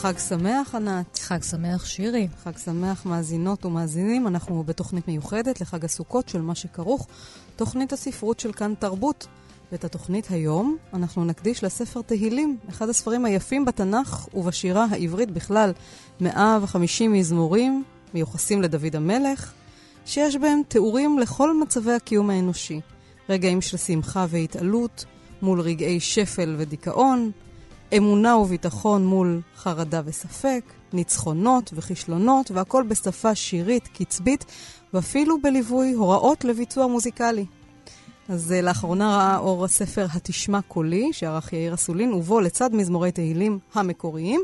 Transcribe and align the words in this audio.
חג 0.00 0.18
שמח, 0.18 0.74
ענת. 0.74 1.18
חג 1.18 1.42
שמח, 1.42 1.84
שירי. 1.84 2.28
חג 2.44 2.58
שמח, 2.58 3.06
מאזינות 3.06 3.64
ומאזינים. 3.64 4.26
אנחנו 4.26 4.62
בתוכנית 4.62 5.08
מיוחדת 5.08 5.60
לחג 5.60 5.84
הסוכות 5.84 6.28
של 6.28 6.40
מה 6.40 6.54
שכרוך, 6.54 7.06
תוכנית 7.56 7.92
הספרות 7.92 8.40
של 8.40 8.52
כאן 8.52 8.74
תרבות. 8.78 9.26
ואת 9.72 9.84
התוכנית 9.84 10.30
היום 10.30 10.76
אנחנו 10.94 11.24
נקדיש 11.24 11.64
לספר 11.64 12.02
תהילים, 12.02 12.56
אחד 12.68 12.88
הספרים 12.88 13.24
היפים 13.24 13.64
בתנ"ך 13.64 14.28
ובשירה 14.34 14.86
העברית 14.90 15.30
בכלל. 15.30 15.72
150 16.20 17.12
מזמורים 17.12 17.84
מיוחסים 18.14 18.62
לדוד 18.62 18.96
המלך, 18.96 19.52
שיש 20.06 20.36
בהם 20.36 20.60
תיאורים 20.68 21.18
לכל 21.18 21.60
מצבי 21.60 21.92
הקיום 21.92 22.30
האנושי. 22.30 22.80
רגעים 23.28 23.60
של 23.60 23.76
שמחה 23.76 24.26
והתעלות, 24.28 25.04
מול 25.42 25.60
רגעי 25.60 26.00
שפל 26.00 26.54
ודיכאון, 26.58 27.30
אמונה 27.96 28.36
וביטחון 28.36 29.06
מול 29.06 29.40
חרדה 29.56 30.00
וספק, 30.04 30.64
ניצחונות 30.92 31.70
וכישלונות, 31.74 32.50
והכל 32.50 32.84
בשפה 32.88 33.34
שירית, 33.34 33.88
קצבית, 33.88 34.44
ואפילו 34.94 35.42
בליווי 35.42 35.92
הוראות 35.92 36.44
לביצוע 36.44 36.86
מוזיקלי. 36.86 37.46
אז 38.30 38.54
uh, 38.58 38.62
לאחרונה 38.62 39.16
ראה 39.16 39.38
אור 39.38 39.64
הספר 39.64 40.06
"התשמע 40.12 40.60
קולי", 40.62 41.12
שערך 41.12 41.52
יאיר 41.52 41.74
אסולין, 41.74 42.12
ובו 42.12 42.40
לצד 42.40 42.74
מזמורי 42.74 43.12
תהילים 43.12 43.58
המקוריים, 43.74 44.40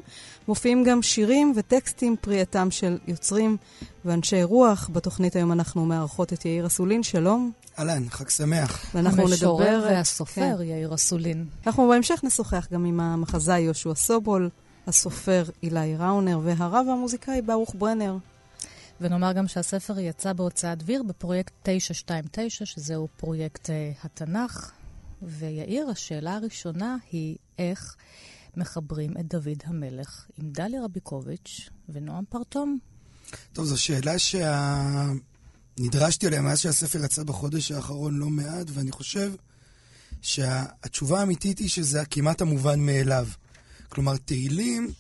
מופיעים 0.49 0.85
גם 0.85 1.03
שירים 1.03 1.53
וטקסטים 1.57 2.17
פרי 2.21 2.43
של 2.71 2.99
יוצרים 3.07 3.57
ואנשי 4.05 4.43
רוח. 4.43 4.91
בתוכנית 4.93 5.37
היום 5.37 5.53
אנחנו 5.53 5.87
מארחות 5.87 6.33
את 6.33 6.45
יאיר 6.45 6.67
אסולין, 6.67 7.03
שלום. 7.03 7.51
אהלן, 7.79 8.03
חג 8.11 8.29
שמח. 8.29 8.95
ואנחנו 8.95 9.23
נדבר... 9.23 9.33
המשורר 9.33 9.87
והסופר 9.91 10.57
כן. 10.59 10.65
יאיר 10.65 10.95
אסולין. 10.95 11.45
אנחנו 11.67 11.89
בהמשך 11.89 12.21
נשוחח 12.25 12.67
גם 12.73 12.85
עם 12.85 13.01
המחזאי 13.01 13.61
יהושע 13.61 13.95
סובול, 13.95 14.49
הסופר 14.87 15.45
אילי 15.63 15.97
ראונר 15.99 16.41
והרב 16.43 16.87
המוזיקאי 16.93 17.43
ברוך 17.43 17.75
ברנר. 17.79 18.17
ונאמר 19.01 19.33
גם 19.33 19.49
שהספר 19.49 19.99
יצא 19.99 20.33
בהוצאת 20.33 20.79
דביר 20.79 21.03
בפרויקט 21.03 21.53
929, 21.63 22.67
שזהו 22.67 23.09
פרויקט 23.17 23.67
uh, 23.67 23.71
התנ"ך. 24.05 24.73
ויאיר, 25.23 25.89
השאלה 25.89 26.35
הראשונה 26.35 26.97
היא 27.13 27.37
איך 27.59 27.97
מחברים 28.57 29.13
את 29.21 29.29
דוד 29.29 29.63
המלך 29.65 30.27
עם 30.37 30.51
דליה 30.51 30.85
רביקוביץ' 30.85 31.71
ונועם 31.89 32.25
פרטום. 32.29 32.79
טוב, 33.53 33.65
זו 33.65 33.83
שאלה 33.83 34.15
שנדרשתי 35.79 36.27
עליה 36.27 36.41
מאז 36.41 36.59
שהספר 36.59 37.05
יצא 37.05 37.25
בחודש 37.25 37.73
האחרון 37.73 38.17
לא 38.17 38.27
מעט, 38.27 38.67
ואני 38.75 38.93
חושב 38.93 39.33
שהתשובה 40.23 41.21
האמיתית 41.21 41.59
היא 41.59 41.69
שזה 41.69 42.05
כמעט 42.11 42.41
המובן 42.41 42.81
מאליו. 42.81 43.29
כלומר, 43.89 44.17
תהילים 44.17 44.93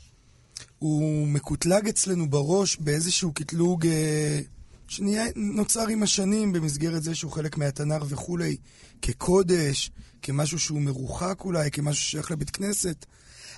הוא 0.78 1.28
מקוטלג 1.28 1.88
אצלנו 1.88 2.30
בראש 2.30 2.77
באיזשהו 2.77 3.32
קטלוג 3.32 3.86
אה, 3.86 4.41
שנוצר 4.88 5.88
עם 5.88 6.02
השנים 6.02 6.52
במסגרת 6.52 7.02
זה 7.02 7.14
שהוא 7.14 7.32
חלק 7.32 7.56
מהתנ"ך 7.56 8.02
וכולי, 8.08 8.56
כקודש, 9.02 9.91
כמשהו 10.22 10.58
שהוא 10.58 10.80
מרוחק 10.80 11.41
אולי, 11.44 11.70
כמשהו 11.70 12.04
ששייך 12.04 12.30
לבית 12.30 12.50
כנסת. 12.50 13.06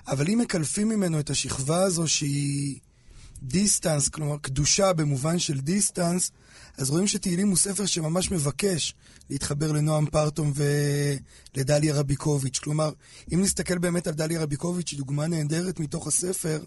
אבל 0.09 0.31
אם 0.31 0.39
מקלפים 0.39 0.89
ממנו 0.89 1.21
את 1.21 1.31
השכבה 1.31 1.83
הזו 1.83 2.09
שהיא 2.09 2.79
distance, 3.43 4.09
כלומר 4.09 4.39
קדושה 4.39 4.93
במובן 4.93 5.39
של 5.39 5.61
distance, 5.61 6.31
אז 6.77 6.91
רואים 6.91 7.07
שתהילים 7.07 7.49
הוא 7.49 7.57
ספר 7.57 7.87
שממש 7.87 8.31
מבקש 8.31 8.95
להתחבר 9.31 9.73
לנועם 9.73 10.07
פרטום 10.07 10.53
ולדליה 10.55 11.95
רביקוביץ'. 11.95 12.59
כלומר, 12.59 12.93
אם 13.35 13.43
נסתכל 13.43 13.79
באמת 13.79 14.07
על 14.07 14.15
דליה 14.15 14.43
רביקוביץ', 14.43 14.91
היא 14.91 14.99
דוגמה 14.99 15.27
נהדרת 15.27 15.81
מתוך 15.81 16.07
הספר, 16.07 16.61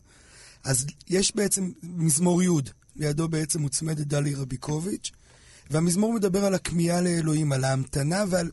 אז 0.63 0.85
יש 1.09 1.35
בעצם 1.35 1.72
מזמור 1.83 2.44
י', 2.44 2.47
לידו 2.95 3.27
בעצם 3.27 3.61
מוצמדת 3.61 4.07
דלי 4.07 4.35
רביקוביץ', 4.35 5.11
והמזמור 5.69 6.13
מדבר 6.13 6.45
על 6.45 6.53
הכמיהה 6.53 7.01
לאלוהים, 7.01 7.51
על 7.51 7.63
ההמתנה 7.63 8.23
ועל... 8.29 8.49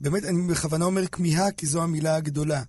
באמת, 0.00 0.24
אני 0.24 0.48
בכוונה 0.48 0.84
אומר 0.84 1.06
כמיהה, 1.06 1.50
כי 1.50 1.66
זו 1.66 1.82
המילה 1.82 2.16
הגדולה. 2.16 2.62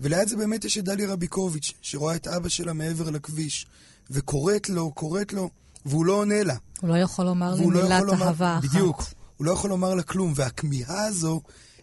וליד 0.00 0.28
זה 0.28 0.36
באמת 0.36 0.64
יש 0.64 0.78
את 0.78 0.84
דלי 0.84 1.06
רביקוביץ', 1.06 1.72
שרואה 1.82 2.16
את 2.16 2.26
אבא 2.26 2.48
שלה 2.48 2.72
מעבר 2.72 3.10
לכביש, 3.10 3.66
וקוראת 4.10 4.68
לו, 4.68 4.90
קוראת 4.92 5.32
לו, 5.32 5.50
והוא 5.86 6.06
לא 6.06 6.12
עונה 6.12 6.42
לה. 6.42 6.54
הוא 6.80 6.90
לא 6.90 6.98
יכול 6.98 7.24
לומר 7.24 7.54
לי 7.54 7.60
לא 7.60 7.82
מילת 7.82 8.22
אהבה 8.22 8.58
אחת. 8.58 8.64
בדיוק. 8.64 9.02
הוא 9.36 9.46
לא 9.46 9.52
יכול 9.52 9.70
לומר 9.70 9.94
לה 9.94 10.02
כלום, 10.02 10.32
והכמיהה 10.36 11.06
הזו, 11.06 11.40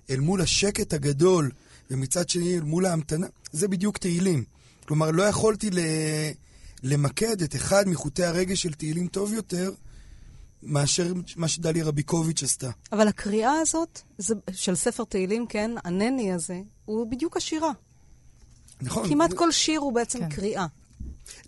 אל 0.10 0.20
מול 0.20 0.42
השקט 0.42 0.94
הגדול, 0.94 1.52
ומצד 1.92 2.30
שני, 2.30 2.58
אל 2.58 2.64
מול 2.64 2.86
ההמתנה, 2.86 3.28
זה 3.52 3.68
בדיוק 3.68 3.98
תהילים. 3.98 4.44
כלומר, 4.88 5.12
לא 5.12 5.24
יכולתי 5.24 5.70
ל... 5.70 5.80
למקד 6.84 7.42
את 7.42 7.56
אחד 7.56 7.84
מחוטי 7.88 8.24
הרגש 8.24 8.62
של 8.62 8.74
תהילים 8.74 9.08
טוב 9.08 9.34
יותר 9.34 9.72
מאשר 10.64 11.14
מה 11.36 11.48
שדליה 11.48 11.86
רביקוביץ' 11.86 12.44
עשתה. 12.44 12.70
אבל 12.92 13.08
הקריאה 13.08 13.54
הזאת, 13.62 14.02
זה, 14.18 14.36
של 14.52 14.76
ספר 14.76 15.04
תהילים, 15.04 15.48
כן, 15.48 15.72
הנני 15.84 16.34
הזה, 16.34 16.62
הוא 16.86 17.12
בדיוק 17.12 17.38
השירה. 17.38 17.72
נכון. 18.82 19.10
כמעט 19.10 19.30
זה... 19.30 19.38
כל 19.38 19.52
שיר 19.52 19.80
הוא 19.80 19.94
בעצם 19.94 20.20
כן. 20.20 20.30
קריאה. 20.30 20.66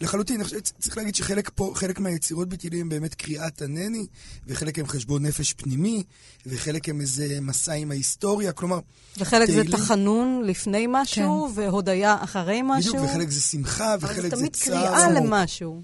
לחלוטין, 0.02 0.42
צריך 0.80 0.98
להגיד 0.98 1.16
שחלק 1.16 1.50
פה, 1.56 1.72
חלק 1.76 2.00
מהיצירות 2.00 2.50
בתהילים 2.50 2.82
הם 2.82 2.90
באמת 2.90 3.16
קריאת 3.16 3.62
הנני, 3.62 4.08
וחלק 4.48 4.80
הם 4.80 4.88
חשבון 4.88 5.26
נפש 5.26 5.54
פנימי, 5.54 6.04
וחלק 6.46 6.90
הם 6.90 7.02
איזה 7.02 7.38
מסע 7.42 7.74
עם 7.74 7.92
ההיסטוריה, 7.92 8.52
כלומר... 8.52 8.80
וחלק 9.18 9.46
תהילים... 9.46 9.72
זה 9.72 9.78
תחנון 9.78 10.44
לפני 10.46 10.86
משהו, 10.90 11.50
כן. 11.56 11.62
והודיה 11.62 12.18
אחרי 12.22 12.62
משהו. 12.64 12.94
בדיוק, 12.94 13.10
וחלק 13.10 13.30
זה 13.30 13.42
שמחה, 13.42 13.96
וחלק 14.00 14.16
זה 14.16 14.22
צער. 14.22 14.28
אבל 14.30 14.30
זה 14.30 14.36
תמיד 14.36 14.56
קריאה 14.56 15.12
למשהו. 15.12 15.82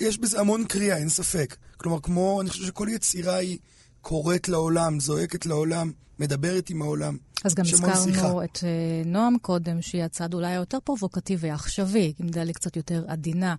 יש 0.00 0.18
בזה 0.18 0.40
המון 0.40 0.64
קריאה, 0.64 0.96
אין 0.96 1.08
ספק. 1.08 1.56
כלומר, 1.76 2.00
כמו, 2.00 2.40
אני 2.40 2.50
חושב 2.50 2.64
שכל 2.64 2.88
יצירה 2.90 3.36
היא 3.36 3.58
קוראת 4.00 4.48
לעולם, 4.48 5.00
זועקת 5.00 5.46
לעולם, 5.46 5.92
מדברת 6.22 6.70
עם 6.70 6.82
העולם. 6.82 7.16
אז 7.44 7.54
גם 7.54 7.64
הזכרנו 7.72 8.44
את 8.44 8.56
uh, 8.56 9.06
נועם 9.06 9.38
קודם, 9.38 9.82
שהיא 9.82 10.02
הצד 10.02 10.34
אולי 10.34 10.52
היותר 10.52 10.78
פרובוקטיבי, 10.84 11.50
עכשווי, 11.50 12.12
עם 12.18 12.28
דלי 12.28 12.52
קצת 12.52 12.76
יותר 12.76 13.04
עדינה. 13.08 13.54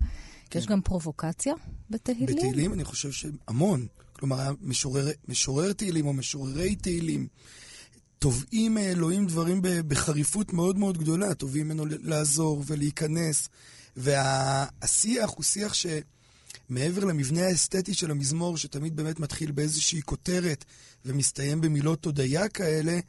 כן. 0.50 0.60
יש 0.60 0.66
גם 0.66 0.82
פרובוקציה 0.82 1.54
בתהילים? 1.90 2.26
בתהילים 2.26 2.74
אני 2.74 2.84
חושב 2.84 3.12
שהמון. 3.12 3.88
כלומר, 4.14 4.54
משורר, 4.62 5.08
משורר 5.28 5.74
תהילים 5.74 6.08
או 6.08 6.14
משוררי 6.14 6.76
תהילים 6.76 7.28
תובעים 8.20 8.74
מאלוהים 8.74 9.26
דברים 9.26 9.62
בחריפות 9.64 10.54
מאוד 10.54 10.78
מאוד 10.78 10.98
גדולה, 10.98 11.34
תובעים 11.34 11.66
ממנו 11.66 11.86
לעזור 12.04 12.64
ולהיכנס. 12.68 13.50
והשיח 13.96 15.30
הוא 15.30 15.44
שיח 15.44 15.74
ש... 15.74 15.86
מעבר 16.70 17.06
למבנה 17.06 17.46
האסתטי 17.46 17.94
של 17.94 18.12
המזמור, 18.12 18.58
שתמיד 18.58 18.96
באמת 18.96 19.20
מתחיל 19.20 19.52
באיזושהי 19.52 20.02
כותרת 20.02 20.66
ומסתיים 21.06 21.62
במילות 21.62 22.06
הודיה 22.06 22.50
כאלה, 22.50 23.00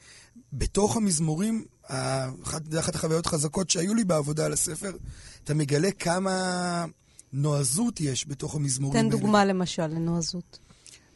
בתוך 0.52 0.96
המזמורים, 0.96 1.64
אחת, 1.82 2.62
אחת 2.80 2.94
החוויות 2.94 3.26
החזקות 3.26 3.70
שהיו 3.70 3.94
לי 3.94 4.04
בעבודה 4.04 4.46
על 4.46 4.52
הספר, 4.52 4.96
אתה 5.44 5.54
מגלה 5.54 5.90
כמה 5.90 6.84
נועזות 7.32 8.00
יש 8.00 8.28
בתוך 8.28 8.54
המזמורים 8.54 8.98
האלה. 8.98 9.10
תן 9.10 9.16
דוגמה 9.16 9.44
למשל 9.44 9.86
לנועזות. 9.86 10.58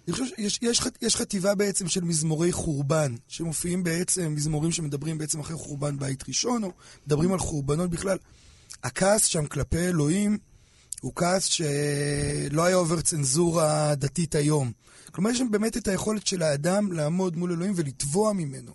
אני 0.09 0.13
חושב 0.13 0.25
שיש 0.37 0.59
יש, 0.63 0.81
יש 1.03 1.17
חטיבה 1.17 1.55
בעצם 1.55 1.89
של 1.89 2.05
מזמורי 2.05 2.53
חורבן, 2.53 3.15
שמופיעים 3.29 3.83
בעצם, 3.83 4.35
מזמורים 4.35 4.73
שמדברים 4.73 5.19
בעצם 5.19 5.41
אחרי 5.41 5.57
חורבן 5.57 5.99
בית 5.99 6.29
ראשון, 6.29 6.65
או 6.65 6.73
מדברים 7.07 7.33
על 7.33 7.39
חורבנות 7.39 7.91
בכלל. 7.91 8.19
הכעס 8.83 9.25
שם 9.25 9.47
כלפי 9.47 9.79
אלוהים 9.79 10.39
הוא 11.01 11.13
כעס 11.17 11.45
שלא 11.45 12.65
היה 12.65 12.77
עובר 12.77 13.01
צנזורה 13.01 13.95
דתית 13.95 14.35
היום. 14.35 14.73
כלומר, 15.13 15.31
יש 15.31 15.39
שם 15.39 15.51
באמת 15.51 15.77
את 15.77 15.89
היכולת 15.89 16.27
של 16.27 16.43
האדם 16.43 16.93
לעמוד 16.93 17.37
מול 17.37 17.53
אלוהים 17.53 17.73
ולתבוע 17.77 18.33
ממנו. 18.33 18.73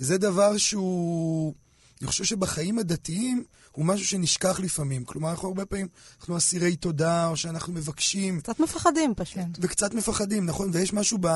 וזה 0.00 0.18
דבר 0.18 0.56
שהוא... 0.56 1.54
אני 2.00 2.06
חושב 2.08 2.24
שבחיים 2.24 2.78
הדתיים 2.78 3.44
הוא 3.72 3.84
משהו 3.84 4.06
שנשכח 4.06 4.60
לפעמים. 4.60 5.04
כלומר, 5.04 5.30
אנחנו 5.30 5.48
הרבה 5.48 5.66
פעמים, 5.66 5.88
אנחנו 6.20 6.36
אסירי 6.36 6.76
תודה, 6.76 7.28
או 7.28 7.36
שאנחנו 7.36 7.72
מבקשים. 7.72 8.40
קצת 8.40 8.60
מפחדים 8.60 9.14
פשוט. 9.16 9.42
וקצת 9.60 9.94
מפחדים, 9.94 10.46
נכון? 10.46 10.70
ויש 10.72 10.92
משהו 10.92 11.18
ב... 11.20 11.28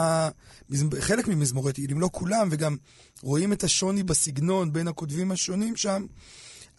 חלק 1.00 1.28
ממזמורי 1.28 1.72
תהילים, 1.72 2.00
לא 2.00 2.08
כולם, 2.12 2.48
וגם 2.50 2.76
רואים 3.22 3.52
את 3.52 3.64
השוני 3.64 4.02
בסגנון 4.02 4.72
בין 4.72 4.88
הכותבים 4.88 5.32
השונים 5.32 5.76
שם. 5.76 6.06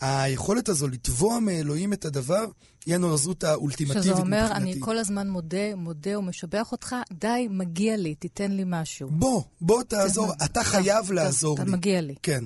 היכולת 0.01 0.69
הזו 0.69 0.88
לתבוע 0.88 1.39
מאלוהים 1.39 1.94
את 1.94 2.06
הדבר, 2.06 2.45
היא 2.86 2.95
הנועזות 2.95 3.44
האולטימטיבית 3.44 4.03
שזה 4.03 4.12
מבחינתי. 4.12 4.36
אומר, 4.36 4.51
אני 4.56 4.75
כל 4.80 4.97
הזמן 4.97 5.30
מודה, 5.30 5.75
מודה 5.75 6.19
ומשבח 6.19 6.71
אותך, 6.71 6.95
די, 7.12 7.47
מגיע 7.50 7.97
לי, 7.97 8.15
תיתן 8.15 8.51
לי 8.51 8.63
משהו. 8.65 9.09
בוא, 9.09 9.44
בוא 9.62 9.83
תעזור, 9.83 10.33
אתה 10.45 10.63
חייב 10.63 11.12
לעזור 11.12 11.56
אתה 11.56 11.63
לי. 11.63 11.71
מגיע 11.71 12.01
לי. 12.01 12.15
כן. 12.24 12.44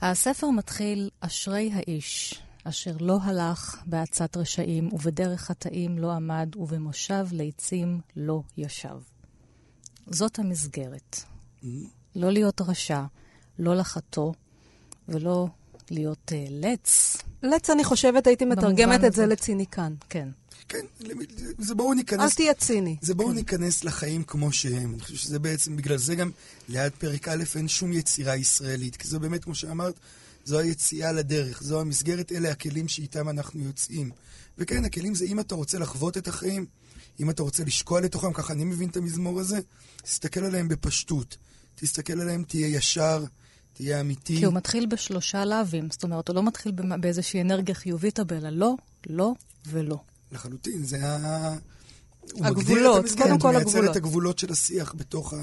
הספר 0.00 0.50
מתחיל, 0.50 1.10
אשרי 1.20 1.70
האיש, 1.74 2.40
אשר 2.64 2.96
לא 3.00 3.18
הלך 3.22 3.76
בעצת 3.86 4.36
רשעים, 4.36 4.92
ובדרך 4.92 5.40
חטאים 5.40 5.98
לא 5.98 6.12
עמד, 6.12 6.48
ובמושב 6.56 7.26
ליצים 7.32 8.00
לא 8.16 8.42
ישב. 8.56 8.96
זאת 10.06 10.38
המסגרת. 10.38 11.20
לא 12.16 12.32
להיות 12.32 12.60
רשע, 12.60 13.02
לא 13.58 13.76
לחטוא, 13.76 14.32
ולא 15.08 15.46
להיות 15.90 16.32
uh, 16.32 16.34
לץ. 16.50 17.16
לץ, 17.42 17.70
אני 17.70 17.84
חושבת, 17.84 18.26
הייתי 18.26 18.44
מתרגמת 18.44 19.04
את 19.04 19.12
זה. 19.12 19.26
לציניקן. 19.26 19.94
כן. 20.08 20.28
כן, 20.68 20.86
זה 21.58 21.74
בואו 21.74 21.92
אל 21.92 21.96
ניכנס... 21.96 22.34
תהיה 22.34 22.54
ציני. 22.54 22.96
זה 23.00 23.14
בואו 23.14 23.32
ניכנס 23.32 23.84
לחיים 23.84 24.24
כמו 24.24 24.52
שהם. 24.52 24.94
אני 24.94 25.00
חושב 25.00 25.16
שזה 25.16 25.38
בעצם, 25.38 25.76
בגלל 25.76 25.96
זה 25.96 26.14
גם 26.14 26.30
ליד 26.68 26.92
פרק 26.98 27.28
א' 27.28 27.44
אין 27.56 27.68
שום 27.68 27.92
יצירה 27.92 28.36
ישראלית. 28.36 28.96
כי 28.96 29.08
זו 29.08 29.20
באמת, 29.20 29.44
כמו 29.44 29.54
שאמרת, 29.54 29.94
זו 30.44 30.58
היציאה 30.58 31.12
לדרך, 31.12 31.62
זו 31.62 31.80
המסגרת, 31.80 32.32
אלה 32.32 32.50
הכלים 32.50 32.88
שאיתם 32.88 33.28
אנחנו 33.28 33.60
יוצאים. 33.64 34.10
וכן, 34.58 34.84
הכלים 34.84 35.14
זה 35.14 35.24
אם 35.24 35.40
אתה 35.40 35.54
רוצה 35.54 35.78
לחוות 35.78 36.16
את 36.16 36.28
החיים, 36.28 36.66
אם 37.20 37.30
אתה 37.30 37.42
רוצה 37.42 37.64
לשקוע 37.64 38.00
לתוכם, 38.00 38.32
ככה 38.32 38.52
אני 38.52 38.64
מבין 38.64 38.88
את 38.88 38.96
המזמור 38.96 39.40
הזה, 39.40 39.58
תסתכל 40.02 40.44
עליהם 40.44 40.68
בפשטות. 40.68 41.36
תסתכל 41.74 42.20
עליהם, 42.20 42.44
תהיה 42.48 42.66
ישר, 42.66 43.24
תהיה 43.74 44.00
אמיתי. 44.00 44.38
כי 44.38 44.44
הוא 44.44 44.54
מתחיל 44.54 44.86
בשלושה 44.86 45.44
לאווים, 45.44 45.88
זאת 45.90 46.02
אומרת, 46.02 46.28
הוא 46.28 46.36
לא 46.36 46.42
מתחיל 46.42 46.72
באיזושהי 47.00 47.40
אנרגיה 47.40 47.74
חיובית, 47.74 48.20
אבל 48.20 48.50
לא, 48.50 48.74
לא 49.06 49.32
ולא. 49.66 49.96
לחלוטין, 50.32 50.84
זה 50.84 51.06
ה... 51.06 51.54
הוא 52.32 52.46
הגבולות, 52.46 53.04
קודם 53.18 53.38
כל 53.38 53.48
הוא 53.48 53.54
מייצר 53.54 53.68
הגבולות. 53.68 53.90
את 53.90 53.96
הגבולות 53.96 54.38
של 54.38 54.52
השיח 54.52 54.94
בתוך, 54.96 55.32
ה... 55.32 55.36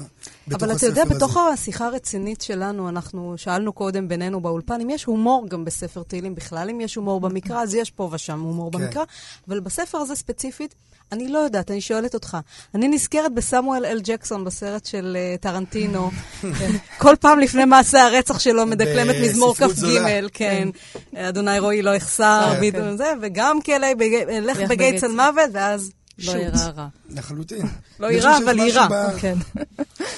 בתוך 0.48 0.62
אבל 0.62 0.66
אתה 0.68 0.76
הספר 0.76 0.86
יודע, 0.86 1.02
הזה. 1.02 1.14
בתוך 1.14 1.36
השיחה 1.36 1.86
הרצינית 1.86 2.40
שלנו, 2.40 2.88
אנחנו 2.88 3.34
שאלנו 3.36 3.72
קודם 3.72 4.08
בינינו 4.08 4.40
באולפן, 4.40 4.80
אם 4.80 4.90
יש 4.90 5.04
הומור 5.04 5.46
גם 5.48 5.64
בספר 5.64 6.02
תהילים 6.02 6.34
בכלל, 6.34 6.70
אם 6.70 6.80
יש 6.80 6.94
הומור 6.94 7.20
במקרא, 7.20 7.62
אז 7.62 7.74
יש 7.74 7.90
פה 7.90 8.10
ושם 8.12 8.40
הומור 8.40 8.72
כן. 8.72 8.78
במקרא, 8.78 9.04
אבל 9.48 9.60
בספר 9.60 9.98
הזה 9.98 10.14
ספציפית, 10.14 10.74
אני 11.12 11.28
לא 11.28 11.38
יודעת, 11.38 11.70
אני 11.70 11.80
שואלת 11.80 12.14
אותך. 12.14 12.36
אני 12.74 12.88
נזכרת 12.88 13.34
בסמואל 13.34 13.84
אל 13.84 14.00
ג'קסון 14.04 14.44
בסרט 14.44 14.86
של 14.86 15.16
אה, 15.20 15.36
טרנטינו. 15.40 16.10
כן. 16.40 16.70
כל 17.02 17.14
פעם 17.20 17.38
לפני 17.38 17.64
מעשה 17.64 18.06
הרצח 18.06 18.38
שלו 18.38 18.66
מדקלמת 18.66 19.16
מזמור 19.22 19.54
כ"ג, 19.54 19.66
זולה. 19.66 20.28
כן. 20.32 20.68
אדוני 21.16 21.58
רועי 21.58 21.82
לא 21.82 21.94
יחסר, 21.94 22.54
כן. 22.72 22.96
זה, 22.96 23.12
וגם 23.22 23.62
כלא, 23.62 23.94
בג- 23.94 24.26
לך 24.42 24.58
בגיא 24.70 25.00
מוות, 25.08 25.50
ואז 25.52 25.90
לא. 26.18 26.32
יראה 26.32 26.68
רע. 26.68 26.88
לחלוטין. 27.10 27.66
לא 28.00 28.06
יירא, 28.06 28.38
אבל 28.44 28.58
יירא. 28.58 28.86
כן. 29.20 29.38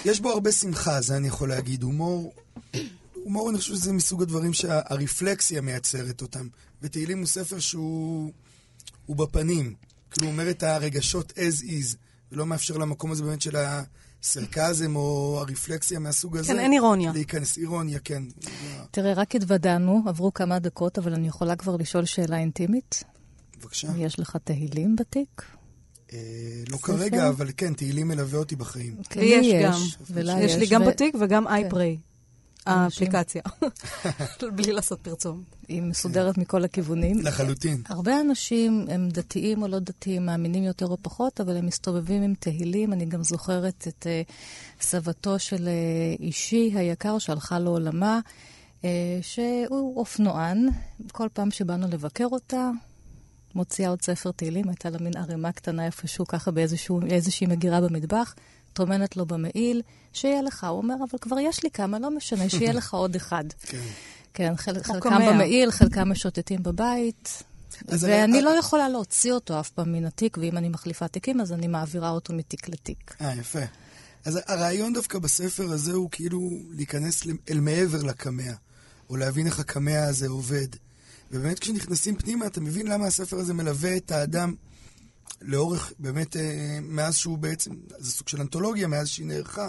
יש 0.05 0.21
בו 0.21 0.31
הרבה 0.31 0.53
שמחה, 0.53 1.01
זה 1.01 1.17
אני 1.17 1.29
יכול 1.29 1.49
להגיד. 1.49 1.83
הומור, 1.83 2.33
הומור, 3.25 3.51
אני 3.51 3.59
חושב 3.59 3.75
שזה 3.75 3.93
מסוג 3.93 4.23
הדברים 4.23 4.53
שהרפלקסיה 4.53 5.61
מייצרת 5.61 6.23
אותם. 6.23 6.47
ותהילים 6.83 7.19
הוא 7.19 7.27
ספר 7.27 7.59
שהוא 7.59 8.31
הוא 9.07 9.17
בפנים. 9.17 9.75
כאילו, 10.15 10.27
הוא 10.27 10.33
אומר 10.33 10.51
את 10.51 10.63
הרגשות 10.63 11.33
as 11.37 11.63
is, 11.63 11.97
ולא 12.33 12.47
מאפשר 12.47 12.77
למקום 12.77 13.11
הזה 13.13 13.23
באמת 13.23 13.41
של 13.43 13.57
הסרקזם 14.23 14.97
או 14.97 15.37
הרפלקסיה 15.41 15.99
מהסוג 15.99 16.37
הזה. 16.37 16.53
כן, 16.53 16.59
אין 16.59 16.73
אירוניה. 16.73 17.13
להיכנס, 17.13 17.59
אירוניה, 17.59 17.99
כן. 17.99 18.23
תראה, 18.91 19.13
רק 19.13 19.35
התוודענו, 19.35 20.03
עברו 20.07 20.35
כמה 20.35 20.59
דקות, 20.59 20.99
אבל 20.99 21.15
אני 21.15 21.29
יכולה 21.29 21.57
כבר 21.57 21.77
לשאול 21.77 22.05
שאלה 22.05 22.39
אינטימית. 22.39 23.05
בבקשה. 23.61 23.89
יש 23.97 24.19
לך 24.19 24.37
תהילים 24.45 24.97
בתיק? 24.97 25.43
אה, 26.13 26.19
לא 26.71 26.77
כרגע, 26.77 27.29
אבל 27.29 27.51
כן, 27.57 27.75
תהילים 27.75 28.09
מלווה 28.09 28.39
אותי 28.39 28.57
בחיים. 28.57 28.97
כן, 29.11 29.21
לי 29.21 29.27
יש 29.27 29.65
גם. 29.65 29.81
יש 30.41 30.55
לי 30.57 30.67
גם 30.67 30.85
בתיק 30.85 31.15
וגם 31.21 31.47
iPray. 31.47 31.51
אנשים- 31.53 32.14
האפליקציה. 32.67 33.43
בלי 34.57 34.73
לעשות 34.73 35.01
פרצום. 35.01 35.43
היא 35.69 35.83
מסודרת 35.83 36.39
מכל 36.39 36.65
הכיוונים. 36.65 37.21
לחלוטין. 37.23 37.83
הרבה 37.89 38.21
אנשים 38.21 38.85
הם 38.89 39.09
דתיים 39.09 39.63
או 39.63 39.69
לא 39.69 39.79
דתיים, 39.79 40.27
מאמינים 40.27 40.65
יותר 40.65 40.87
או 40.87 40.97
פחות, 41.03 41.41
אבל 41.41 41.57
הם 41.57 41.67
מסתובבים 41.67 42.23
עם 42.23 42.35
תהילים. 42.35 42.93
אני 42.93 43.05
גם 43.05 43.23
זוכרת 43.23 43.89
את 43.89 44.07
uh, 44.07 44.33
סבתו 44.81 45.39
של 45.39 45.69
uh, 45.69 46.23
אישי 46.23 46.73
היקר 46.75 47.19
שהלכה 47.19 47.59
לעולמה, 47.59 48.21
uh, 48.81 48.85
שהוא 49.23 49.97
אופנוען. 49.97 50.69
כל 51.13 51.29
פעם 51.33 51.51
שבאנו 51.51 51.87
לבקר 51.91 52.27
אותה, 52.33 52.71
מוציאה 53.55 53.89
עוד 53.89 54.03
ספר 54.03 54.31
תהילים, 54.31 54.69
הייתה 54.69 54.91
לה 54.91 54.99
מין 55.01 55.17
ערימה 55.17 55.53
קטנה 55.53 55.87
איפשהו, 55.87 56.27
ככה 56.27 56.51
באיזושהי 56.51 57.47
מגירה 57.47 57.81
במטבח, 57.81 58.35
טומנת 58.75 59.17
לו 59.17 59.27
במעיל, 59.27 59.83
שיהיה 60.13 60.43
לך. 60.43 60.65
הוא 60.65 60.79
אומר, 60.79 60.95
אבל 61.11 61.19
כבר 61.21 61.39
יש 61.39 61.63
לי 61.63 61.71
כמה, 61.71 61.99
לא 61.99 62.11
משנה, 62.11 62.49
שיהיה 62.49 62.73
לך 62.79 62.95
עוד 62.95 63.15
אחד. 63.17 63.45
כן. 63.63 63.81
כן, 64.35 64.53
חל, 64.57 64.83
כמו 64.83 64.95
חלקם. 64.95 65.11
במעיל, 65.29 65.71
חלקם 65.71 66.11
משוטטים 66.11 66.63
בבית. 66.63 67.43
ואני 67.89 68.25
אני- 68.25 68.43
לא 68.43 68.51
יכולה 68.51 68.89
להוציא 68.89 69.33
אותו 69.33 69.61
אף 69.61 69.71
פעם 69.71 69.93
מן 69.93 70.05
התיק, 70.05 70.39
ואם 70.39 70.57
אני 70.57 70.69
מחליפה 70.69 71.09
תיקים, 71.09 71.41
אז 71.41 71.53
אני 71.53 71.67
מעבירה 71.67 72.11
אותו 72.11 72.33
מתיק 72.33 72.69
לתיק. 72.69 73.15
אה, 73.21 73.35
יפה. 73.35 73.59
אז 74.25 74.41
הרעיון 74.47 74.93
דווקא 74.93 75.19
בספר 75.19 75.73
הזה 75.73 75.93
הוא 75.93 76.09
כאילו 76.11 76.41
להיכנס 76.71 77.27
ל- 77.27 77.31
אל 77.51 77.61
מעבר 77.61 78.03
לקמע, 78.03 78.53
או 79.11 79.17
להבין 79.17 79.47
איך 79.47 79.61
הקמע 79.61 80.03
הזה 80.05 80.29
עובד. 80.29 80.67
ובאמת 81.31 81.59
כשנכנסים 81.59 82.17
פנימה, 82.17 82.47
אתה 82.47 82.61
מבין 82.61 82.87
למה 82.87 83.07
הספר 83.07 83.39
הזה 83.39 83.55
מלווה 83.55 83.97
את 83.97 84.13
האדם 84.13 84.55
לאורך, 85.43 85.93
באמת, 85.99 86.37
אה, 86.37 86.79
מאז 86.83 87.17
שהוא 87.17 87.39
בעצם, 87.39 87.71
זה 87.99 88.13
סוג 88.13 88.29
של 88.29 88.41
אנתולוגיה, 88.41 88.87
מאז 88.87 89.09
שהיא 89.09 89.27
נערכה. 89.27 89.69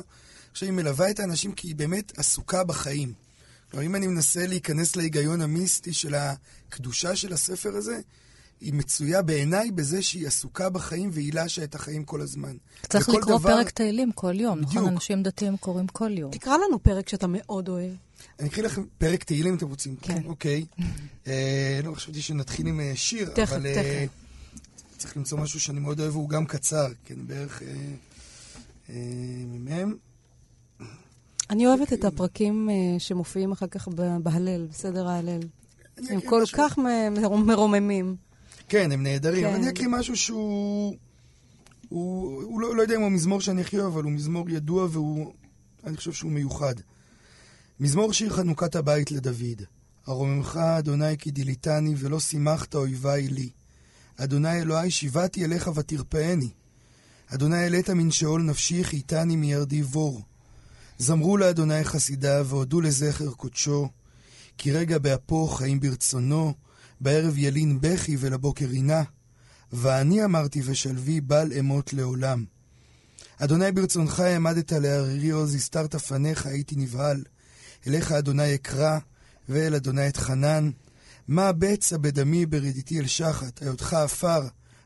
עכשיו, 0.52 0.68
היא 0.70 0.76
מלווה 0.76 1.10
את 1.10 1.20
האנשים 1.20 1.52
כי 1.52 1.68
היא 1.68 1.76
באמת 1.76 2.20
עסוקה 2.20 2.64
בחיים. 2.64 3.14
כלומר, 3.72 3.86
אם 3.86 3.96
אני 3.96 4.08
מנסה 4.08 4.48
להיכנס 4.48 4.96
להיגיון 4.96 5.42
המיסטי 5.42 5.94
של 5.94 6.16
הקדושה 6.16 7.16
של 7.16 7.34
הספר 7.34 7.76
הזה, 7.76 8.00
היא 8.62 8.74
מצויה 8.74 9.22
בעיניי 9.22 9.72
בזה 9.72 10.02
שהיא 10.02 10.28
עסוקה 10.28 10.70
בחיים 10.70 11.10
והיא 11.14 11.34
לשה 11.34 11.64
את 11.64 11.76
החיים 11.76 12.04
כל 12.04 12.22
הזמן. 12.22 12.56
צריך 12.90 13.10
לקרוא 13.10 13.40
דבר- 13.40 13.50
פרק 13.50 13.70
תהילים 13.70 14.12
כל 14.12 14.40
יום, 14.40 14.58
בדיוק. 14.62 14.76
נכון? 14.76 14.88
אנשים 14.94 15.24
דתיים 15.24 15.58
קוראים 15.58 15.88
כל 15.88 16.18
יום. 16.18 16.32
תקרא 16.32 16.58
לנו 16.58 16.84
פרק 16.84 17.10
שאתה 17.10 17.28
מאוד 17.30 17.70
אוהב. 17.70 17.92
אני 18.40 18.48
אקריא 18.50 18.66
לכם 18.66 18.84
פרק 18.98 19.24
תהילים 19.24 19.52
אם 19.52 19.58
אתם 19.58 19.68
רוצים. 19.68 19.96
כן. 20.02 20.22
אוקיי. 20.26 20.66
אה, 21.28 21.80
לא, 21.84 21.96
חשבתי 21.96 22.22
שנתחיל 22.22 22.68
עם 22.68 22.80
אה, 22.80 22.92
שיר, 22.96 23.30
תכף, 23.30 23.52
אבל... 23.54 23.66
אה, 23.66 23.74
תכף. 24.08 24.25
צריך 24.98 25.18
למצוא 25.18 25.38
משהו 25.38 25.60
שאני 25.60 25.80
מאוד 25.80 26.00
אוהב, 26.00 26.16
והוא 26.16 26.30
גם 26.30 26.46
קצר, 26.46 26.88
כן, 27.06 27.16
בערך... 27.28 27.62
אה, 27.62 27.68
אה, 28.90 28.96
מ"מ. 29.46 29.94
אני 31.50 31.68
אוהבת 31.68 31.94
את 31.94 32.06
הפרקים 32.06 32.70
אה, 32.70 33.00
שמופיעים 33.00 33.52
אחר 33.52 33.68
כך 33.68 33.88
בהלל, 34.24 34.68
בסדר 34.72 35.08
ההלל. 35.08 35.40
הם 35.98 36.22
כל 36.22 36.42
משהו- 36.44 36.58
כך 36.58 36.78
מ- 36.80 37.14
מרוממים. 37.48 38.16
כן, 38.70 38.92
הם 38.92 39.04
נהדרים. 39.04 39.44
כן. 39.48 39.54
אני 39.54 39.70
אקריא 39.70 39.88
משהו 39.88 40.16
שהוא... 40.18 40.96
הוא, 41.90 42.44
הוא 42.44 42.60
לא, 42.62 42.76
לא 42.76 42.82
יודע 42.82 42.96
אם 42.96 43.02
הוא 43.02 43.12
מזמור 43.12 43.42
שאני 43.42 43.62
הכי 43.62 43.80
אוהב, 43.80 43.94
אבל 43.94 44.04
הוא 44.04 44.12
מזמור 44.12 44.50
ידוע 44.50 44.88
והוא... 44.92 45.34
אני 45.84 45.98
חושב 45.98 46.12
שהוא 46.12 46.32
מיוחד. 46.32 46.76
מזמור 47.80 48.14
שיר 48.14 48.30
חנוכת 48.34 48.76
הבית 48.76 49.12
לדוד. 49.12 49.62
הרוממך, 50.08 50.58
אדוני, 50.58 51.18
כי 51.18 51.32
דיליתני, 51.32 51.94
ולא 51.98 52.20
שימחת 52.20 52.76
אויבי 52.76 53.28
לי. 53.30 53.50
אדוני 54.18 54.62
אלוהי, 54.62 54.92
שיבעתי 54.92 55.46
אליך 55.46 55.70
ותרפאני. 55.76 56.50
אדוני, 57.28 57.58
העלית 57.58 57.90
מן 57.90 58.12
שאול 58.12 58.42
נפשי, 58.42 58.84
חייתני 58.84 59.36
מירדי 59.36 59.82
בור. 59.82 60.22
זמרו 60.98 61.38
לאדוני 61.38 61.84
חסידיו, 61.84 62.46
והודו 62.50 62.82
לזכר 62.82 63.32
קודשו. 63.32 63.90
כי 64.58 64.72
רגע 64.72 64.98
באפו 64.98 65.48
חיים 65.48 65.80
ברצונו, 65.80 66.54
בערב 67.02 67.38
ילין 67.38 67.82
בכי 67.82 68.18
ולבוקר 68.20 68.66
רינה. 68.66 69.04
ואני 69.74 70.26
אמרתי 70.26 70.62
ושלוי 70.66 71.22
בל 71.22 71.54
אמות 71.60 71.94
לעולם. 71.94 72.46
אדוני 73.38 73.72
ברצונך 73.72 74.20
העמדת 74.20 74.72
לערירי 74.72 75.30
עוז, 75.30 75.56
הסתרת 75.56 75.96
פניך, 75.96 76.46
הייתי 76.46 76.76
נבהל. 76.76 77.24
אליך 77.88 78.12
אדוני 78.12 78.56
אקרא, 78.56 79.00
ואל 79.50 79.76
אדוני 79.76 80.08
אתחנן. 80.08 80.70
מה 81.28 81.52
בצע 81.52 81.98
בדמי 81.98 82.46
ברדיתי 82.46 83.00
אל 83.00 83.08
שחת, 83.08 83.62
היותך 83.62 83.94
עפר, 83.94 84.42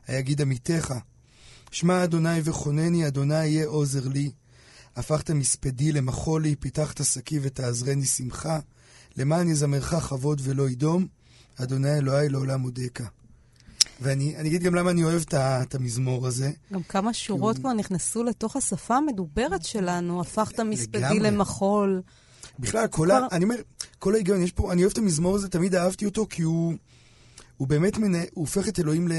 היגיד 0.06 0.40
עמיתך. 0.40 0.94
שמע 1.70 2.04
אדוני 2.04 2.40
וכונני, 2.44 3.06
אדוני 3.06 3.46
יהיה 3.46 3.66
עוזר 3.66 4.08
לי. 4.08 4.30
הפכת 4.96 5.30
מספדי 5.30 5.92
למחולי, 5.92 6.56
פיתחת 6.56 7.04
שקי 7.04 7.38
ותעזרני 7.42 8.04
שמחה. 8.06 8.58
למען 9.16 9.48
יזמרך 9.48 9.94
כבוד 9.94 10.40
ולא 10.44 10.68
ידום, 10.68 11.06
אדוני 11.56 11.94
אלוהי 11.98 12.28
לעולם 12.28 12.64
אודקה. 12.64 13.04
ואני 14.00 14.36
אני 14.36 14.48
אגיד 14.48 14.62
גם 14.62 14.74
למה 14.74 14.90
אני 14.90 15.04
אוהב 15.04 15.22
את 15.22 15.34
את 15.34 15.74
המזמור 15.74 16.26
הזה. 16.26 16.50
גם 16.72 16.82
כמה 16.82 17.12
שורות 17.12 17.56
הוא- 17.56 17.62
כבר 17.62 17.72
נכנסו 17.72 18.24
לתוך 18.24 18.56
השפה 18.56 18.96
המדוברת 18.96 19.64
שלנו. 19.64 20.20
הפכת 20.20 20.60
מספדי. 20.60 21.18
למחול. 21.20 22.02
בכלל, 22.58 22.86
כל 22.86 23.10
ה... 23.10 23.26
אני 23.32 23.44
אומר, 23.44 23.56
כל 24.00 24.14
ההיגיון, 24.14 24.42
יש 24.42 24.52
פה, 24.52 24.72
אני 24.72 24.82
אוהב 24.82 24.92
את 24.92 24.98
המזמור 24.98 25.34
הזה, 25.34 25.48
תמיד 25.48 25.74
אהבתי 25.74 26.04
אותו, 26.04 26.26
כי 26.30 26.42
הוא, 26.42 26.74
הוא 27.56 27.68
באמת 27.68 27.98
מנה, 27.98 28.18
הוא 28.18 28.42
הופך 28.42 28.68
את 28.68 28.78
אלוהים 28.80 29.08
ל... 29.08 29.12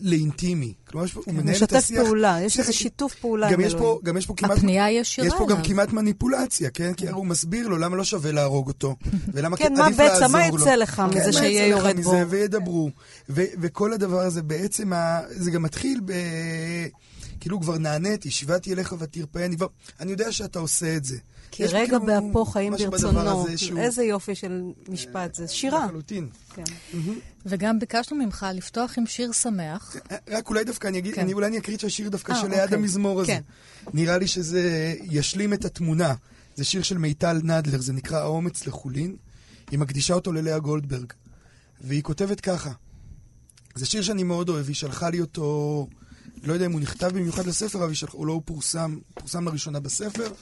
לאינטימי. 0.00 0.72
כלומר, 0.88 1.04
יש 1.06 1.12
פה- 1.12 1.20
הוא 1.20 1.34
כן, 1.34 1.36
מנהל 1.40 1.56
את 1.56 1.62
משתף 1.62 1.76
השיח. 1.76 2.02
פעולה, 2.04 2.38
יש 2.42 2.58
איזה 2.58 2.72
שיתוף 2.72 3.14
פעולה 3.14 3.52
גם 3.52 3.60
יש 3.60 3.74
פה. 3.74 4.00
גם 4.04 4.16
יש 4.16 4.26
פה 4.26 4.34
כמעט... 4.36 4.58
הפנייה 4.58 4.84
היא 4.84 5.00
ישירה 5.00 5.26
יש 5.28 5.34
פה 5.38 5.46
גם. 5.50 5.62
כמעט 5.62 5.92
מניפולציה, 5.92 6.70
כן? 6.70 6.94
כי 6.94 7.08
הוא 7.08 7.26
מסביר 7.26 7.68
לו 7.68 7.78
למה 7.78 7.96
לא 7.96 8.04
שווה 8.04 8.32
להרוג 8.32 8.68
אותו, 8.68 8.96
ולמה 9.34 9.56
כן, 9.56 9.64
כן 9.64 9.72
מה 9.74 9.86
עדיף 9.86 9.96
בצע, 10.00 10.04
לעזור 10.20 10.28
מה 10.28 10.48
לו. 10.48 10.58
יצא 10.60 10.74
לך 10.74 10.94
כן, 10.94 11.04
מזה 11.06 11.26
מה 11.26 11.32
שיהיה 11.32 11.66
יצא 11.66 11.76
לך 11.76 11.82
יורד 11.82 11.96
מזה, 11.96 12.10
בו? 12.24 12.30
וידברו. 12.30 12.90
ו- 13.30 13.42
וכל 13.60 13.92
הדבר 13.92 14.20
הזה 14.20 14.42
בעצם, 14.42 14.92
ה- 14.92 15.20
זה 15.30 15.50
גם 15.50 15.62
מתחיל 15.62 16.00
ב... 16.04 16.12
כאילו 17.40 17.60
כבר 17.60 17.78
נעניתי, 17.78 18.30
שיבעתי 18.30 18.72
אליך 18.72 18.94
ותרפאני, 18.98 19.56
כבר... 19.56 19.66
אני 20.00 20.10
יודע 20.10 20.32
שאתה 20.32 20.58
עושה 20.58 20.96
את 20.96 21.04
זה. 21.04 21.16
כי 21.50 21.64
רגע 21.66 21.98
באפו 21.98 22.44
חיים 22.44 22.72
ברצונו. 22.90 23.46
שהוא- 23.56 23.78
איזה 23.78 24.04
יופי 24.04 24.34
של 24.34 24.62
משפט, 24.88 25.34
זה 25.34 25.48
שירה. 25.48 25.84
לחלוטין. 25.86 26.28
כן. 26.54 26.64
וגם 27.46 27.78
ביקשנו 27.78 28.16
ממך 28.16 28.46
לפתוח 28.54 28.98
עם 28.98 29.06
שיר 29.06 29.32
שמח. 29.32 29.96
רק 30.30 30.48
אולי 30.48 30.64
דווקא 30.64 30.88
אני 30.88 30.98
אגיד, 30.98 31.14
כן. 31.14 31.20
אני 31.20 31.32
אולי 31.32 31.46
אני 31.46 31.58
אקריא 31.58 31.76
את 31.76 31.84
השיר 31.84 32.08
דווקא 32.08 32.32
אה, 32.32 32.40
שליד 32.40 32.60
אוקיי. 32.62 32.78
המזמור 32.78 33.20
הזה. 33.20 33.26
כן. 33.32 33.40
נראה 33.94 34.18
לי 34.18 34.26
שזה 34.26 34.94
ישלים 35.02 35.52
את 35.52 35.64
התמונה. 35.64 36.14
זה 36.56 36.64
שיר 36.64 36.82
של 36.82 36.98
מיטל 36.98 37.40
נדלר, 37.44 37.80
זה 37.80 37.92
נקרא 37.92 38.18
האומץ 38.18 38.66
לחולין. 38.66 39.16
היא 39.70 39.78
מקדישה 39.78 40.14
אותו 40.14 40.32
ללאה 40.32 40.58
גולדברג. 40.58 41.12
והיא 41.80 42.02
כותבת 42.02 42.40
ככה, 42.40 42.70
זה 43.74 43.86
שיר 43.86 44.02
שאני 44.02 44.22
מאוד 44.22 44.48
אוהב, 44.48 44.66
היא 44.66 44.74
שלחה 44.74 45.10
לי 45.10 45.20
אותו, 45.20 45.86
לא 46.42 46.52
יודע 46.52 46.66
אם 46.66 46.72
הוא 46.72 46.80
נכתב 46.80 47.08
במיוחד 47.14 47.46
לספר, 47.46 47.84
אבל 47.84 47.94
שלחה, 47.94 48.16
הוא 48.16 48.26
לא 48.26 48.32
הוא 48.32 48.42
פורסם, 48.44 48.98
פורסם 49.14 49.48
לראשונה 49.48 49.80
בספר, 49.80 50.32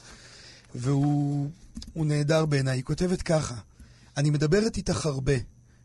והוא 0.75 1.49
הוא 1.93 2.05
נהדר 2.05 2.45
בעיניי. 2.45 2.77
היא 2.77 2.83
כותבת 2.83 3.21
ככה, 3.21 3.55
אני 4.17 4.29
מדברת 4.29 4.77
איתך 4.77 5.05
הרבה, 5.05 5.33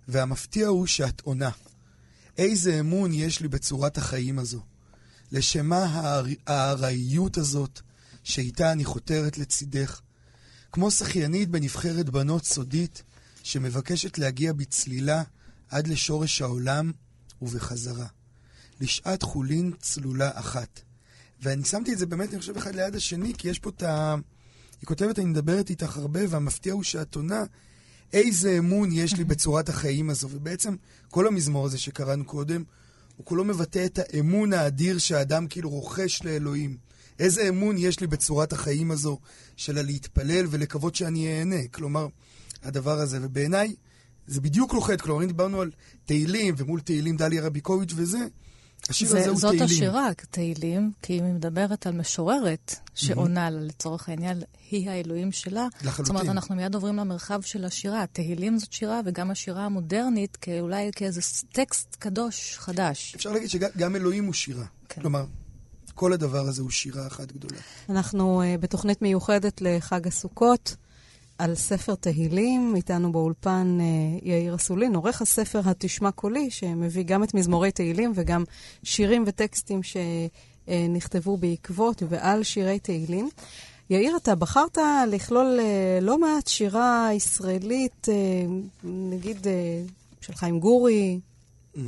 והמפתיע 0.08 0.66
הוא 0.66 0.86
שאת 0.86 1.20
עונה. 1.20 1.50
איזה 2.38 2.80
אמון 2.80 3.12
יש 3.12 3.40
לי 3.40 3.48
בצורת 3.48 3.98
החיים 3.98 4.38
הזו. 4.38 4.60
לשם 5.32 5.66
מה 5.66 5.84
האר- 5.84 6.26
הארעיות 6.46 7.38
הזאת 7.38 7.80
שאיתה 8.24 8.72
אני 8.72 8.84
חותרת 8.84 9.38
לצידך? 9.38 10.00
כמו 10.72 10.90
שחיינית 10.90 11.48
בנבחרת 11.48 12.10
בנות 12.10 12.44
סודית 12.44 13.02
שמבקשת 13.42 14.18
להגיע 14.18 14.52
בצלילה 14.52 15.22
עד 15.68 15.86
לשורש 15.86 16.42
העולם 16.42 16.92
ובחזרה. 17.42 18.06
לשעת 18.80 19.22
חולין 19.22 19.72
צלולה 19.80 20.30
אחת. 20.34 20.80
ואני 21.42 21.64
שמתי 21.64 21.92
את 21.92 21.98
זה 21.98 22.06
באמת, 22.06 22.30
אני 22.32 22.40
חושב, 22.40 22.56
אחד 22.56 22.74
ליד 22.74 22.96
השני, 22.96 23.32
כי 23.38 23.48
יש 23.48 23.58
פה 23.58 23.70
את 23.70 23.82
ה... 23.82 24.14
היא 24.82 24.86
כותבת, 24.86 25.18
אני 25.18 25.26
מדברת 25.26 25.70
איתך 25.70 25.96
הרבה, 25.96 26.20
והמפתיע 26.28 26.72
הוא 26.72 26.82
שאת 26.82 27.14
עונה, 27.14 27.44
איזה 28.12 28.58
אמון 28.58 28.88
יש 28.92 29.16
לי 29.16 29.24
בצורת 29.30 29.68
החיים 29.68 30.10
הזו. 30.10 30.28
ובעצם, 30.32 30.76
כל 31.10 31.26
המזמור 31.26 31.66
הזה 31.66 31.78
שקראנו 31.78 32.24
קודם, 32.24 32.64
הוא 33.16 33.26
כולו 33.26 33.44
מבטא 33.44 33.84
את 33.86 33.98
האמון 33.98 34.52
האדיר 34.52 34.98
שהאדם 34.98 35.46
כאילו 35.46 35.70
רוכש 35.70 36.22
לאלוהים. 36.24 36.76
איזה 37.18 37.48
אמון 37.48 37.76
יש 37.78 38.00
לי 38.00 38.06
בצורת 38.06 38.52
החיים 38.52 38.90
הזו 38.90 39.18
של 39.56 39.78
הלהתפלל 39.78 40.46
ולקוות 40.50 40.94
שאני 40.94 41.38
אהנה. 41.38 41.68
כלומר, 41.70 42.06
הדבר 42.62 42.98
הזה. 42.98 43.18
ובעיניי, 43.22 43.74
זה 44.26 44.40
בדיוק 44.40 44.74
לוחד. 44.74 45.00
כלומר, 45.00 45.22
אם 45.22 45.28
דיברנו 45.28 45.60
על 45.60 45.70
תהילים, 46.04 46.54
ומול 46.58 46.80
תהילים 46.80 47.16
דליה 47.16 47.42
רביקוביץ' 47.42 47.92
וזה, 47.96 48.26
השיר 48.88 49.08
זה, 49.08 49.18
הזה 49.18 49.30
הוא 49.30 49.38
זאת 49.38 49.50
תהילים. 49.50 49.66
השירה, 49.66 50.08
תהילים, 50.30 50.92
כי 51.02 51.12
היא 51.12 51.22
מדברת 51.22 51.86
על 51.86 51.92
משוררת 51.92 52.76
שעונה 52.94 53.50
לה, 53.50 53.60
לצורך 53.60 54.08
העניין, 54.08 54.42
היא 54.70 54.90
האלוהים 54.90 55.32
שלה. 55.32 55.66
לחלוטין. 55.76 56.04
זאת 56.04 56.10
אומרת, 56.10 56.28
אנחנו 56.28 56.54
מיד 56.54 56.74
עוברים 56.74 56.96
למרחב 56.96 57.40
של 57.42 57.64
השירה. 57.64 58.04
תהילים 58.12 58.58
זאת 58.58 58.72
שירה, 58.72 59.00
וגם 59.04 59.30
השירה 59.30 59.64
המודרנית, 59.64 60.36
כאולי 60.36 60.90
כאיזה 60.96 61.20
טקסט 61.52 61.96
קדוש 61.98 62.56
חדש. 62.58 63.14
אפשר 63.16 63.32
להגיד 63.32 63.50
שגם 63.50 63.96
אלוהים 63.96 64.24
הוא 64.24 64.34
שירה. 64.34 64.64
כן. 64.88 65.00
כלומר, 65.00 65.24
כל 65.94 66.12
הדבר 66.12 66.48
הזה 66.48 66.62
הוא 66.62 66.70
שירה 66.70 67.06
אחת 67.06 67.32
גדולה. 67.32 67.58
אנחנו 67.88 68.42
uh, 68.42 68.60
בתוכנית 68.60 69.02
מיוחדת 69.02 69.60
לחג 69.60 70.06
הסוכות 70.06 70.76
על 71.42 71.54
ספר 71.54 71.94
תהילים. 71.94 72.72
איתנו 72.76 73.12
באולפן 73.12 73.78
uh, 73.80 74.28
יאיר 74.28 74.54
אסולין, 74.54 74.94
עורך 74.94 75.22
הספר 75.22 75.60
התשמע 75.64 76.10
קולי, 76.10 76.50
שמביא 76.50 77.04
גם 77.04 77.24
את 77.24 77.34
מזמורי 77.34 77.70
תהילים 77.70 78.12
וגם 78.14 78.44
שירים 78.82 79.24
וטקסטים 79.26 79.80
שנכתבו 79.82 81.36
בעקבות 81.36 82.02
ועל 82.08 82.42
שירי 82.42 82.78
תהילים. 82.78 83.28
יאיר, 83.90 84.16
אתה 84.16 84.34
בחרת 84.34 84.78
לכלול 85.08 85.60
uh, 85.60 86.04
לא 86.04 86.18
מעט 86.18 86.46
שירה 86.46 87.08
ישראלית, 87.12 88.08
uh, 88.08 88.84
נגיד 88.84 89.46
של 90.20 90.34
חיים 90.34 90.60
גורי, 90.60 91.20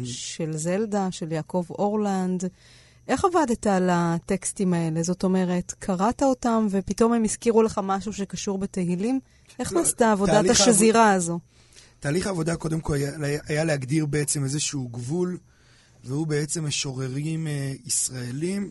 של 0.04 0.56
זלדה, 0.56 1.08
של 1.10 1.32
יעקב 1.32 1.64
אורלנד. 1.70 2.44
איך 3.08 3.24
עבדת 3.24 3.66
על 3.66 3.88
הטקסטים 3.92 4.74
האלה? 4.74 5.02
זאת 5.02 5.24
אומרת, 5.24 5.74
קראת 5.78 6.22
אותם 6.22 6.66
ופתאום 6.70 7.12
הם 7.12 7.24
הזכירו 7.24 7.62
לך 7.62 7.80
משהו 7.84 8.12
שקשור 8.12 8.58
בתהילים? 8.58 9.20
איך 9.58 9.72
לא, 9.72 9.80
נעשתה 9.80 10.12
עבודת 10.12 10.50
השזירה 10.50 11.12
הזו? 11.12 11.38
תהליך 12.00 12.26
העבודה 12.26 12.56
קודם 12.56 12.80
כל 12.80 12.94
היה, 12.94 13.40
היה 13.46 13.64
להגדיר 13.64 14.06
בעצם 14.06 14.44
איזשהו 14.44 14.88
גבול, 14.88 15.38
והוא 16.04 16.26
בעצם 16.26 16.64
משוררים 16.66 17.46
אה, 17.46 17.72
ישראלים, 17.86 18.70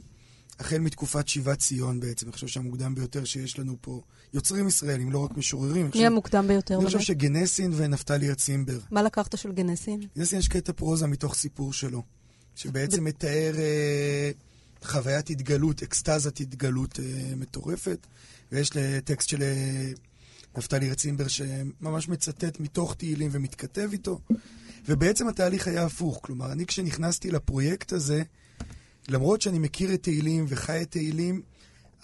החל 0.60 0.78
מתקופת 0.78 1.28
שיבת 1.28 1.60
ציון 1.60 2.00
בעצם. 2.00 2.26
אני 2.26 2.34
חושב 2.34 2.48
שהמוקדם 2.48 2.96
ביותר 2.96 3.24
שיש 3.24 3.60
לנו 3.60 3.76
פה, 3.82 4.02
יוצרים 4.34 4.68
ישראלים, 4.68 5.12
לא 5.12 5.20
רק 5.20 5.38
משוררים. 5.38 5.86
מי 5.86 5.92
חושב- 5.92 6.04
המוקדם 6.04 6.48
ביותר 6.48 6.76
אני 6.78 6.86
חושב? 6.86 7.00
שגנסין 7.00 7.72
ונפתלי 7.76 8.32
אצימבר. 8.32 8.80
מה 8.92 9.04
לקחת 9.04 9.38
של 9.38 9.52
גנסין? 9.52 10.00
גנסין 10.18 10.40
יש 10.40 10.48
קטע 10.48 10.74
פרוזה 10.74 11.08
מתוך 11.08 11.36
סיפור 11.36 11.74
שלו, 11.74 12.04
שבעצם 12.56 13.04
מתאר 13.04 13.54
אה, 13.58 14.32
חוויית 14.84 15.30
התגלות, 15.30 15.84
אקסטזת 15.84 16.40
התגלות 16.40 17.00
אה, 17.00 17.06
מטורפת, 17.36 18.08
ויש 18.52 18.70
טקסט 19.04 19.30
של 19.30 19.42
אה, 19.44 19.92
נפתלי 20.58 20.90
רצימבר 20.90 21.28
שממש 21.28 22.08
מצטט 22.10 22.60
מתוך 22.60 22.96
תהילים 22.96 23.30
ומתכתב 23.34 23.90
איתו, 23.92 24.20
ובעצם 24.88 25.28
התהליך 25.28 25.68
היה 25.68 25.86
הפוך. 25.86 26.20
כלומר, 26.22 26.52
אני 26.52 26.66
כשנכנסתי 26.66 27.32
לפרויקט 27.32 27.92
הזה, 27.94 28.24
למרות 29.10 29.42
שאני 29.42 29.60
מכיר 29.60 29.94
את 29.94 30.04
תהילים 30.04 30.46
וחי 30.48 30.82
את 30.82 30.92
תהילים, 30.92 31.42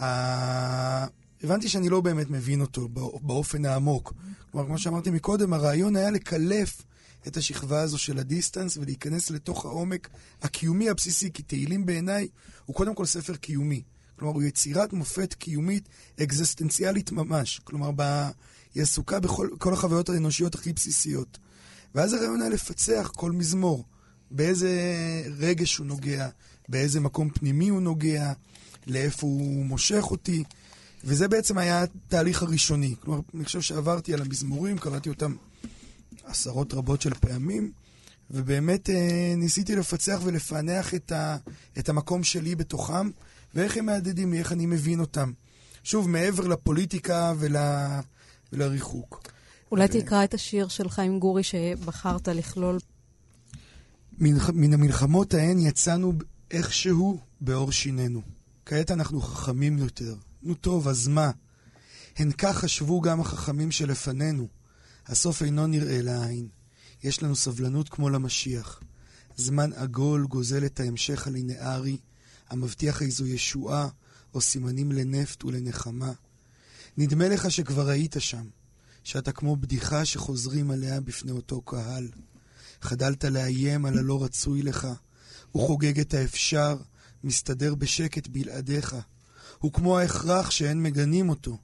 אה, 0.02 1.06
הבנתי 1.44 1.70
שאני 1.70 1.90
לא 1.90 2.02
באמת 2.02 2.30
מבין 2.30 2.62
אותו 2.62 2.88
בא- 2.88 3.02
באופן 3.22 3.66
העמוק. 3.66 4.14
כלומר, 4.52 4.68
כמו 4.68 4.78
שאמרתי 4.78 5.10
מקודם, 5.12 5.54
הרעיון 5.54 5.96
היה 5.96 6.12
לקלף 6.12 6.82
את 7.28 7.38
השכבה 7.38 7.82
הזו 7.82 7.98
של 7.98 8.20
הדיסטנס 8.20 8.78
ולהיכנס 8.78 9.32
לתוך 9.32 9.66
העומק 9.66 10.10
הקיומי 10.42 10.90
הבסיסי, 10.90 11.32
כי 11.32 11.44
תהילים 11.44 11.86
בעיניי 11.86 12.28
הוא 12.66 12.76
קודם 12.76 12.96
כל 12.96 13.06
ספר 13.06 13.36
קיומי. 13.36 13.84
כלומר, 14.16 14.34
הוא 14.34 14.44
יצירת 14.44 14.94
מופת 14.94 15.34
קיומית 15.34 15.90
אקזיסטנציאלית 16.24 17.12
ממש. 17.12 17.62
כלומר, 17.64 17.92
ב... 17.96 18.30
היא 18.76 18.84
עסוקה 18.84 19.20
בכל 19.20 19.50
כל 19.58 19.74
החוויות 19.74 20.10
האנושיות 20.10 20.56
הכי 20.56 20.74
בסיסיות. 20.74 21.38
ואז 21.96 22.14
הרעיון 22.14 22.42
היה 22.42 22.50
לפצח 22.50 23.12
כל 23.16 23.32
מזמור, 23.32 23.86
באיזה 24.32 24.72
רגש 25.38 25.78
הוא 25.78 25.88
נוגע, 25.88 26.30
באיזה 26.70 27.00
מקום 27.00 27.30
פנימי 27.30 27.70
הוא 27.70 27.82
נוגע, 27.82 28.34
לאיפה 28.88 29.28
הוא 29.28 29.66
מושך 29.66 30.04
אותי. 30.12 30.44
וזה 31.04 31.28
בעצם 31.28 31.58
היה 31.58 31.84
התהליך 31.84 32.44
הראשוני. 32.44 32.96
כלומר, 33.00 33.22
אני 33.36 33.46
חושב 33.46 33.62
שעברתי 33.62 34.14
על 34.14 34.22
המזמורים, 34.22 34.78
קראתי 34.78 35.10
אותם 35.10 35.36
עשרות 36.24 36.74
רבות 36.74 37.02
של 37.02 37.14
פעמים, 37.14 37.72
ובאמת 38.32 38.90
אה, 38.90 39.34
ניסיתי 39.38 39.76
לפצח 39.76 40.20
ולפענח 40.24 40.94
את, 40.94 41.12
ה, 41.12 41.38
את 41.80 41.90
המקום 41.90 42.24
שלי 42.24 42.56
בתוכם, 42.56 43.10
ואיך 43.56 43.78
הם 43.78 43.86
מהדהדים, 43.86 44.34
איך 44.34 44.52
אני 44.52 44.66
מבין 44.66 45.00
אותם. 45.00 45.32
שוב, 45.84 46.10
מעבר 46.10 46.48
לפוליטיקה 46.48 47.34
ול, 47.38 47.56
ולריחוק. 48.54 49.32
אולי 49.72 49.86
ו- 49.86 49.88
תקרא 49.88 50.24
את 50.24 50.34
השיר 50.34 50.68
של 50.68 50.90
חיים 50.90 51.20
גורי 51.20 51.44
שבחרת 51.44 52.28
לכלול. 52.28 52.80
מן, 54.18 54.38
מן 54.54 54.74
המלחמות 54.74 55.34
ההן 55.34 55.60
יצאנו 55.60 56.14
איכשהו 56.52 57.20
בעור 57.42 57.72
שינינו. 57.72 58.22
כעת 58.66 58.92
אנחנו 58.92 59.22
חכמים 59.22 59.78
יותר. 59.78 60.16
נו 60.44 60.54
טוב, 60.54 60.88
אז 60.88 61.08
מה? 61.08 61.32
הן 62.18 62.32
כך 62.32 62.58
חשבו 62.58 63.02
גם 63.02 63.22
החכמים 63.22 63.72
שלפנינו. 63.72 64.48
הסוף 65.10 65.44
אינו 65.44 65.68
נראה 65.68 66.02
לעין. 66.02 66.48
יש 67.04 67.24
לנו 67.24 67.36
סבלנות 67.36 67.90
כמו 67.90 68.10
למשיח. 68.10 68.82
זמן 69.38 69.74
עגול 69.74 70.26
גוזל 70.28 70.66
את 70.66 70.80
ההמשך 70.80 71.28
הלינארי, 71.28 71.98
המבטיח 72.50 73.02
איזו 73.02 73.26
ישועה 73.26 73.88
או 74.34 74.42
סימנים 74.42 74.92
לנפט 74.92 75.46
ולנחמה. 75.46 76.12
נדמה 76.98 77.30
לך 77.30 77.52
שכבר 77.52 77.90
היית 77.90 78.16
שם, 78.20 78.48
שאתה 79.04 79.32
כמו 79.32 79.56
בדיחה 79.56 80.06
שחוזרים 80.06 80.72
עליה 80.72 81.02
בפני 81.02 81.32
אותו 81.32 81.62
קהל. 81.62 82.08
חדלת 82.82 83.24
לאיים 83.24 83.86
על 83.86 83.98
הלא 83.98 84.24
רצוי 84.24 84.62
לך, 84.62 84.88
הוא 85.52 85.68
חוגג 85.68 86.00
את 86.00 86.14
האפשר, 86.14 86.78
מסתדר 87.24 87.76
בשקט 87.76 88.28
בלעדיך. 88.28 88.96
הוא 89.60 89.74
כמו 89.74 90.00
ההכרח 90.00 90.52
שאין 90.52 90.84
מגנים 90.84 91.30
אותו, 91.30 91.58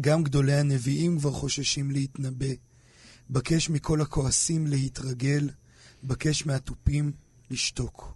גם 0.00 0.22
גדולי 0.22 0.54
הנביאים 0.54 1.18
כבר 1.18 1.30
חוששים 1.30 1.90
להתנבא. 1.90 2.46
בקש 3.30 3.70
מכל 3.70 4.00
הכועסים 4.00 4.66
להתרגל, 4.66 5.48
בקש 6.04 6.46
מהתופים 6.46 7.12
לשתוק. 7.50 8.14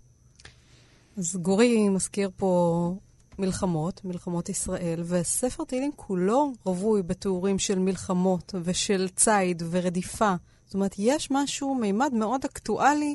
אז 1.16 1.36
גורי 1.36 1.88
מזכיר 1.88 2.30
פה 2.36 2.94
מלחמות, 3.38 4.04
מלחמות 4.04 4.48
ישראל, 4.48 5.02
וספר 5.04 5.64
תהילים 5.64 5.90
כולו 5.96 6.52
רווי 6.64 7.02
בתיאורים 7.02 7.58
של 7.58 7.78
מלחמות 7.78 8.54
ושל 8.64 9.08
ציד 9.16 9.62
ורדיפה. 9.70 10.34
זאת 10.66 10.74
אומרת, 10.74 10.94
יש 10.98 11.28
משהו, 11.30 11.74
מימד 11.74 12.12
מאוד 12.14 12.44
אקטואלי, 12.44 13.14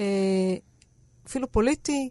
אה, 0.00 0.54
אפילו 1.26 1.52
פוליטי, 1.52 2.10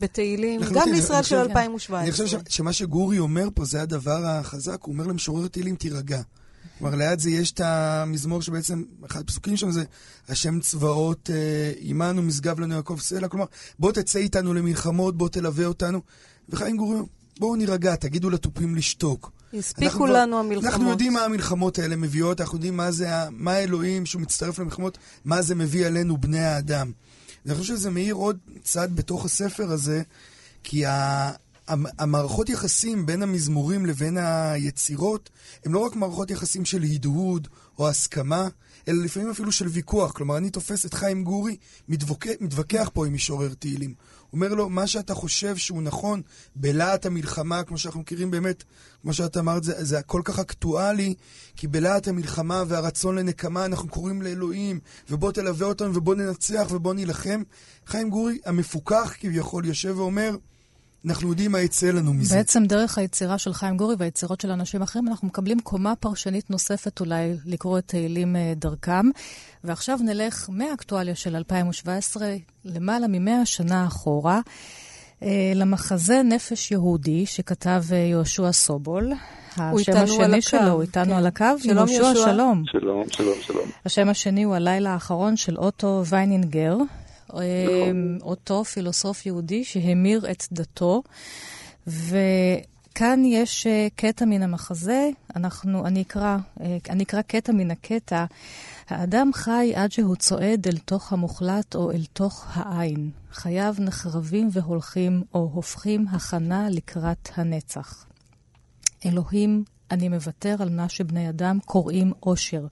בתהילים, 0.00 0.60
גם 0.74 0.88
לישראל 0.92 1.22
של 1.22 1.36
2017. 1.36 2.00
אני 2.00 2.12
חושב 2.12 2.38
שמה 2.48 2.72
שגורי 2.72 3.18
אומר 3.18 3.48
פה 3.54 3.64
זה 3.64 3.82
הדבר 3.82 4.26
החזק, 4.26 4.82
הוא 4.82 4.92
אומר 4.92 5.06
למשורר 5.06 5.48
תהילים, 5.48 5.76
תירגע. 5.76 6.20
כלומר, 6.78 6.96
ליד 6.96 7.18
זה 7.18 7.30
יש 7.30 7.52
את 7.52 7.60
המזמור 7.60 8.42
שבעצם, 8.42 8.82
אחד 9.06 9.20
הפסוקים 9.20 9.56
שם 9.56 9.70
זה, 9.70 9.84
השם 10.28 10.60
צבאות 10.60 11.30
אה, 11.32 11.72
עמנו, 11.80 12.22
משגב 12.22 12.60
לנו 12.60 12.74
יעקב 12.74 12.98
סלע. 13.00 13.28
כלומר, 13.28 13.46
בוא 13.78 13.92
תצא 13.92 14.18
איתנו 14.18 14.54
למלחמות, 14.54 15.16
בוא 15.16 15.28
תלווה 15.28 15.66
אותנו. 15.66 16.00
וחיים 16.48 16.76
גורי, 16.76 16.98
בואו 17.38 17.56
נירגע, 17.56 17.96
תגידו 17.96 18.30
לתופים 18.30 18.74
לשתוק. 18.74 19.32
הספיקו 19.54 20.06
לנו 20.06 20.38
המלחמות. 20.38 20.64
אנחנו 20.64 20.90
יודעים 20.90 21.12
מה 21.12 21.24
המלחמות 21.24 21.78
האלה 21.78 21.96
מביאות, 21.96 22.40
אנחנו 22.40 22.56
יודעים 22.56 22.76
מה 22.76 22.90
זה, 22.90 23.08
מה 23.30 23.52
האלוהים 23.52 24.06
שהוא 24.06 24.22
מצטרף 24.22 24.58
למלחמות, 24.58 24.98
מה 25.24 25.42
זה 25.42 25.54
מביא 25.54 25.86
עלינו 25.86 26.18
בני 26.18 26.40
האדם. 26.40 26.92
אני 27.48 27.56
חושב 27.56 27.76
שזה 27.76 27.90
מאיר 27.90 28.14
עוד 28.14 28.38
צד 28.62 28.96
בתוך 28.96 29.24
הספר 29.24 29.70
הזה, 29.70 30.02
כי 30.62 30.86
ה... 30.86 31.30
המערכות 31.98 32.48
יחסים 32.48 33.06
בין 33.06 33.22
המזמורים 33.22 33.86
לבין 33.86 34.18
היצירות 34.18 35.30
הם 35.64 35.74
לא 35.74 35.78
רק 35.78 35.96
מערכות 35.96 36.30
יחסים 36.30 36.64
של 36.64 36.82
הדהוד 36.82 37.48
או 37.78 37.88
הסכמה, 37.88 38.48
אלא 38.88 39.04
לפעמים 39.04 39.30
אפילו 39.30 39.52
של 39.52 39.68
ויכוח. 39.68 40.12
כלומר, 40.12 40.36
אני 40.36 40.50
תופס 40.50 40.86
את 40.86 40.94
חיים 40.94 41.24
גורי, 41.24 41.56
מתווכח 42.40 42.90
פה 42.94 43.06
עם 43.06 43.14
משורר 43.14 43.54
תהילים. 43.54 43.94
אומר 44.32 44.54
לו, 44.54 44.68
מה 44.68 44.86
שאתה 44.86 45.14
חושב 45.14 45.56
שהוא 45.56 45.82
נכון 45.82 46.22
בלהט 46.56 47.06
המלחמה, 47.06 47.62
כמו 47.62 47.78
שאנחנו 47.78 48.00
מכירים 48.00 48.30
באמת, 48.30 48.64
כמו 49.02 49.12
שאת 49.12 49.36
אמרת, 49.36 49.64
זה, 49.64 49.84
זה 49.84 50.02
כל 50.02 50.22
כך 50.24 50.38
אקטואלי, 50.38 51.14
כי 51.56 51.68
בלהט 51.68 52.08
המלחמה 52.08 52.64
והרצון 52.68 53.18
לנקמה 53.18 53.64
אנחנו 53.64 53.88
קוראים 53.88 54.22
לאלוהים, 54.22 54.80
ובוא 55.10 55.32
תלווה 55.32 55.66
אותנו 55.66 55.94
ובוא 55.94 56.14
ננצח 56.14 56.68
ובוא 56.70 56.94
נילחם. 56.94 57.42
חיים 57.86 58.10
גורי, 58.10 58.38
המפוכח 58.44 59.14
כביכול, 59.20 59.64
יושב 59.64 59.94
ואומר, 59.98 60.36
אנחנו 61.06 61.28
יודעים 61.28 61.52
מה 61.52 61.60
יצא 61.60 61.86
לנו 61.86 62.14
מזה. 62.14 62.36
בעצם 62.36 62.64
דרך 62.64 62.98
היצירה 62.98 63.38
של 63.38 63.52
חיים 63.52 63.76
גורי 63.76 63.94
והיצירות 63.98 64.40
של 64.40 64.50
אנשים 64.50 64.82
אחרים, 64.82 65.08
אנחנו 65.08 65.28
מקבלים 65.28 65.60
קומה 65.60 65.96
פרשנית 65.96 66.50
נוספת 66.50 67.00
אולי 67.00 67.36
לקרוא 67.46 67.78
את 67.78 67.84
תהילים 67.86 68.36
אה, 68.36 68.52
דרכם. 68.56 69.06
ועכשיו 69.64 69.98
נלך 70.04 70.46
מהאקטואליה 70.52 71.14
של 71.14 71.36
2017, 71.36 72.28
למעלה 72.64 73.06
ממאה 73.08 73.46
שנה 73.46 73.86
אחורה, 73.86 74.40
אה, 75.22 75.52
למחזה 75.54 76.22
נפש 76.24 76.70
יהודי 76.70 77.26
שכתב 77.26 77.82
אה, 77.92 77.96
יהושע 77.96 78.52
סובול. 78.52 79.12
השם 79.56 79.96
השני 79.96 80.42
שלו, 80.42 80.68
הוא 80.68 80.82
איתנו 80.82 81.04
כן. 81.04 81.12
על 81.12 81.26
הקו. 81.26 81.44
שלום 81.58 81.88
יהושע, 81.88 82.14
שלום. 82.14 82.62
שלום, 82.66 83.04
שלום, 83.10 83.34
שלום. 83.40 83.68
השם 83.84 84.08
השני 84.08 84.42
הוא 84.42 84.54
הלילה 84.54 84.90
האחרון 84.90 85.36
של 85.36 85.56
אוטו 85.56 86.02
ויינינגר, 86.06 86.76
נכון. 87.28 88.18
אותו 88.22 88.64
פילוסוף 88.64 89.26
יהודי 89.26 89.64
שהמיר 89.64 90.30
את 90.30 90.44
דתו. 90.52 91.02
וכאן 91.86 93.24
יש 93.24 93.66
אה, 93.66 93.86
קטע 93.96 94.24
מן 94.24 94.42
המחזה, 94.42 95.10
אנחנו, 95.36 95.86
אני 95.86 96.02
אקרא, 96.02 96.36
אה, 96.60 96.76
אני 96.90 97.04
אקרא 97.04 97.22
קטע 97.22 97.52
מן 97.52 97.70
הקטע. 97.70 98.24
האדם 98.88 99.30
חי 99.34 99.72
עד 99.74 99.92
שהוא 99.92 100.16
צועד 100.16 100.68
אל 100.68 100.78
תוך 100.78 101.12
המוחלט 101.12 101.74
או 101.74 101.90
אל 101.90 102.04
תוך 102.12 102.46
העין. 102.52 103.10
חייו 103.32 103.74
נחרבים 103.78 104.48
והולכים, 104.52 105.22
או 105.34 105.50
הופכים 105.52 106.08
הכנה 106.08 106.68
לקראת 106.70 107.28
הנצח. 107.36 108.06
אלוהים, 109.06 109.64
אני 109.90 110.08
מוותר 110.08 110.56
על 110.60 110.70
מה 110.70 110.88
שבני 110.88 111.28
אדם 111.28 111.58
קוראים 111.64 112.12
עושר. 112.20 112.66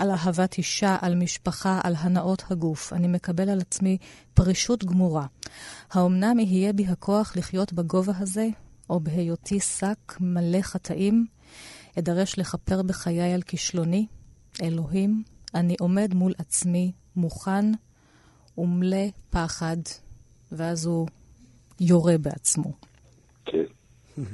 על 0.00 0.10
אהבת 0.10 0.58
אישה, 0.58 0.96
על 1.00 1.14
משפחה, 1.14 1.80
על 1.84 1.94
הנאות 1.98 2.44
הגוף. 2.50 2.92
אני 2.92 3.08
מקבל 3.08 3.48
על 3.48 3.60
עצמי 3.60 3.98
פרישות 4.34 4.84
גמורה. 4.84 5.26
האומנם 5.90 6.38
יהיה 6.38 6.72
בי 6.72 6.86
הכוח 6.86 7.36
לחיות 7.36 7.72
בגובה 7.72 8.12
הזה, 8.18 8.48
או 8.90 9.00
בהיותי 9.00 9.60
שק 9.60 10.16
מלא 10.20 10.62
חטאים? 10.62 11.26
אדרש 11.98 12.38
לכפר 12.38 12.82
בחיי 12.82 13.32
על 13.34 13.42
כישלוני? 13.42 14.06
אלוהים, 14.62 15.22
אני 15.54 15.76
עומד 15.80 16.14
מול 16.14 16.32
עצמי, 16.38 16.92
מוכן 17.16 17.64
ומלא 18.58 19.06
פחד, 19.30 19.76
ואז 20.52 20.86
הוא 20.86 21.06
יורה 21.80 22.18
בעצמו. 22.18 22.72
כן. 23.44 23.64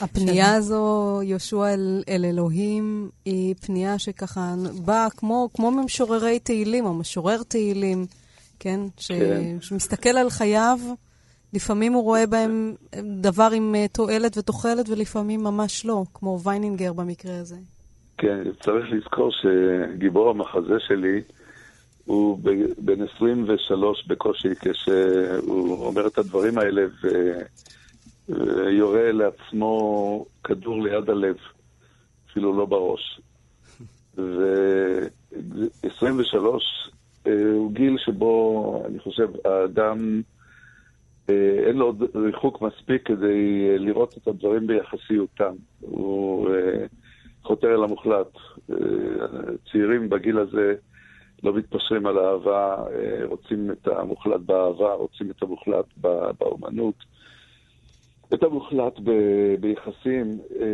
הפנייה 0.00 0.54
הזו, 0.54 1.20
יהושע 1.22 1.74
אל, 1.74 2.02
אל 2.08 2.24
אלוהים, 2.24 3.10
היא 3.24 3.54
פנייה 3.60 3.98
שככה 3.98 4.54
באה 4.84 5.10
כמו, 5.10 5.48
כמו 5.54 5.70
ממשוררי 5.70 6.38
תהילים, 6.38 6.84
או 6.84 6.94
משורר 6.94 7.42
תהילים, 7.42 8.06
כן? 8.58 8.80
ש, 8.96 9.12
כן? 9.12 9.56
שמסתכל 9.60 10.08
על 10.08 10.30
חייו, 10.30 10.78
לפעמים 11.52 11.92
הוא 11.92 12.02
רואה 12.02 12.26
בהם 12.26 12.74
דבר 13.20 13.48
עם 13.54 13.74
אה, 13.74 13.86
תועלת 13.88 14.38
ותוחלת, 14.38 14.88
ולפעמים 14.88 15.44
ממש 15.44 15.86
לא, 15.86 16.04
כמו 16.14 16.40
ויינינגר 16.42 16.92
במקרה 16.92 17.38
הזה. 17.38 17.56
כן, 18.18 18.42
צריך 18.60 18.84
לזכור 18.92 19.30
שגיבור 19.32 20.30
המחזה 20.30 20.76
שלי, 20.88 21.22
הוא 22.04 22.38
בן 22.78 23.02
23 23.16 24.06
בקושי, 24.06 24.48
כשהוא 24.60 25.86
אומר 25.86 26.06
את 26.06 26.18
הדברים 26.18 26.58
האלה, 26.58 26.82
ו... 27.02 27.08
ויורה 28.30 29.12
לעצמו 29.12 30.26
כדור 30.44 30.82
ליד 30.82 31.10
הלב, 31.10 31.36
אפילו 32.30 32.58
לא 32.58 32.64
בראש. 32.64 33.20
ו-23 34.16 36.36
אה, 37.26 37.32
הוא 37.54 37.72
גיל 37.72 37.98
שבו, 37.98 38.82
אני 38.86 38.98
חושב, 38.98 39.28
האדם, 39.44 40.22
אה, 41.30 41.64
אין 41.66 41.76
לו 41.76 41.86
עוד 41.86 42.02
ריחוק 42.14 42.62
מספיק 42.62 43.06
כדי 43.06 43.68
אה, 43.70 43.78
לראות 43.78 44.18
את 44.18 44.28
הדברים 44.28 44.66
ביחסיותם. 44.66 45.54
הוא 45.80 46.48
חותר 47.42 47.74
אל 47.74 47.84
המוחלט. 47.84 48.28
צעירים 49.72 50.08
בגיל 50.08 50.38
הזה 50.38 50.74
לא 51.42 51.54
מתפשרים 51.54 52.06
על 52.06 52.18
אהבה, 52.18 52.76
רוצים 53.24 53.70
את 53.70 53.88
המוחלט 53.88 54.40
באהבה, 54.40 54.92
רוצים 54.92 55.30
את 55.30 55.42
המוחלט 55.42 55.84
באומנות. 56.38 56.94
את 58.34 58.42
המוחלט 58.42 58.98
ב- 59.04 59.54
ביחסים, 59.60 60.38
אה, 60.60 60.66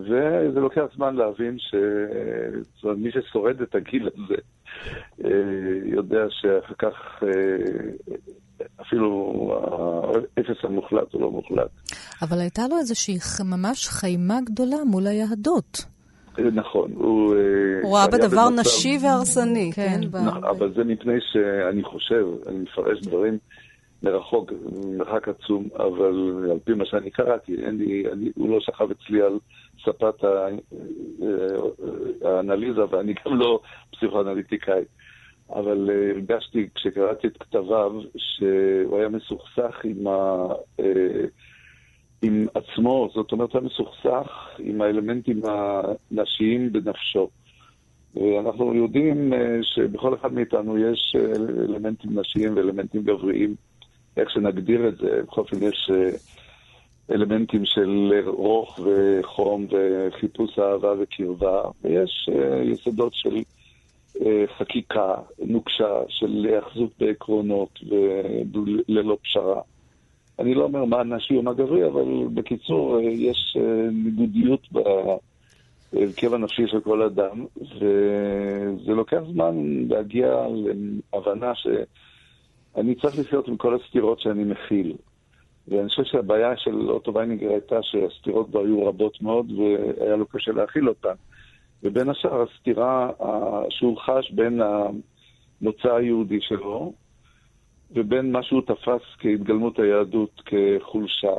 וזה 0.00 0.60
לוקח 0.60 0.82
זמן 0.96 1.16
להבין 1.16 1.56
שמי 1.58 3.10
ששורד 3.10 3.60
את 3.60 3.74
הגיל 3.74 4.08
הזה 4.14 4.34
אה, 5.24 5.30
יודע 5.84 6.24
שאחר 6.30 6.74
כך 6.78 7.22
אה, 7.22 8.66
אפילו 8.80 9.32
האפס 10.36 10.64
המוחלט 10.64 11.12
הוא 11.12 11.20
לא 11.20 11.30
מוחלט. 11.30 11.70
אבל 12.22 12.38
הייתה 12.38 12.62
לו 12.70 12.78
איזושהי 12.78 13.18
ממש 13.44 13.88
חיימה 13.88 14.38
גדולה 14.46 14.76
מול 14.86 15.06
היהדות. 15.06 15.84
נכון, 16.38 16.92
הוא... 16.94 17.34
הוא 17.82 17.96
ראה 17.96 18.06
בדבר 18.08 18.50
נשי 18.50 18.98
והרסני, 19.02 19.70
כן? 19.74 20.00
כן 20.12 20.18
אבל 20.26 20.72
זה 20.76 20.84
מפני 20.84 21.14
שאני 21.32 21.84
חושב, 21.84 22.26
אני 22.46 22.58
מפרש 22.58 23.00
דברים 23.02 23.38
מרחוק, 24.04 24.52
מרחק 24.98 25.28
עצום, 25.28 25.68
אבל 25.76 26.48
על 26.50 26.58
פי 26.64 26.74
מה 26.74 26.86
שאני 26.86 27.10
קראתי, 27.10 27.54
אין 27.54 27.76
לי, 27.76 28.04
אני, 28.12 28.30
הוא 28.34 28.48
לא 28.48 28.60
שכב 28.60 28.88
אצלי 28.90 29.22
על 29.22 29.38
ספת 29.84 30.24
אה, 30.24 30.48
האנליזה, 32.22 32.82
ואני 32.90 33.14
גם 33.26 33.38
לא 33.38 33.60
פסיכואנליטיקאי. 33.90 34.82
אבל 35.50 35.90
אה, 35.90 36.10
הרגשתי 36.10 36.68
כשקראתי 36.74 37.26
את 37.26 37.36
כתביו 37.36 37.92
שהוא 38.16 38.98
היה 38.98 39.08
מסוכסך 39.08 39.80
עם, 39.84 40.06
ה, 40.06 40.46
אה, 40.80 41.24
עם 42.22 42.44
עצמו, 42.54 43.08
זאת 43.14 43.32
אומרת, 43.32 43.52
הוא 43.52 43.60
היה 43.60 43.68
מסוכסך 43.68 44.48
עם 44.58 44.80
האלמנטים 44.80 45.42
הנשיים 45.44 46.72
בנפשו. 46.72 47.28
אנחנו 48.40 48.74
יודעים 48.74 49.32
שבכל 49.62 50.14
אחד 50.14 50.32
מאיתנו 50.32 50.78
יש 50.78 51.16
אלמנטים 51.68 52.18
נשיים 52.18 52.56
ואלמנטים 52.56 53.02
גבריים. 53.02 53.54
איך 54.16 54.30
שנגדיר 54.30 54.88
את 54.88 54.96
זה, 54.96 55.22
בכל 55.22 55.40
אופן 55.40 55.62
יש 55.62 55.90
אה, 55.94 56.10
אלמנטים 57.10 57.64
של 57.64 58.10
רוך 58.26 58.80
וחום 58.84 59.66
וחיפוש 59.70 60.58
אהבה 60.58 60.92
וקרבה, 61.00 61.62
ויש 61.84 62.28
אה, 62.32 62.62
יסודות 62.62 63.14
של 63.14 63.36
אה, 64.20 64.44
חקיקה 64.58 65.14
נוקשה, 65.38 66.02
של 66.08 66.46
היאחזות 66.48 66.90
בעקרונות 67.00 67.80
וללא 67.88 69.18
פשרה. 69.22 69.60
אני 70.38 70.54
לא 70.54 70.64
אומר 70.64 70.84
מה 70.84 71.02
נשי 71.02 71.36
ומה 71.36 71.52
גברי, 71.52 71.86
אבל 71.86 72.04
בקיצור, 72.34 73.00
יש 73.00 73.56
ניגודיות 73.92 74.60
בהרכב 74.72 76.34
הנפשי 76.34 76.66
של 76.66 76.80
כל 76.80 77.02
אדם, 77.02 77.44
וזה 77.56 78.92
לוקח 78.92 79.20
זמן 79.32 79.84
להגיע 79.88 80.46
להבנה 81.12 81.52
שאני 82.74 82.94
צריך 82.94 83.18
לחיות 83.18 83.48
עם 83.48 83.56
כל 83.56 83.74
הסתירות 83.74 84.20
שאני 84.20 84.44
מכיל. 84.44 84.96
ואני 85.68 85.88
חושב 85.88 86.04
שהבעיה 86.04 86.56
של 86.56 86.90
אוטו 86.90 87.14
ויינינגר 87.14 87.50
הייתה 87.50 87.82
שהסתירות 87.82 88.50
בו 88.50 88.60
היו 88.60 88.86
רבות 88.86 89.22
מאוד 89.22 89.52
והיה 89.52 90.16
לו 90.16 90.26
קשה 90.26 90.52
להכיל 90.52 90.88
אותן. 90.88 91.14
ובין 91.82 92.08
השאר 92.08 92.42
הסתירה 92.42 93.10
שהוא 93.70 93.98
חש 93.98 94.30
בין 94.30 94.60
המוצא 94.60 95.94
היהודי 95.94 96.40
שלו 96.40 96.92
ובין 97.90 98.32
מה 98.32 98.42
שהוא 98.42 98.62
תפס 98.62 99.02
כהתגלמות 99.18 99.78
היהדות, 99.78 100.42
כחולשה, 100.44 101.34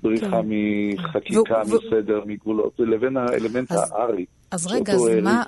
כבריחה 0.00 0.42
כן. 0.42 0.48
מחקיקה, 0.48 1.62
ו- 1.66 1.74
מסדר, 1.74 2.20
ו- 2.24 2.28
מגבולות, 2.28 2.72
לבין 2.78 3.16
האלמנט 3.16 3.70
הארי. 3.70 4.24
אז 4.50 4.66
רגע, 4.66 4.92
אז 4.92 5.00
מה, 5.22 5.42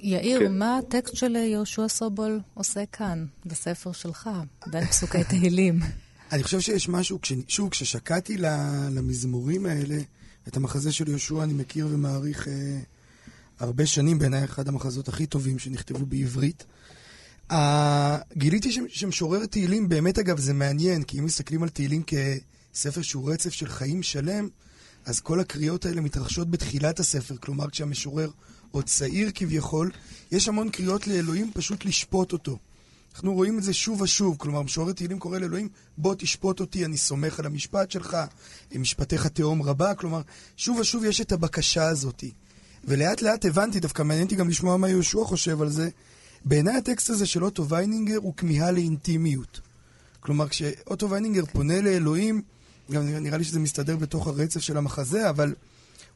יאיר, 0.00 0.38
כן. 0.38 0.58
מה 0.58 0.78
הטקסט 0.78 1.16
של 1.16 1.36
יהושע 1.36 1.88
סובול 1.88 2.40
עושה 2.54 2.86
כאן, 2.92 3.24
בספר 3.46 3.92
שלך, 3.92 4.30
בין 4.66 4.84
פסוקי 4.84 5.24
תהילים? 5.30 5.78
אני 6.32 6.42
חושב 6.42 6.60
שיש 6.60 6.88
משהו, 6.88 7.18
שוב, 7.48 7.68
כששקעתי 7.70 8.36
למזמורים 8.90 9.66
האלה, 9.66 9.96
את 10.48 10.56
המחזה 10.56 10.92
של 10.92 11.08
יהושע 11.08 11.42
אני 11.42 11.52
מכיר 11.52 11.86
ומעריך 11.90 12.48
אה, 12.48 12.78
הרבה 13.60 13.86
שנים, 13.86 14.18
בעיניי 14.18 14.44
אחד 14.44 14.68
המחזות 14.68 15.08
הכי 15.08 15.26
טובים 15.26 15.58
שנכתבו 15.58 16.06
בעברית. 16.06 16.64
אה, 17.50 18.18
גיליתי 18.36 18.72
שמשורר 18.88 19.46
תהילים, 19.46 19.88
באמת 19.88 20.18
אגב 20.18 20.38
זה 20.38 20.54
מעניין, 20.54 21.02
כי 21.02 21.18
אם 21.18 21.24
מסתכלים 21.24 21.62
על 21.62 21.68
תהילים 21.68 22.02
כספר 22.72 23.02
שהוא 23.02 23.32
רצף 23.32 23.52
של 23.52 23.68
חיים 23.68 24.02
שלם, 24.02 24.48
אז 25.04 25.20
כל 25.20 25.40
הקריאות 25.40 25.86
האלה 25.86 26.00
מתרחשות 26.00 26.50
בתחילת 26.50 27.00
הספר, 27.00 27.36
כלומר 27.36 27.70
כשהמשורר 27.70 28.30
עוד 28.70 28.84
צעיר 28.84 29.30
כביכול, 29.34 29.90
יש 30.32 30.48
המון 30.48 30.70
קריאות 30.70 31.06
לאלוהים 31.06 31.50
פשוט 31.54 31.84
לשפוט 31.84 32.32
אותו. 32.32 32.58
אנחנו 33.14 33.34
רואים 33.34 33.58
את 33.58 33.62
זה 33.62 33.72
שוב 33.72 34.00
ושוב, 34.00 34.36
כלומר, 34.38 34.62
משורר 34.62 34.92
תהילים 34.92 35.18
קורא 35.18 35.38
לאלוהים, 35.38 35.68
בוא 35.98 36.14
תשפוט 36.18 36.60
אותי, 36.60 36.84
אני 36.84 36.96
סומך 36.96 37.38
על 37.38 37.46
המשפט 37.46 37.90
שלך, 37.90 38.16
משפטיך 38.74 39.26
תהום 39.26 39.62
רבה, 39.62 39.94
כלומר, 39.94 40.20
שוב 40.56 40.78
ושוב 40.78 41.04
יש 41.04 41.20
את 41.20 41.32
הבקשה 41.32 41.88
הזאת. 41.88 42.24
ולאט 42.84 43.22
לאט 43.22 43.44
הבנתי, 43.44 43.80
דווקא 43.80 44.02
מעניין 44.02 44.24
אותי 44.24 44.36
גם 44.36 44.48
לשמוע 44.48 44.76
מה 44.76 44.88
יהושע 44.88 45.24
חושב 45.24 45.62
על 45.62 45.68
זה, 45.68 45.88
בעיניי 46.44 46.76
הטקסט 46.76 47.10
הזה 47.10 47.26
של 47.26 47.44
אוטו 47.44 47.68
ויינינגר 47.68 48.16
הוא 48.16 48.34
כמיהה 48.36 48.70
לאינטימיות. 48.70 49.60
כלומר, 50.20 50.48
כשאוטו 50.48 51.10
ויינינגר 51.10 51.44
פונה 51.46 51.80
לאלוהים, 51.80 52.42
גם 52.92 53.08
נראה 53.08 53.38
לי 53.38 53.44
שזה 53.44 53.60
מסתדר 53.60 53.96
בתוך 53.96 54.26
הרצף 54.26 54.60
של 54.60 54.76
המחזה, 54.76 55.30
אבל 55.30 55.54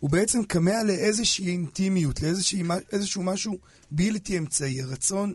הוא 0.00 0.10
בעצם 0.10 0.44
כמה 0.44 0.82
לאיזושהי 0.82 1.50
אינטימיות, 1.50 2.20
לאיזשהו 2.92 3.22
משהו 3.22 3.58
בלתי 3.90 4.38
אמצעי, 4.38 4.82
הרצון 4.82 5.34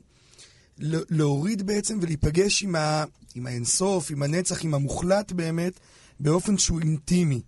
להוריד 1.10 1.68
בעצם 1.68 2.00
ולהיפגש 2.02 2.64
עם, 2.64 2.76
ה, 2.76 3.04
עם 3.36 3.48
האינסוף, 3.48 4.12
עם 4.12 4.24
הנצח, 4.24 4.64
עם 4.64 4.74
המוחלט 4.74 5.32
באמת, 5.32 5.80
באופן 6.20 6.58
שהוא 6.58 6.80
אינטימי. 6.80 7.42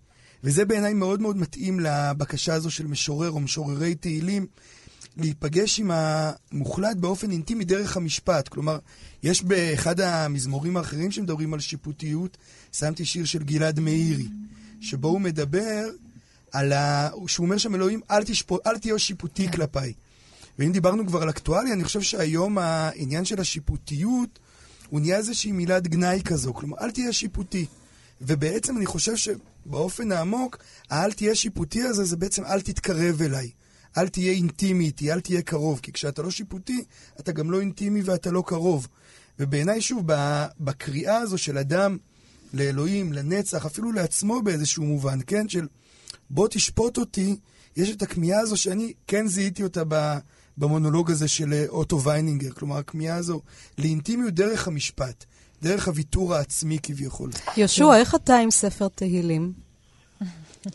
וזה 0.44 0.64
בעיניי 0.64 0.94
מאוד 0.94 1.20
מאוד 1.20 1.36
מתאים 1.36 1.80
לבקשה 1.80 2.54
הזו 2.54 2.70
של 2.70 2.86
משורר 2.86 3.30
או 3.30 3.40
משוררי 3.40 3.94
תהילים, 3.94 4.46
להיפגש 5.16 5.80
עם 5.80 5.90
המוחלט 5.94 6.96
באופן 6.96 7.30
אינטימי 7.30 7.64
דרך 7.64 7.96
המשפט. 7.96 8.48
כלומר, 8.48 8.78
יש 9.22 9.42
באחד 9.42 10.00
המזמורים 10.00 10.76
האחרים 10.76 11.10
שמדברים 11.10 11.54
על 11.54 11.60
שיפוטיות, 11.60 12.36
שמתי 12.72 13.04
שיר 13.04 13.24
של 13.24 13.42
גלעד 13.42 13.80
מאירי, 13.80 14.28
שבו 14.80 15.08
הוא 15.08 15.20
מדבר 15.20 15.84
על 16.52 16.72
ה... 16.72 17.10
שהוא 17.26 17.44
אומר 17.46 17.58
שם 17.58 17.74
אלוהים, 17.74 18.00
אל, 18.10 18.24
תשפו... 18.24 18.58
אל 18.66 18.78
תהיה 18.78 18.98
שיפוטי 18.98 19.52
כלפיי. 19.52 19.92
ואם 20.58 20.72
דיברנו 20.72 21.06
כבר 21.06 21.22
על 21.22 21.30
אקטואליה, 21.30 21.72
אני 21.72 21.84
חושב 21.84 22.00
שהיום 22.00 22.58
העניין 22.58 23.24
של 23.24 23.40
השיפוטיות 23.40 24.38
הוא 24.88 25.00
נהיה 25.00 25.16
איזושהי 25.16 25.52
מילת 25.52 25.88
גנאי 25.88 26.22
כזו. 26.24 26.54
כלומר, 26.54 26.76
אל 26.80 26.90
תהיה 26.90 27.12
שיפוטי. 27.12 27.66
ובעצם 28.20 28.76
אני 28.76 28.86
חושב 28.86 29.16
שבאופן 29.16 30.12
העמוק, 30.12 30.58
האל 30.90 31.12
תהיה 31.12 31.34
שיפוטי 31.34 31.82
הזה 31.82 32.04
זה 32.04 32.16
בעצם 32.16 32.44
אל 32.44 32.60
תתקרב 32.60 33.22
אליי. 33.22 33.50
אל 33.98 34.08
תהיה 34.08 34.32
אינטימי 34.32 34.84
איתי, 34.84 35.12
אל 35.12 35.20
תהיה 35.20 35.42
קרוב. 35.42 35.80
כי 35.82 35.92
כשאתה 35.92 36.22
לא 36.22 36.30
שיפוטי, 36.30 36.84
אתה 37.20 37.32
גם 37.32 37.50
לא 37.50 37.60
אינטימי 37.60 38.02
ואתה 38.02 38.30
לא 38.30 38.42
קרוב. 38.46 38.88
ובעיניי, 39.38 39.80
שוב, 39.80 40.04
בקריאה 40.60 41.16
הזו 41.16 41.38
של 41.38 41.58
אדם 41.58 41.96
לאלוהים, 42.54 43.12
לנצח, 43.12 43.66
אפילו 43.66 43.92
לעצמו 43.92 44.42
באיזשהו 44.42 44.84
מובן, 44.84 45.18
כן? 45.26 45.48
של 45.48 45.66
בוא 46.30 46.48
תשפוט 46.48 46.98
אותי, 46.98 47.36
יש 47.76 47.90
את 47.90 48.02
הכמיהה 48.02 48.40
הזו 48.40 48.56
שאני 48.56 48.92
כן 49.06 49.26
זיהיתי 49.26 49.62
אותה. 49.62 49.82
במונולוג 50.58 51.10
הזה 51.10 51.28
של 51.28 51.52
אה, 51.52 51.64
אוטו 51.68 52.02
ויינינגר. 52.02 52.50
כלומר, 52.50 52.76
הכמיהה 52.76 53.16
הזו 53.16 53.40
לאינטימיות 53.78 54.34
דרך 54.34 54.68
המשפט, 54.68 55.24
דרך 55.62 55.88
הוויתור 55.88 56.34
העצמי 56.34 56.78
כביכול. 56.82 57.30
יהושע, 57.56 57.94
איך 57.94 58.14
אתה 58.14 58.36
עם 58.36 58.50
ספר 58.50 58.88
תהילים? 58.88 59.52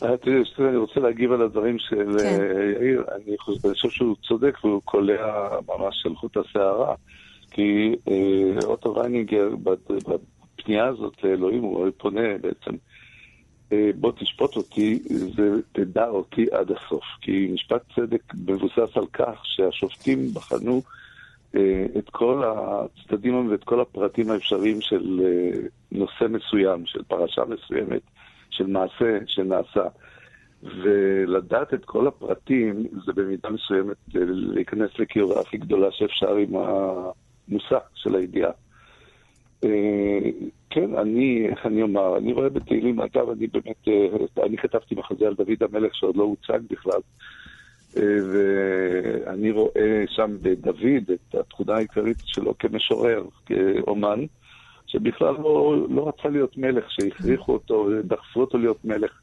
אה, 0.02 0.14
אני 0.68 0.76
רוצה 0.76 1.00
להגיב 1.00 1.32
על 1.32 1.42
הדברים 1.42 1.78
של 1.78 2.16
אה, 2.18 2.22
כן. 2.22 2.38
יאיר. 2.80 3.04
אני 3.14 3.38
חושב 3.38 3.88
שהוא 3.88 4.16
צודק 4.28 4.58
והוא 4.64 4.82
קולע 4.84 5.48
ממש 5.68 6.02
של 6.02 6.14
חוט 6.16 6.36
השערה. 6.36 6.94
כי 7.50 7.94
אוטו 8.64 8.94
ויינינגר, 8.94 9.48
בפנייה 9.62 10.86
הזאת 10.86 11.24
לאלוהים, 11.24 11.62
הוא 11.62 11.88
פונה 11.98 12.38
בעצם 12.40 12.76
אה, 13.72 13.90
בוא 13.94 14.12
תשפוט 14.12 14.56
אותי, 14.56 14.98
זה 15.36 15.50
תדע 15.72 16.08
אותי 16.08 16.46
עד 16.52 16.70
הסוף. 16.70 17.04
כי 17.20 17.50
משפט 17.52 17.82
צדק 17.94 18.22
מבוסס 18.46 18.96
על 18.96 19.06
כך 19.12 19.40
שהשופטים 19.44 20.34
בחנו 20.34 20.82
אה, 21.56 21.86
את 21.98 22.10
כל 22.10 22.42
הצדדים 22.44 23.50
ואת 23.50 23.64
כל 23.64 23.80
הפרטים 23.80 24.30
האפשריים 24.30 24.80
של 24.80 25.20
אה, 25.24 25.60
נושא 25.92 26.24
מסוים, 26.28 26.86
של 26.86 27.02
פרשה 27.02 27.42
מסוימת, 27.44 28.02
של 28.50 28.66
מעשה 28.66 29.18
שנעשה. 29.26 29.84
ולדעת 30.62 31.74
את 31.74 31.84
כל 31.84 32.06
הפרטים 32.06 32.86
זה 33.06 33.12
במידה 33.12 33.50
מסוימת 33.50 33.96
להיכנס 34.14 34.90
לקרבה 34.98 35.40
הכי 35.40 35.56
גדולה 35.56 35.88
שאפשר 35.90 36.36
עם 36.36 36.56
המושג 36.56 37.78
של 37.94 38.14
הידיעה. 38.16 38.50
כן, 40.70 40.94
אני, 40.94 41.46
איך 41.50 41.66
אני 41.66 41.82
אומר, 41.82 42.16
אני 42.16 42.32
רואה 42.32 42.48
בתהילים, 42.48 43.00
אגב, 43.00 43.30
אני 43.30 43.46
באמת, 43.46 43.88
אה, 43.88 44.44
אני 44.46 44.56
כתבתי 44.56 44.94
מחזה 44.94 45.26
על 45.26 45.34
דוד 45.34 45.62
המלך 45.62 45.94
שעוד 45.94 46.16
לא 46.16 46.22
הוצג 46.22 46.60
בכלל, 46.70 47.00
אה, 47.96 48.02
ואני 48.32 49.50
רואה 49.50 50.04
שם 50.06 50.36
בדוד 50.42 51.10
את 51.10 51.34
התכונה 51.34 51.74
העיקרית 51.76 52.16
שלו 52.24 52.58
כמשורר, 52.58 53.24
כאומן, 53.46 54.24
שבכלל 54.90 55.34
לא, 55.34 55.86
לא 55.90 56.08
רצה 56.08 56.28
להיות 56.28 56.56
מלך, 56.56 56.90
שהכריחו 56.90 57.52
אותו, 57.52 57.88
דחפו 58.04 58.40
אותו 58.40 58.58
להיות 58.58 58.84
מלך. 58.84 59.20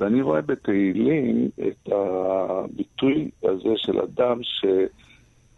ואני 0.00 0.22
רואה 0.22 0.40
בתהילים 0.40 1.48
את 1.68 1.92
הביטוי 1.92 3.30
הזה 3.42 3.72
של 3.76 4.00
אדם 4.00 4.40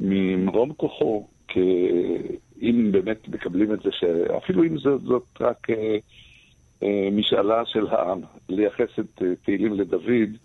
שממרום 0.01 0.73
כוחו, 0.73 1.27
אם 2.63 2.89
באמת 2.93 3.29
מקבלים 3.29 3.73
את 3.73 3.83
זה, 3.83 3.91
שאפילו 3.93 4.65
אם 4.65 4.79
זאת, 4.79 5.01
זאת 5.01 5.27
רק 5.41 5.71
אה, 5.71 5.97
אה, 6.83 7.09
משאלה 7.13 7.67
של 7.67 7.87
העם, 7.87 8.21
לייחס 8.49 8.99
את 9.01 9.23
אה, 9.23 9.35
תהילים 9.45 9.75
לדוד, 9.75 10.37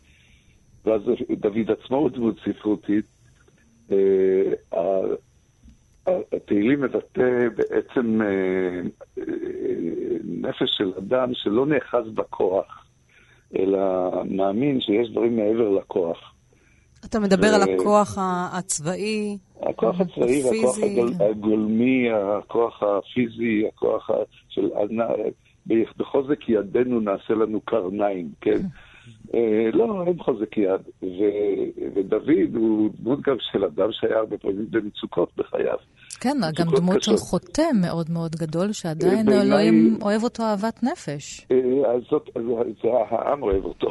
ואז 0.86 1.02
דוד 1.40 1.72
עצמו 1.72 1.98
הוא 1.98 2.10
דמות 2.10 2.36
ספרותית, 2.46 3.06
אה, 3.92 3.98
התהילים 6.34 6.82
מבטא 6.82 7.48
בעצם 7.56 8.22
אה, 8.22 8.28
אה, 9.18 9.24
נפש 10.24 10.70
של 10.78 10.94
אדם 10.98 11.30
שלא 11.34 11.66
נאחז 11.66 12.10
בכוח, 12.14 12.86
אלא 13.58 13.80
מאמין 14.30 14.82
שיש 14.82 15.10
דברים 15.12 15.36
מעבר 15.36 15.70
לכוח. 15.70 16.34
אתה 17.06 17.20
מדבר 17.20 17.48
על 17.48 17.62
הכוח 17.62 18.18
הצבאי, 18.52 19.38
הכוח 19.62 20.02
הצבאי 20.02 20.44
והכוח 20.44 20.78
הגולמי, 21.30 22.10
הכוח 22.12 22.84
הפיזי, 22.84 23.68
הכוח 23.68 24.10
של... 24.50 24.70
בחוזק 25.98 26.50
ידינו 26.50 27.00
נעשה 27.00 27.34
לנו 27.34 27.62
קרניים, 27.62 28.30
כן? 28.42 28.60
אה, 29.34 29.70
לא, 29.74 30.04
אין 30.08 30.18
חוזק 30.20 30.58
יד. 30.58 30.82
ודוד 31.96 32.56
הוא 32.56 32.90
דמות 33.00 33.22
גם 33.22 33.36
של 33.40 33.64
אדם 33.66 33.92
שהיה 33.92 34.18
הרבה 34.18 34.38
פעמים 34.38 34.66
במצוקות 34.70 35.32
בחייו. 35.38 35.78
כן, 36.20 36.38
גם 36.56 36.68
דמות 36.76 37.04
של 37.04 37.18
חותם 37.18 37.76
מאוד 37.82 38.12
מאוד 38.12 38.36
גדול, 38.36 38.72
שעדיין 38.72 39.30
אלוהים 39.30 40.00
אוהב 40.02 40.24
אותו 40.24 40.44
אהבת 40.44 40.84
נפש. 40.84 41.48
אה, 41.52 41.58
אז 41.96 42.02
זאת, 42.12 42.30
העם 43.12 43.44
אוהב 43.44 43.66
אותו. 43.66 43.88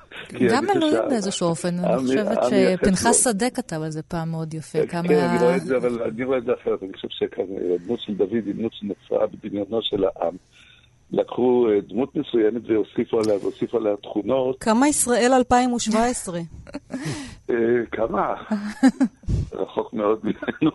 גם 0.50 0.64
אלוהים 0.76 1.08
באיזשהו 1.08 1.48
אופן, 1.48 1.78
אני 1.78 1.98
חושבת 1.98 2.38
שפנחס 2.50 3.24
שדה 3.24 3.50
כתב 3.50 3.82
על 3.82 3.90
זה 3.90 4.02
פעם 4.02 4.30
מאוד 4.30 4.54
יפה. 4.54 4.86
כן, 4.86 4.98
אני 4.98 5.38
רואה 5.38 5.56
את 5.56 5.62
זה, 5.62 5.76
אבל 5.76 6.02
אני 6.02 6.24
רואה 6.24 6.38
את 6.38 6.44
זה 6.44 6.52
אחרת. 6.62 6.82
אני 6.82 6.92
חושב 6.92 7.08
שהדמות 7.10 8.00
של 8.00 8.14
דוד 8.14 8.32
היא 8.32 8.54
דמות 8.54 8.72
שנוצרה 8.72 9.26
בדמיונו 9.26 9.82
של 9.82 10.04
העם. 10.04 10.36
לקחו 11.12 11.66
אה, 11.70 11.80
דמות 11.80 12.16
מסוימת 12.16 12.62
והוסיפו 12.66 13.20
עליה, 13.20 13.34
והוסיפו 13.42 13.76
עליה 13.76 13.96
תכונות. 13.96 14.56
כמה 14.60 14.88
ישראל 14.88 15.32
2017? 15.32 16.38
אה, 17.50 17.56
כמה? 17.92 18.34
רחוק 19.60 19.92
מאוד 19.92 20.20
ממנו. 20.22 20.70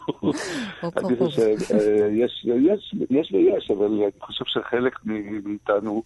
אני 0.84 1.18
חושב, 1.18 1.56
אה, 1.74 2.08
יש 3.10 3.32
ויש, 3.34 3.72
אבל 3.72 3.86
אני 3.86 4.12
חושב 4.20 4.46
שחלק 4.48 5.00
מאיתנו 5.46 6.04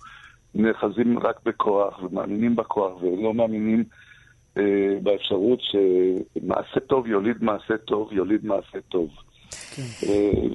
נאחזים 0.56 1.20
רק 1.20 1.40
בכוח 1.46 2.04
ומאמינים 2.04 2.56
בכוח 2.56 3.04
ולא 3.04 3.34
מאמינים 3.34 3.84
באפשרות 5.04 5.60
שמעשה 5.62 6.80
טוב 6.88 7.08
יוליד 7.08 7.44
מעשה 7.44 7.78
טוב 7.78 8.14
יוליד 8.14 8.46
מעשה 8.46 8.82
טוב. 8.90 9.10
כן. 9.76 10.08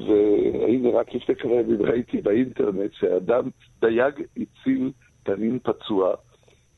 והנה, 0.06 0.88
רק 0.98 1.14
לפני 1.14 1.34
כמה 1.36 1.52
ימים 1.52 1.82
ראיתי 1.82 2.20
באינטרנט 2.20 2.90
שאדם, 2.92 3.48
דייג 3.80 4.14
הציל 4.36 4.92
תנין 5.22 5.58
פצוע, 5.62 6.14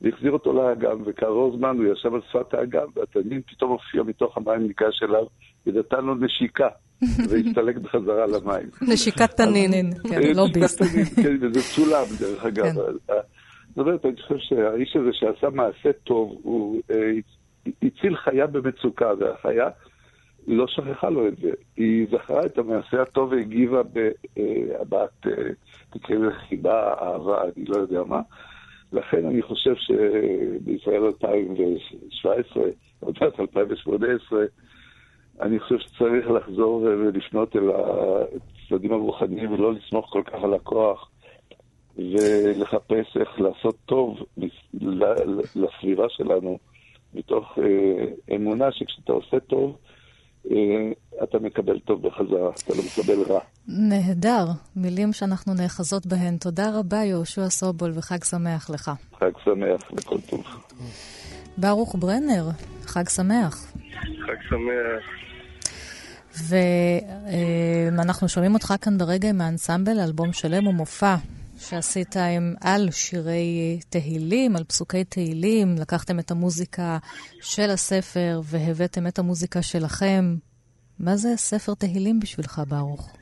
והחזיר 0.00 0.32
אותו 0.32 0.52
לאגם, 0.52 1.02
וכעבור 1.06 1.56
זמן 1.56 1.76
הוא 1.76 1.92
ישב 1.92 2.14
על 2.14 2.20
שפת 2.30 2.54
האגם, 2.54 2.86
והתנין 2.96 3.40
פתאום 3.46 3.70
הופיע 3.70 4.02
מתוך 4.02 4.36
המים, 4.36 4.62
ניגש 4.62 5.02
אליו, 5.02 5.26
ונתן 5.66 6.04
לו 6.04 6.14
נשיקה. 6.14 6.68
והסתלק 7.30 7.76
בחזרה 7.76 8.26
למים. 8.26 8.68
נשיקת 8.82 9.30
תנין, 9.30 9.90
כן, 10.08 10.20
לא 10.36 10.46
ביסט. 10.54 10.82
כן, 11.22 11.36
וזה 11.40 11.60
צולם, 11.74 12.04
דרך 12.20 12.44
אגב. 12.44 12.64
כן. 12.64 12.72
זאת 13.68 13.78
אומרת, 13.78 14.04
אני 14.04 14.16
חושב 14.22 14.38
שהאיש 14.38 14.96
הזה 14.96 15.10
שעשה 15.12 15.50
מעשה 15.50 15.92
טוב, 16.04 16.38
הוא 16.42 16.80
אה, 16.90 17.12
הציל 17.82 18.16
חיה 18.16 18.46
במצוקה, 18.46 19.12
והחיה 19.18 19.68
לא 20.46 20.66
שכחה 20.66 21.10
לו 21.10 21.28
את 21.28 21.36
זה. 21.36 21.50
היא 21.76 22.06
זכרה 22.10 22.46
את 22.46 22.58
המעשה 22.58 23.02
הטוב 23.02 23.32
והגיבה 23.32 23.82
בהבעת, 23.82 25.26
אה, 25.26 25.32
תקראי 25.90 26.18
לזה 26.18 26.34
חיבה, 26.48 26.94
אהבה, 27.02 27.42
אני 27.44 27.64
לא 27.64 27.76
יודע 27.76 28.02
מה. 28.04 28.20
לכן 28.92 29.26
אני 29.26 29.42
חושב 29.42 29.74
שבישראל 29.74 31.04
2017, 31.04 32.62
עוד 33.00 33.18
מעט 33.20 33.40
2018, 33.40 34.44
אני 35.40 35.60
חושב 35.60 35.78
שצריך 35.78 36.30
לחזור 36.30 36.74
ולפנות 36.82 37.56
אל 37.56 37.70
הצדדים 37.70 38.92
הרוחניים 38.92 39.52
ולא 39.52 39.72
לסמוך 39.72 40.06
כל 40.10 40.22
כך 40.26 40.44
על 40.44 40.54
הכוח 40.54 41.10
ולחפש 41.96 43.16
איך 43.16 43.40
לעשות 43.40 43.76
טוב 43.86 44.18
לסביבה 45.54 46.08
שלנו, 46.08 46.58
מתוך 47.14 47.58
אה, 47.58 48.34
אמונה 48.36 48.72
שכשאתה 48.72 49.12
עושה 49.12 49.40
טוב, 49.40 49.70
אה, 49.70 49.95
אתה 51.22 51.38
מקבל 51.38 51.78
טוב 51.78 52.06
בחזרה, 52.06 52.50
אתה 52.64 52.74
לא 52.74 52.82
מקבל 52.86 53.32
רע. 53.32 53.40
נהדר, 53.68 54.46
מילים 54.76 55.12
שאנחנו 55.12 55.54
נאחזות 55.54 56.06
בהן. 56.06 56.36
תודה 56.36 56.78
רבה, 56.78 56.96
יהושע 56.96 57.50
סובול, 57.50 57.92
וחג 57.94 58.24
שמח 58.24 58.70
לך. 58.70 58.90
חג 59.20 59.30
שמח, 59.44 59.92
וכל 59.92 60.20
טוב. 60.20 60.44
ברוך 61.58 61.96
ברנר, 61.98 62.48
חג 62.86 63.08
שמח. 63.08 63.72
חג 64.26 64.36
שמח. 64.48 65.04
ואנחנו 67.92 68.28
שומעים 68.28 68.54
אותך 68.54 68.74
כאן 68.80 68.98
ברגע 68.98 69.28
עם 69.28 69.40
האנסמבל, 69.40 70.00
אלבום 70.00 70.32
שלם 70.32 70.66
ומופע 70.66 71.14
שעשית 71.58 72.16
עם, 72.16 72.54
על 72.60 72.90
שירי 72.90 73.78
תהילים, 73.90 74.56
על 74.56 74.64
פסוקי 74.64 75.04
תהילים, 75.04 75.68
לקחתם 75.80 76.18
את 76.18 76.30
המוזיקה 76.30 76.98
של 77.40 77.70
הספר 77.70 78.40
והבאתם 78.44 79.06
את 79.06 79.18
המוזיקה 79.18 79.62
שלכם. 79.62 80.24
מה 81.00 81.16
זה 81.16 81.28
ספר 81.36 81.74
תהילים 81.74 82.20
בשבילך, 82.20 82.60
ברוך? 82.68 83.16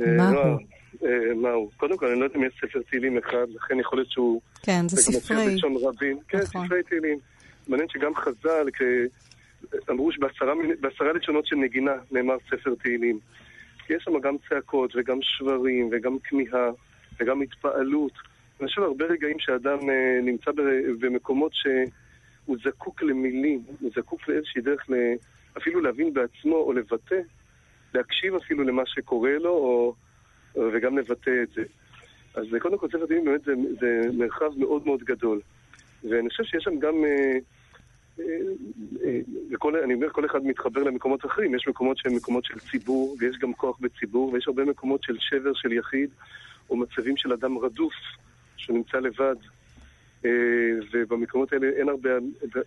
אה, 0.00 0.04
מה 0.16 0.32
לא, 0.32 0.42
הוא? 0.42 0.58
אה, 1.04 1.34
מה 1.34 1.50
הוא? 1.50 1.70
קודם 1.76 1.96
כל, 1.96 2.06
אני 2.06 2.20
לא 2.20 2.24
יודע 2.24 2.38
אם 2.38 2.44
יש 2.44 2.52
ספר 2.60 2.80
תהילים 2.90 3.18
אחד, 3.18 3.46
לכן 3.54 3.80
יכול 3.80 3.98
להיות 3.98 4.10
שהוא... 4.10 4.40
כן, 4.62 4.88
זה 4.88 4.96
ספרי. 4.96 5.56
כן, 6.28 6.44
ספרי 6.44 6.82
תהילים. 6.88 7.18
מעניין 7.68 7.88
שגם 7.88 8.14
חז"ל, 8.14 8.68
אמרו 9.90 10.12
שבעשרה 10.12 11.12
לשונות 11.14 11.46
של 11.46 11.56
נגינה 11.56 11.92
נאמר 12.10 12.36
ספר 12.50 12.74
תהילים. 12.82 13.18
יש 13.90 14.02
שם 14.04 14.20
גם 14.20 14.36
צעקות 14.48 14.96
וגם 14.96 15.18
שברים 15.22 15.90
וגם 15.92 16.16
כמיהה. 16.24 16.70
וגם 17.20 17.42
התפעלות. 17.42 18.12
אני 18.60 18.68
חושב 18.68 18.82
הרבה 18.82 19.04
רגעים 19.04 19.38
שאדם 19.38 19.90
אה, 19.90 20.20
נמצא 20.22 20.50
במקומות 21.00 21.52
שהוא 21.54 22.56
זקוק 22.64 23.02
למילים, 23.02 23.62
הוא 23.80 23.90
זקוק 23.96 24.28
לאיזושהי 24.28 24.62
דרך 24.62 24.86
אפילו 25.58 25.80
להבין 25.80 26.14
בעצמו 26.14 26.56
או 26.56 26.72
לבטא, 26.72 27.20
להקשיב 27.94 28.34
אפילו 28.34 28.64
למה 28.64 28.82
שקורה 28.86 29.38
לו, 29.38 29.50
או, 29.50 29.94
וגם 30.72 30.98
לבטא 30.98 31.30
את 31.42 31.48
זה. 31.54 31.62
אז 32.34 32.46
קודם 32.60 32.78
כל 32.78 32.88
ספר 32.88 33.06
דין 33.06 33.24
באמת 33.24 33.44
זה, 33.44 33.52
זה 33.80 34.00
מרחב 34.18 34.58
מאוד 34.58 34.86
מאוד 34.86 35.02
גדול. 35.02 35.40
ואני 36.04 36.28
חושב 36.30 36.44
שיש 36.44 36.64
שם 36.64 36.78
גם... 36.78 36.94
אה, 37.04 37.38
אה, 38.20 39.20
וכל, 39.50 39.76
אני 39.76 39.94
אומר, 39.94 40.10
כל 40.10 40.26
אחד 40.26 40.44
מתחבר 40.44 40.82
למקומות 40.82 41.26
אחרים. 41.26 41.54
יש 41.54 41.68
מקומות 41.68 41.98
שהם 41.98 42.16
מקומות 42.16 42.44
של 42.44 42.58
ציבור, 42.58 43.16
ויש 43.18 43.38
גם 43.38 43.52
כוח 43.52 43.78
בציבור, 43.80 44.32
ויש 44.32 44.48
הרבה 44.48 44.64
מקומות 44.64 45.02
של 45.02 45.16
שבר 45.18 45.54
של 45.54 45.72
יחיד, 45.72 46.10
או 46.70 46.76
מצבים 46.76 47.16
של 47.16 47.32
אדם 47.32 47.58
רדוף, 47.58 47.94
שנמצא 48.56 48.98
לבד, 48.98 49.36
אה, 50.24 50.30
ובמקומות 50.92 51.52
האלה 51.52 51.66
אין 51.68 51.88
הרבה, 51.88 52.10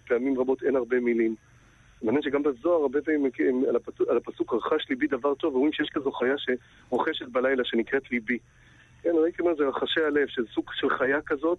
פעמים 0.07 0.39
רבות 0.39 0.63
אין 0.63 0.75
הרבה 0.75 0.99
מילים. 0.99 1.35
מעניין 2.03 2.23
שגם 2.23 2.43
בזוהר 2.43 2.81
הרבה 2.81 3.01
פעמים 3.01 3.25
על, 4.09 4.17
הפסוק, 4.17 4.53
רכש 4.53 4.89
ליבי 4.89 5.07
דבר 5.07 5.35
טוב, 5.35 5.55
אומרים 5.55 5.73
שיש 5.73 5.89
כזו 5.89 6.11
חיה 6.11 6.35
שרוכשת 6.37 7.27
בלילה 7.27 7.65
שנקראת 7.65 8.11
ליבי. 8.11 8.37
כן, 9.01 9.09
ראיתי 9.23 9.43
מה 9.43 9.53
זה 9.57 9.63
רחשי 9.63 10.01
הלב, 10.01 10.27
שזה 10.27 10.47
סוג 10.53 10.65
של 10.73 10.89
חיה 10.89 11.21
כזאת 11.21 11.57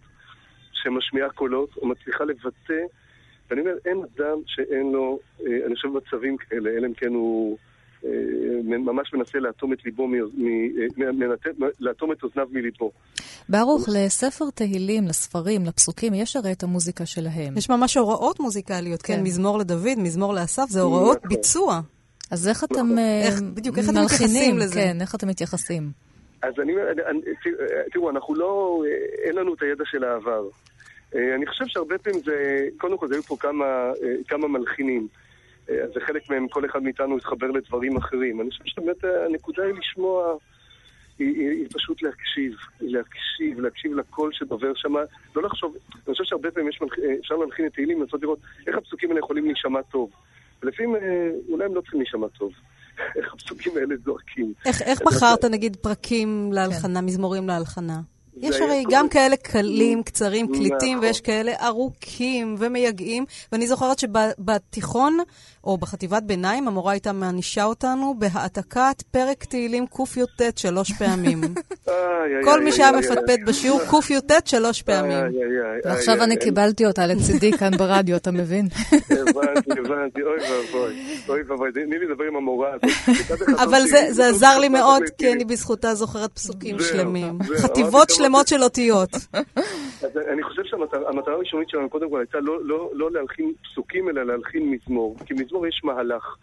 שמשמיעה 0.72 1.30
קולות, 1.30 1.76
או 1.76 1.86
מצליחה 1.86 2.24
לבטא. 2.24 2.82
ואני 3.50 3.60
אומר, 3.60 3.74
אין 3.84 3.98
אדם 3.98 4.38
שאין 4.46 4.92
לו, 4.92 5.18
אה, 5.46 5.66
אני 5.66 5.74
חושב, 5.74 5.88
מצבים 5.88 6.36
כאלה, 6.36 6.70
אלא 6.70 6.86
אם 6.86 6.94
כן 6.94 7.14
הוא... 7.14 7.58
אה, 8.04 8.10
ממש 8.78 9.14
מנסה 9.14 9.38
לאטום 9.38 9.72
את 9.72 9.84
ליבו, 9.84 10.08
אה, 10.08 11.10
לאטום 11.80 12.12
את 12.12 12.22
אוזניו 12.22 12.46
מליבו. 12.52 12.92
ברוך, 13.48 13.88
לספר 13.88 14.44
תהילים, 14.54 15.04
לספרים, 15.04 15.64
לפסוקים, 15.66 16.14
יש 16.14 16.36
הרי 16.36 16.52
את 16.52 16.62
המוזיקה 16.62 17.06
שלהם. 17.06 17.56
יש 17.56 17.70
ממש 17.70 17.96
הוראות 17.96 18.40
מוזיקליות, 18.40 19.02
כן, 19.02 19.16
כן 19.16 19.22
מזמור 19.22 19.58
לדוד, 19.58 19.98
מזמור 19.98 20.34
לאסף, 20.34 20.66
זה 20.68 20.80
הוראות 20.80 21.16
נכון. 21.16 21.28
ביצוע. 21.28 21.80
אז 22.30 22.48
איך 22.48 22.64
אתם 22.64 22.74
נכון. 22.74 22.98
אה, 22.98 23.28
בדיוק, 23.54 23.78
איך 23.78 23.90
אתם 23.90 24.04
מתייחסים 24.04 24.58
לזה? 24.58 24.74
כן, 24.74 24.96
איך 25.00 25.14
אתם 25.14 25.28
מתייחסים? 25.28 25.90
אז 26.42 26.52
אני, 26.62 26.72
תראו, 27.92 28.10
אנחנו 28.10 28.34
לא, 28.34 28.82
אין 29.24 29.36
לנו 29.36 29.54
את 29.54 29.62
הידע 29.62 29.84
של 29.86 30.04
העבר. 30.04 30.48
אני 31.14 31.46
חושב 31.46 31.64
שהרבה 31.68 31.98
פעמים 31.98 32.20
זה, 32.24 32.66
קודם 32.78 32.98
כל, 32.98 33.06
היו 33.12 33.22
פה 33.22 33.36
כמה, 33.40 33.92
כמה 34.28 34.48
מלחינים. 34.48 35.08
אז 35.84 35.90
זה 35.94 36.00
חלק 36.06 36.30
מהם, 36.30 36.48
כל 36.48 36.66
אחד 36.66 36.82
מאיתנו 36.82 37.18
יתחבר 37.18 37.50
לדברים 37.50 37.96
אחרים. 37.96 38.40
אני 38.40 38.50
חושב 38.50 38.64
שבאמת 38.66 39.04
הנקודה 39.04 39.62
היא 39.64 39.74
לשמוע, 39.74 40.34
היא, 41.18 41.28
היא, 41.28 41.50
היא 41.50 41.66
פשוט 41.72 42.02
להקשיב, 42.02 42.56
להקשיב, 42.80 43.60
להקשיב 43.60 43.94
לקול 43.94 44.30
שדובר 44.32 44.72
שם, 44.74 44.94
לא 45.36 45.42
לחשוב, 45.42 45.76
אני 45.94 46.12
חושב 46.12 46.24
שהרבה 46.24 46.50
פעמים 46.50 46.68
יש, 46.68 46.80
אפשר 47.20 47.34
להלחין 47.34 47.66
את 47.66 47.72
תהילים, 47.72 48.02
לנסות 48.02 48.22
לראות 48.22 48.38
איך 48.66 48.76
הפסוקים 48.76 49.10
האלה 49.10 49.20
יכולים 49.20 49.44
להישמע 49.44 49.82
טוב. 49.82 50.10
ולפעמים 50.62 50.96
אה, 50.96 51.00
אולי 51.48 51.64
הם 51.64 51.74
לא 51.74 51.80
צריכים 51.80 52.00
להישמע 52.00 52.28
טוב. 52.28 52.52
איך 53.16 53.34
הפסוקים 53.34 53.72
האלה 53.76 53.94
זועקים. 54.04 54.52
איך, 54.66 54.82
איך 54.82 55.02
בחרת, 55.02 55.44
נגיד, 55.44 55.76
פרקים 55.76 56.52
להלחנה, 56.52 57.00
כן. 57.00 57.06
מזמורים 57.06 57.48
להלחנה? 57.48 58.00
יש 58.42 58.60
הרי 58.60 58.84
גם 58.90 59.08
כאלה 59.08 59.36
קלים, 59.36 60.02
קצרים, 60.02 60.46
קליטים, 60.46 60.98
נכון. 60.98 61.08
ויש 61.08 61.20
כאלה 61.20 61.52
ארוכים 61.66 62.54
ומייגעים. 62.58 63.24
ואני 63.52 63.66
זוכרת 63.66 63.98
שבתיכון, 63.98 65.18
או 65.64 65.78
בחטיבת 65.78 66.22
ביניים, 66.22 66.68
המורה 66.68 66.92
הייתה 66.92 67.12
מענישה 67.12 67.64
אותנו 67.64 68.14
בהעתקת 68.18 69.02
פרק 69.10 69.44
תהילים 69.44 69.86
קי"ט 69.86 70.58
שלוש 70.58 70.92
פעמים. 70.92 71.40
כל 72.44 72.60
מי 72.64 72.72
שהיה 72.72 72.92
מפטפט 72.92 73.38
בשיעור 73.46 73.80
קי"ט 73.90 74.46
שלוש 74.46 74.82
פעמים. 74.82 75.24
ועכשיו 75.84 76.22
אני 76.22 76.36
קיבלתי 76.36 76.86
אותה 76.86 77.06
לצידי 77.06 77.52
כאן 77.52 77.70
ברדיו, 77.76 78.16
אתה 78.16 78.30
מבין? 78.30 78.68
הבנתי, 78.92 79.70
הבנתי, 79.70 80.22
אוי 80.22 80.38
ואבוי. 80.40 80.94
אוי 81.28 81.42
ואבוי, 81.48 81.72
תני 81.72 81.98
לי 81.98 82.06
לדבר 82.06 82.24
עם 82.24 82.36
המורה 82.36 82.68
הזאת. 82.74 83.40
אבל 83.58 83.82
זה 84.10 84.28
עזר 84.28 84.58
לי 84.58 84.68
מאוד, 84.68 85.02
כי 85.18 85.32
אני 85.32 85.44
בזכותה 85.44 85.94
זוכרת 85.94 86.32
פסוקים 86.32 86.76
שלמים. 86.80 87.38
חטיבות 87.56 88.10
שלמות 88.10 88.31
של 88.48 88.62
אותיות. 88.62 89.10
אני 90.32 90.42
חושב 90.42 90.62
שהמטרה 90.64 91.34
הראשונית 91.34 91.68
שלנו 91.68 91.90
קודם 91.90 92.10
כל 92.10 92.18
הייתה 92.18 92.40
לא, 92.40 92.64
לא, 92.64 92.90
לא 92.94 93.10
להלחין 93.10 93.52
פסוקים, 93.62 94.08
אלא 94.08 94.22
להלחין 94.22 94.70
מזמור. 94.70 95.16
כי 95.26 95.34
מזמור 95.34 95.66
יש 95.66 95.80
מהלך. 95.84 96.36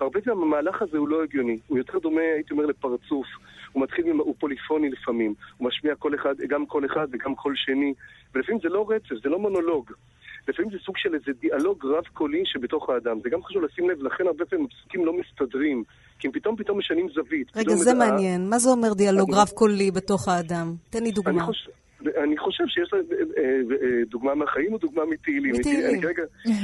והרבה 0.00 0.20
פעמים 0.20 0.42
המהלך 0.42 0.82
הזה 0.82 0.98
הוא 0.98 1.08
לא 1.08 1.22
הגיוני. 1.22 1.58
הוא 1.66 1.78
יותר 1.78 1.98
דומה, 1.98 2.20
הייתי 2.20 2.52
אומר, 2.52 2.66
לפרצוף. 2.66 3.26
הוא 3.72 3.82
מתחיל, 3.82 4.10
הוא 4.10 4.34
פוליפוני 4.38 4.90
לפעמים. 4.90 5.34
הוא 5.56 5.68
משמיע 5.68 5.94
כל 5.94 6.14
אחד, 6.14 6.34
גם 6.48 6.66
קול 6.66 6.86
אחד 6.86 7.06
וגם 7.12 7.34
קול 7.34 7.54
שני. 7.56 7.94
ולפעמים 8.34 8.60
זה 8.62 8.68
לא 8.68 8.86
רצף, 8.88 9.14
זה 9.22 9.28
לא 9.28 9.38
מונולוג. 9.38 9.92
לפעמים 10.48 10.70
זה 10.70 10.78
סוג 10.84 10.96
של 10.98 11.14
איזה 11.14 11.32
דיאלוג 11.40 11.86
רב-קולי 11.86 12.42
שבתוך 12.44 12.90
האדם. 12.90 13.20
זה 13.22 13.30
גם 13.30 13.42
חשוב 13.42 13.62
לשים 13.62 13.90
לב, 13.90 14.02
לכן 14.02 14.26
הרבה 14.26 14.44
פעמים 14.44 14.66
הפסוקים 14.66 15.06
לא 15.06 15.12
מסתדרים, 15.12 15.84
כי 16.18 16.26
הם 16.28 16.32
פתאום 16.32 16.56
פתאום 16.56 16.78
משנים 16.78 17.08
זווית. 17.14 17.56
רגע, 17.56 17.74
זה 17.74 17.94
מדע... 17.94 18.06
מעניין. 18.06 18.50
מה 18.50 18.58
זה 18.58 18.70
אומר 18.70 18.92
דיאלוג 18.92 19.34
רב-קולי 19.34 19.90
בתוך 19.90 20.28
האדם? 20.28 20.74
תן 20.90 21.02
לי 21.02 21.10
דוגמה. 21.10 21.32
אני 21.32 21.46
חושב... 21.46 21.70
אני 22.22 22.38
חושב 22.38 22.64
שיש 22.66 22.92
לה 22.92 22.98
אה, 22.98 23.44
אה, 23.82 24.04
דוגמה 24.08 24.34
מהחיים 24.34 24.72
או 24.72 24.78
דוגמה 24.78 25.04
מתהילים. 25.04 25.54
מתהילים. 25.54 26.00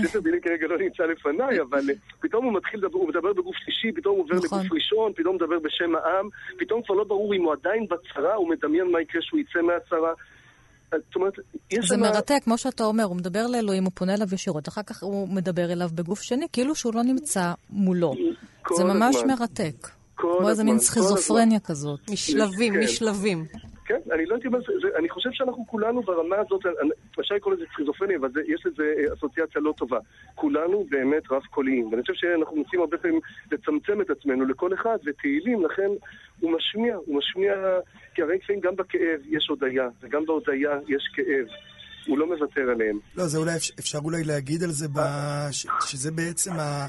ספר 0.02 0.20
תהילים 0.20 0.40
כרגע 0.40 0.66
לא 0.66 0.78
נמצא 0.78 1.02
לפניי, 1.02 1.60
אבל 1.60 1.90
אה, 1.90 1.94
פתאום 2.20 2.44
הוא 2.44 2.52
מתחיל 2.52 2.80
לדבר, 2.80 2.98
הוא 2.98 3.08
מדבר 3.08 3.32
בגוף 3.32 3.56
שלישי, 3.56 3.92
פתאום 3.92 4.16
הוא 4.16 4.24
עובר 4.24 4.34
נכון. 4.34 4.58
לגוף 4.58 4.72
ראשון, 4.72 5.12
פתאום 5.12 5.34
הוא 5.34 5.34
מדבר 5.34 5.58
בשם 5.58 5.94
העם, 5.94 6.28
פתאום 6.58 6.82
כבר 6.82 6.94
לא 6.94 7.04
ברור 7.04 7.34
אם 7.34 7.42
הוא 7.42 7.52
עדיין 7.52 7.86
בצרה, 7.90 8.34
הוא 8.34 8.50
מדמיין 8.50 8.90
מה 8.92 9.00
יקרה 9.00 9.22
שהוא 9.22 9.40
יצא 9.40 9.62
מהצרה. 9.62 10.12
זאת 10.92 11.16
אומרת, 11.16 11.32
יש 11.70 11.88
זה 11.88 11.96
מרתק, 11.96 12.40
כמו 12.44 12.58
שאתה 12.58 12.84
אומר, 12.84 13.04
הוא 13.04 13.16
מדבר 13.16 13.46
לאלוהים, 13.46 13.84
הוא 13.84 13.92
פונה 13.94 14.14
אליו 14.14 14.34
ישירות, 14.34 14.68
אחר 14.68 14.82
כך 14.82 15.02
הוא 15.02 15.28
מדבר 15.28 15.72
אליו 15.72 15.90
בגוף 15.94 16.22
שני, 16.22 16.46
כאילו 16.52 16.74
שהוא 16.74 16.94
לא 16.94 17.02
נמצא 17.02 17.52
מולו. 17.70 18.14
זה 18.76 18.84
ממש 18.84 19.16
מרתק. 19.26 19.88
כמו 20.16 20.48
איזה 20.48 20.64
מין 20.64 20.78
סכיזופרניה 20.78 21.60
כזאת. 21.60 22.00
משלבים, 22.10 22.72
כן. 22.72 22.80
משלבים. 22.80 23.46
כן, 23.92 24.12
אני 24.12 24.26
לא 24.26 24.34
הייתי 24.34 24.46
אומר, 24.46 24.58
אני 24.98 25.08
חושב 25.08 25.30
שאנחנו 25.32 25.66
כולנו 25.66 26.02
ברמה 26.02 26.36
הזאת, 26.36 26.60
אפשר 27.20 27.34
לקרוא 27.34 27.54
לזה 27.54 27.64
סכיזופרניה, 27.72 28.16
אבל 28.16 28.30
יש 28.46 28.66
לזה 28.66 28.94
אה, 28.98 29.14
אסוציאציה 29.14 29.60
לא 29.60 29.74
טובה. 29.76 29.98
כולנו 30.34 30.86
באמת 30.90 31.22
רב-קוליים, 31.30 31.86
ואני 31.92 32.02
חושב 32.02 32.14
שאנחנו 32.14 32.56
מנסים 32.56 32.80
הרבה 32.80 32.98
פעמים 32.98 33.20
לצמצם 33.52 34.00
את 34.00 34.10
עצמנו 34.10 34.44
לכל 34.44 34.74
אחד, 34.74 34.96
ותהילים, 35.06 35.64
לכן 35.64 35.90
הוא 36.40 36.52
משמיע, 36.56 36.96
הוא 36.96 37.18
משמיע, 37.18 37.54
כי 38.14 38.22
הרי 38.22 38.36
לפעמים 38.36 38.60
גם 38.60 38.76
בכאב 38.76 39.20
יש 39.24 39.48
הודיה, 39.48 39.88
וגם 40.00 40.26
בהודיה 40.26 40.70
יש 40.88 41.10
כאב. 41.14 41.46
הוא 42.06 42.18
לא 42.18 42.26
מוותר 42.26 42.70
עליהם. 42.70 42.98
לא, 43.16 43.24
זה 43.26 43.38
אולי, 43.38 43.52
אפשר 43.78 43.98
אולי 44.04 44.24
להגיד 44.24 44.62
על 44.62 44.70
זה. 44.70 44.86
שזה 45.80 46.10
בעצם 46.10 46.52
ה... 46.52 46.86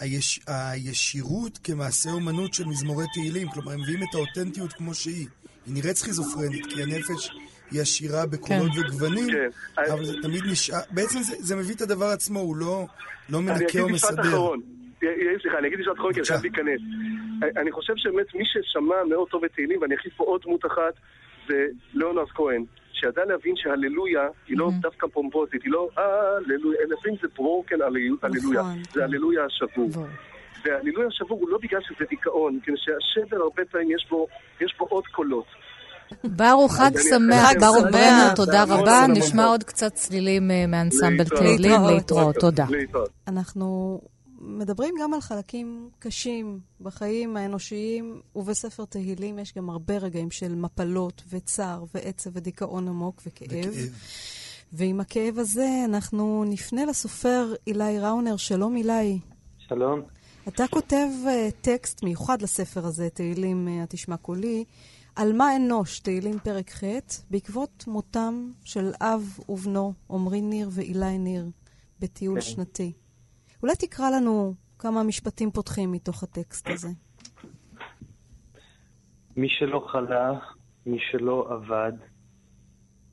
היש... 0.00 0.40
הישירות 0.46 1.58
כמעשה 1.58 2.10
אומנות 2.10 2.54
של 2.54 2.64
מזמורי 2.64 3.04
תהילים. 3.14 3.48
כלומר, 3.48 3.72
הם 3.72 3.80
מביאים 3.80 4.00
את 4.02 4.14
האותנטיות 4.14 4.72
כמו 4.72 4.94
שהיא. 4.94 5.26
היא 5.66 5.74
נראית 5.74 5.96
סכיזופרנית, 5.96 6.66
כי 6.66 6.82
הנפש 6.82 7.30
היא 7.70 7.80
עשירה 7.80 8.26
בקולות 8.26 8.70
כן. 8.74 8.80
וגוונים, 8.80 9.30
כן. 9.30 9.48
אבל 9.92 10.04
זה 10.04 10.12
תמיד 10.22 10.42
נשאר... 10.50 10.78
בעצם 10.90 11.18
זה, 11.22 11.36
זה 11.38 11.56
מביא 11.56 11.74
את 11.74 11.80
הדבר 11.80 12.06
עצמו, 12.06 12.40
הוא 12.40 12.56
לא, 12.56 12.86
לא 13.30 13.40
מנקה 13.40 13.80
או 13.80 13.88
מסדר. 13.88 13.88
אני 13.88 13.88
אגיד 13.88 13.94
משפט 13.94 14.18
אחרון. 14.20 14.60
סליחה, 15.42 15.58
אני 15.58 15.68
אגיד 15.68 15.80
משפט 15.80 15.96
אחרון, 15.96 16.12
כי 16.12 16.20
אני 16.20 16.26
חייב 16.26 16.42
להיכנס. 16.42 16.80
אני 17.56 17.72
חושב 17.72 17.92
שבאמת 17.96 18.34
מי 18.34 18.44
ששמע 18.44 19.04
מאוד 19.08 19.28
טוב 19.28 19.44
את 19.44 19.50
תהילים, 19.54 19.82
ואני 19.82 19.94
אכניס 19.94 20.14
פה 20.16 20.24
עוד 20.24 20.40
דמות 20.44 20.66
אחת, 20.66 20.94
זה 21.48 21.66
ליאונרד 21.94 22.28
כהן, 22.28 22.64
שידע 22.92 23.24
להבין 23.24 23.56
שהללויה 23.56 24.28
היא 24.48 24.58
לא 24.58 24.70
דווקא 24.80 25.06
פומפוזית, 25.06 25.62
היא 25.62 25.72
לא 25.72 25.88
הללויה, 25.96 26.80
לפעמים 26.88 27.16
זה 27.22 27.28
ברוקן 27.36 27.82
הללויה, 27.82 28.60
נכון. 28.60 28.82
זה 28.92 29.04
הללויה 29.04 29.44
השבור. 29.44 30.06
והמילוי 30.64 31.06
השבור 31.06 31.40
הוא 31.40 31.48
לא 31.48 31.58
בגלל 31.62 31.80
שזה 31.82 32.04
דיכאון, 32.10 32.58
כי 32.64 32.70
שהשבר 32.76 33.36
הרבה 33.36 33.62
פעמים 33.70 33.90
יש 33.90 34.06
בו, 34.10 34.26
יש 34.60 34.74
בו 34.78 34.84
עוד 34.84 35.04
קולות. 35.06 35.46
ברוך, 36.24 36.72
חג 36.74 36.90
שמח, 37.10 37.50
ברוך 37.60 37.82
ברנר, 37.82 38.34
תודה 38.36 38.64
רבה. 38.68 39.06
נשמע 39.08 39.44
עוד 39.44 39.64
קצת 39.64 39.94
צלילים 39.94 40.50
אה, 40.50 40.66
מאנסמבל 40.66 41.24
תהילים. 41.24 41.80
להתראות, 41.86 42.36
תודה. 42.36 42.66
אנחנו 43.28 44.00
מדברים 44.40 44.94
גם 45.02 45.14
על 45.14 45.20
חלקים 45.20 45.88
קשים 45.98 46.58
בחיים 46.80 47.36
האנושיים, 47.36 48.20
ובספר 48.36 48.84
תהילים 48.84 49.38
יש 49.38 49.54
גם 49.54 49.70
הרבה 49.70 49.98
רגעים 49.98 50.30
של 50.30 50.54
מפלות 50.54 51.22
וצער 51.30 51.84
ועצב 51.94 52.30
ודיכאון 52.32 52.88
עמוק 52.88 53.22
וכאב. 53.26 53.74
ועם 54.72 55.00
הכאב 55.00 55.38
הזה 55.38 55.68
אנחנו 55.84 56.44
נפנה 56.46 56.84
לסופר 56.84 57.54
אילי 57.66 57.98
ראונר. 58.00 58.36
שלום 58.36 58.76
אילי. 58.76 59.18
שלום. 59.58 60.02
אתה 60.48 60.64
כותב 60.70 61.06
uh, 61.24 61.64
טקסט 61.64 62.02
מיוחד 62.02 62.42
לספר 62.42 62.86
הזה, 62.86 63.10
תהילים 63.10 63.68
uh, 63.68 63.84
התשמע 63.84 64.16
קולי, 64.16 64.64
על 65.16 65.32
מה 65.32 65.56
אנוש, 65.56 66.00
תהילים 66.00 66.38
פרק 66.38 66.70
ח', 66.70 66.84
בעקבות 67.30 67.84
מותם 67.86 68.50
של 68.64 68.90
אב 69.00 69.38
ובנו, 69.48 69.92
עמרי 70.10 70.40
ניר 70.40 70.68
ואילי 70.72 71.18
ניר, 71.18 71.44
בטיול 72.00 72.40
כן. 72.40 72.40
שנתי. 72.40 72.92
אולי 73.62 73.74
תקרא 73.76 74.10
לנו 74.10 74.54
כמה 74.78 75.02
משפטים 75.02 75.50
פותחים 75.50 75.92
מתוך 75.92 76.22
הטקסט 76.22 76.70
הזה. 76.70 76.88
מי 79.36 79.48
שלא 79.48 79.86
חלה, 79.92 80.32
מי 80.86 80.98
שלא 81.10 81.48
עבד, 81.50 81.92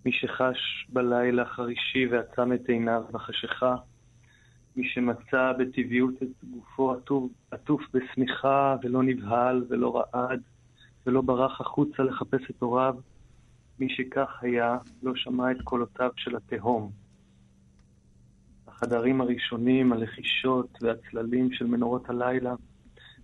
מי 0.06 0.12
שחש 0.12 0.88
בלילה 0.90 1.46
חרישי 1.46 2.08
ועצם 2.12 2.54
את 2.54 2.70
עיניו 2.70 3.04
בחשיכה, 3.12 3.76
מי 4.76 4.90
שמצא 4.90 5.52
בטבעיות 5.60 6.14
את 6.24 6.44
גופו 6.44 6.92
עטוף, 6.92 7.32
עטוף 7.52 7.82
בשמיכה 7.94 8.76
ולא 8.84 9.04
נבהל 9.04 9.66
ולא 9.70 9.98
רעד 9.98 10.42
ולא 11.06 11.22
ברח 11.22 11.62
החוצה 11.62 12.04
לחפש 12.04 12.42
את 12.50 12.62
הוריו, 12.62 12.96
מי 13.80 13.90
שכך 13.90 14.40
היה 14.42 14.78
לא 15.04 15.16
שמע 15.16 15.52
את 15.52 15.62
קולותיו 15.64 16.10
של 16.16 16.36
התהום. 16.36 16.92
החדרים 18.68 19.22
הראשונים, 19.22 19.94
הלחישות 19.94 20.78
והצללים 20.82 21.52
של 21.52 21.66
מנורות 21.66 22.10
הלילה, 22.10 22.54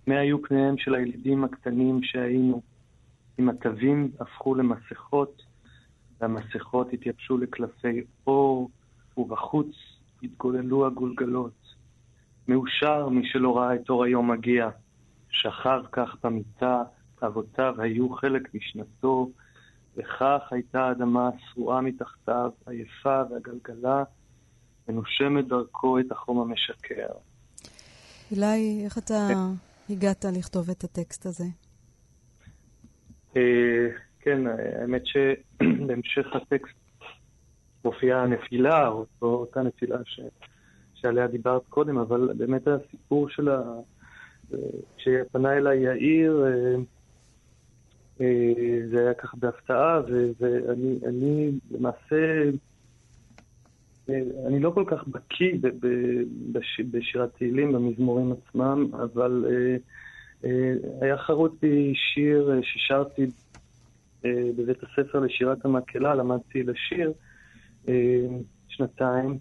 מה 0.06 0.18
היו 0.18 0.42
פניהם 0.42 0.78
של 0.78 0.94
הילדים 0.94 1.44
הקטנים 1.44 2.02
שהיינו. 2.02 2.62
אם 3.38 3.48
התווים 3.48 4.10
הפכו 4.20 4.54
למסכות, 4.54 5.42
והמסכות 6.20 6.92
התייבשו 6.92 7.38
לקלפי 7.38 8.00
אור, 8.26 8.70
ובחוץ 9.16 9.97
התגוללו 10.22 10.86
הגולגלות. 10.86 11.74
מאושר 12.48 13.08
מי 13.08 13.28
שלא 13.28 13.56
ראה 13.56 13.74
את 13.74 13.90
אור 13.90 14.04
היום 14.04 14.30
מגיע. 14.30 14.68
שכב 15.30 15.80
כך 15.92 16.16
במיטה, 16.24 16.82
אבותיו 17.22 17.74
היו 17.78 18.10
חלק 18.10 18.54
משנתו, 18.54 19.30
וכך 19.96 20.40
הייתה 20.50 20.84
האדמה 20.84 21.30
שרועה 21.38 21.80
מתחתיו, 21.80 22.50
עייפה 22.66 23.22
והגלגלה, 23.30 24.04
ונושמת 24.88 25.48
דרכו 25.48 25.98
את 25.98 26.12
החום 26.12 26.40
המשקר. 26.40 27.06
אילי, 28.32 28.84
איך 28.84 28.98
אתה 28.98 29.28
הגעת 29.90 30.24
לכתוב 30.24 30.70
את 30.70 30.84
הטקסט 30.84 31.26
הזה? 31.26 31.44
אה, 33.36 33.88
כן, 34.20 34.40
האמת 34.46 35.02
שבהמשך 35.06 36.26
הטקסט 36.34 36.77
מופיעה 37.88 38.22
הנפילה, 38.22 38.88
או 38.88 39.06
אותה 39.22 39.62
נפילה 39.62 39.98
ש, 40.04 40.20
שעליה 40.94 41.26
דיברת 41.26 41.62
קודם, 41.68 41.98
אבל 41.98 42.30
באמת 42.36 42.68
הסיפור 42.68 43.28
של 43.28 43.48
ה... 43.48 43.62
כשפנה 44.96 45.56
אליי 45.56 45.78
יאיר, 45.78 46.44
אה, 46.46 46.74
אה, 48.20 48.80
זה 48.90 49.00
היה 49.00 49.14
ככה 49.14 49.36
בהפתעה, 49.36 50.00
ואני 50.40 51.50
למעשה, 51.70 52.50
אה, 54.08 54.20
אני 54.46 54.60
לא 54.60 54.70
כל 54.70 54.84
כך 54.86 55.08
בקיא 55.08 55.52
בשירת 56.90 57.30
תהילים, 57.36 57.72
במזמורים 57.72 58.32
עצמם, 58.32 58.90
אבל 58.94 59.44
היה 61.00 61.18
חרוט 61.18 61.52
בי 61.62 61.92
שיר 61.94 62.60
ששרתי 62.62 63.26
בבית 64.24 64.78
הספר 64.82 65.18
לשירת 65.18 65.64
המקהלה, 65.64 66.14
למדתי 66.14 66.62
לשיר, 66.62 67.08
אה, 67.08 67.27
שנתיים, 68.68 69.38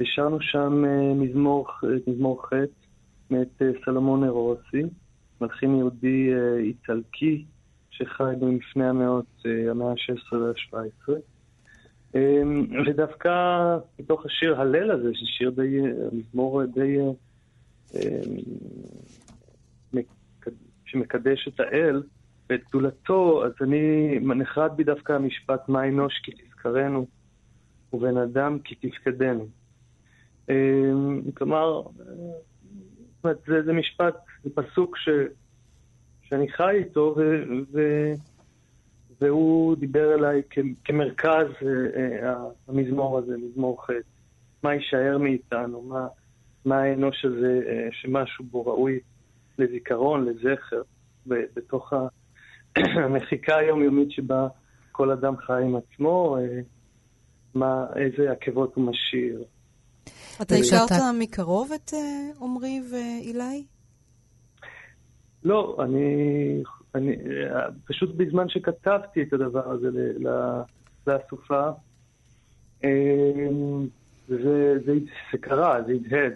ושרנו 0.00 0.40
שם 0.40 0.84
אה, 0.84 1.14
מזמור, 1.14 1.66
מזמור 2.06 2.46
ח' 2.46 2.52
מאת 3.30 3.62
אה, 3.62 3.70
סלומון 3.84 4.24
אירוסי, 4.24 4.82
מלחין 5.40 5.76
יהודי 5.76 6.30
איטלקי 6.58 7.44
שחי 7.90 8.32
במפני 8.40 8.88
המאות, 8.88 9.42
המאה 9.70 9.90
ה-16 9.90 10.36
וה-17. 10.36 11.12
ודווקא 12.86 13.30
מתוך 13.98 14.26
השיר 14.26 14.60
הלל 14.60 14.90
הזה, 14.90 15.10
ששיר 15.14 15.50
די, 15.50 15.78
מזמור 16.12 16.64
די 16.64 16.98
שמקדש 20.94 21.48
את 21.48 21.60
האל 21.60 22.02
ואת 22.50 22.60
גדולתו, 22.68 23.44
אז 23.44 23.52
אני, 23.60 24.18
נחרד 24.20 24.76
בי 24.76 24.84
דווקא 24.84 25.12
המשפט 25.12 25.68
מה 25.68 25.88
אנוש 25.88 26.20
כי 26.22 26.32
תזכרנו. 26.32 27.06
ובן 27.94 28.16
אדם 28.16 28.58
כי 28.58 28.74
תפקדנו. 28.74 29.46
אמ, 30.48 31.20
כלומר, 31.34 31.82
זה, 33.22 33.62
זה 33.64 33.72
משפט, 33.72 34.14
זה 34.44 34.50
פסוק 34.54 34.96
ש, 34.96 35.08
שאני 36.22 36.52
חי 36.52 36.70
איתו, 36.70 37.14
ו, 37.18 37.42
ו, 37.72 37.80
והוא 39.20 39.76
דיבר 39.76 40.14
אליי 40.14 40.42
כ, 40.50 40.58
כמרכז 40.84 41.46
אה, 41.62 42.28
אה, 42.28 42.36
המזמור 42.68 43.18
הזה, 43.18 43.36
מזמור 43.36 43.86
ח'. 43.86 43.90
מה 44.62 44.74
יישאר 44.74 45.18
מאיתנו? 45.18 45.82
מה, 45.82 46.06
מה 46.64 46.82
האנוש 46.82 47.24
הזה 47.24 47.60
אה, 47.66 47.88
שמשהו 47.92 48.44
בו 48.44 48.66
ראוי 48.66 49.00
לזיכרון, 49.58 50.24
לזכר, 50.24 50.82
בתוך 51.26 51.92
המחיקה 53.04 53.56
היומיומית 53.56 54.10
שבה 54.10 54.48
כל 54.92 55.10
אדם 55.10 55.36
חי 55.36 55.62
עם 55.62 55.76
עצמו. 55.76 56.36
מה, 57.54 57.86
איזה 57.96 58.32
עקבות 58.32 58.74
הוא 58.74 58.84
משאיר. 58.84 59.44
אתה 60.42 60.54
הכרת 60.54 60.90
מקרוב 61.18 61.70
את 61.74 61.92
עמרי 62.40 62.80
ואילי? 62.90 63.64
לא, 65.44 65.76
אני, 65.84 66.62
אני 66.94 67.16
פשוט 67.84 68.14
בזמן 68.16 68.48
שכתבתי 68.48 69.22
את 69.22 69.32
הדבר 69.32 69.70
הזה 69.70 69.88
לאסופה, 71.06 71.70
זה, 74.28 74.78
זה, 74.86 74.92
זה 75.32 75.38
קרה, 75.40 75.82
זה 75.86 75.92
הדהד, 75.92 76.32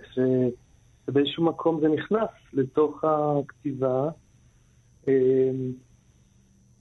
ובאיזשהו 1.09 1.45
מקום 1.45 1.81
זה 1.81 1.89
נכנס 1.89 2.29
לתוך 2.53 3.05
הכתיבה. 3.05 4.09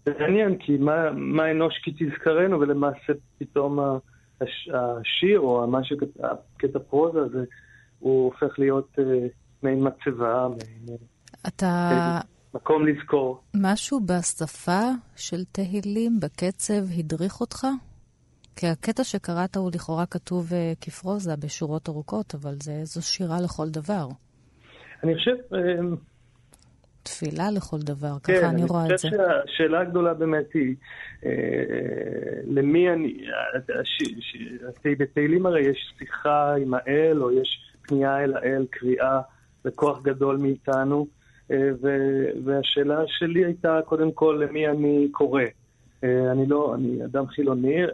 זה 0.05 0.13
מעניין, 0.19 0.57
כי 0.57 0.77
מה, 0.77 1.11
מה 1.11 1.51
אנוש 1.51 1.73
כי 1.83 1.91
תזכרנו, 1.91 2.59
ולמעשה 2.59 3.13
פתאום 3.37 3.79
השיר, 4.41 5.39
או 5.39 5.67
מה 5.67 5.79
שקטע 5.83 6.79
פרוזה 6.89 7.19
הזה, 7.19 7.43
הוא 7.99 8.25
הופך 8.25 8.59
להיות 8.59 8.95
אה, 8.99 9.27
מעין 9.63 9.87
מצבה, 9.87 10.47
מעין... 10.49 10.97
אתה... 11.47 12.19
מקום 12.53 12.87
לזכור. 12.87 13.41
משהו 13.55 13.99
בשפה 13.99 14.81
של 15.15 15.43
תהילים, 15.51 16.19
בקצב, 16.19 16.99
הדריך 16.99 17.41
אותך? 17.41 17.67
כי 18.55 18.67
הקטע 18.67 19.03
שקראת 19.03 19.55
הוא 19.55 19.71
לכאורה 19.75 20.05
כתוב 20.05 20.49
uh, 20.49 20.53
כפרוזה 20.81 21.35
בשורות 21.35 21.89
ארוכות, 21.89 22.35
אבל 22.35 22.55
זה, 22.63 22.79
זו 22.83 23.01
שירה 23.07 23.41
לכל 23.41 23.69
דבר. 23.69 24.07
אני 25.03 25.15
חושב... 25.15 25.35
תפילה 27.07 27.51
לכל 27.51 27.77
דבר, 27.79 28.13
כן, 28.23 28.37
ככה 28.37 28.49
אני 28.49 28.63
רואה 28.63 28.83
את 28.93 28.99
זה. 28.99 29.09
כן, 29.09 29.19
אני 29.19 29.41
חושב 29.41 29.53
שהשאלה 29.57 29.79
הגדולה 29.79 30.13
באמת 30.13 30.53
היא, 30.53 30.75
אה, 31.25 31.31
למי 32.47 32.89
אני... 32.89 33.17
בתהילים 34.99 35.45
הרי 35.45 35.61
יש 35.61 35.93
שיחה 35.99 36.55
עם 36.55 36.73
האל, 36.73 37.23
או 37.23 37.31
יש 37.31 37.59
פנייה 37.81 38.23
אל 38.23 38.33
האל, 38.33 38.65
קריאה 38.69 39.19
לכוח 39.65 40.01
גדול 40.01 40.37
מאיתנו. 40.37 41.07
אה, 41.51 41.69
והשאלה 42.45 42.99
שלי 43.07 43.45
הייתה 43.45 43.79
קודם 43.85 44.11
כל 44.11 44.43
למי 44.47 44.67
אני 44.67 45.07
קורא. 45.11 45.43
אה, 46.03 46.31
אני 46.31 46.47
לא, 46.47 46.75
אני 46.75 47.05
אדם 47.05 47.27
חילוני, 47.27 47.83
אה, 47.83 47.89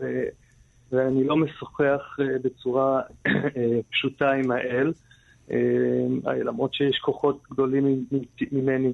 ו, 0.00 0.22
ואני 0.92 1.24
לא 1.24 1.36
משוחח 1.36 2.16
בצורה 2.42 3.02
פשוטה 3.90 4.30
עם 4.30 4.50
האל, 4.50 4.92
למרות 6.44 6.74
שיש 6.74 6.98
כוחות 6.98 7.42
גדולים 7.50 8.04
ממני, 8.52 8.92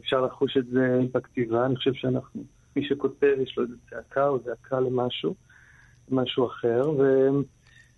אפשר 0.00 0.20
לחוש 0.20 0.56
את 0.56 0.66
זה 0.66 1.00
בכתיבה. 1.14 1.66
אני 1.66 1.76
חושב 1.76 1.94
שאנחנו, 1.94 2.42
מי 2.76 2.88
שכותב 2.88 3.34
יש 3.42 3.58
לו 3.58 3.62
איזה 3.62 3.74
צעקה 3.90 4.28
או 4.28 4.38
זעקה 4.44 4.80
למשהו, 4.80 5.34
משהו 6.10 6.46
אחר, 6.46 6.90
ו... 6.98 7.28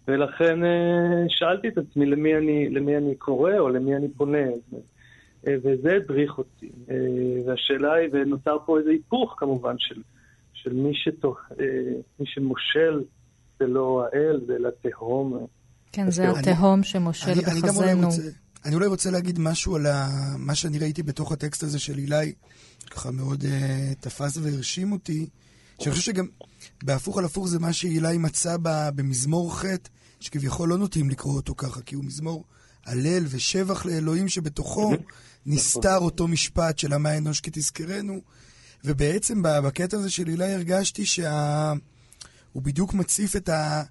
ולכן 0.09 0.59
שאלתי 1.29 1.69
את 1.69 1.79
עצמי 1.79 2.07
למי 2.07 2.37
אני, 2.37 2.69
למי 2.69 2.97
אני 2.97 3.15
קורא 3.15 3.59
או 3.59 3.69
למי 3.69 3.97
אני 3.97 4.09
פונה. 4.09 4.47
אה, 5.47 5.55
וזה 5.63 5.97
הדריך 5.97 6.39
אותי. 6.39 6.71
אה, 6.91 6.97
והשאלה 7.47 7.93
היא, 7.93 8.09
ונוצר 8.13 8.57
פה 8.67 8.79
איזה 8.79 8.91
היפוך 8.91 9.35
כמובן 9.39 9.75
של, 9.79 10.03
של 10.53 10.73
מי, 10.73 10.95
שתוך, 10.95 11.41
אה, 11.61 11.67
מי 12.21 12.27
שמושל 12.27 13.03
זה 13.59 13.67
לא 13.67 14.05
האל, 14.05 14.41
זה 14.47 14.57
אלא 14.57 14.71
תהום. 14.83 15.47
כן, 15.93 16.11
זה 16.11 16.31
התהום 16.31 16.83
שמושל 16.83 17.31
אני, 17.31 17.61
בחזנו. 17.61 18.09
אני, 18.65 18.75
אולי 18.75 18.87
רוצה 18.87 19.11
להגיד 19.11 19.39
משהו 19.39 19.77
על 19.77 19.87
ה, 19.87 20.09
מה 20.39 20.55
שאני 20.55 20.79
ראיתי 20.79 21.03
בתוך 21.03 21.33
הטקסט 21.33 21.63
הזה 21.63 21.79
של 21.79 21.99
אילי, 21.99 22.33
ככה 22.91 23.11
מאוד 23.11 23.43
uh, 23.43 23.47
תפס 24.01 24.37
והרשים 24.37 24.93
אותי, 24.93 25.29
שאני 25.81 25.91
חושב 25.91 26.05
שגם 26.05 26.27
בהפוך 26.83 27.19
על 27.19 27.25
הפוך 27.25 27.49
זה 27.49 27.59
מה 27.59 27.73
שאילי 27.73 28.19
מצא 28.19 28.57
במזמור 28.63 29.57
ח', 29.57 29.65
שכביכול 30.21 30.69
לא 30.69 30.79
נוטים 30.79 31.11
לקרוא 31.11 31.35
אותו 31.35 31.55
ככה, 31.57 31.81
כי 31.83 31.95
הוא 31.95 32.05
מזמור 32.05 32.45
הלל 32.87 33.25
ושבח 33.29 33.87
לאלוהים 33.87 34.29
שבתוכו 34.29 34.93
נסתר 35.47 35.99
אותו 35.99 36.29
משפט 36.29 36.79
של 36.79 36.93
עמה 36.93 37.17
אנוש 37.17 37.41
כי 37.41 37.51
תזכרנו. 37.53 38.21
ובעצם 38.85 39.43
בקטע 39.43 39.97
הזה 39.97 40.11
של 40.11 40.29
הילה 40.29 40.55
הרגשתי 40.55 41.07
שהוא 41.07 41.25
שה... 41.25 41.73
בדיוק 42.57 42.95
מציף 42.95 43.37
את, 43.37 43.49
ה... 43.49 43.83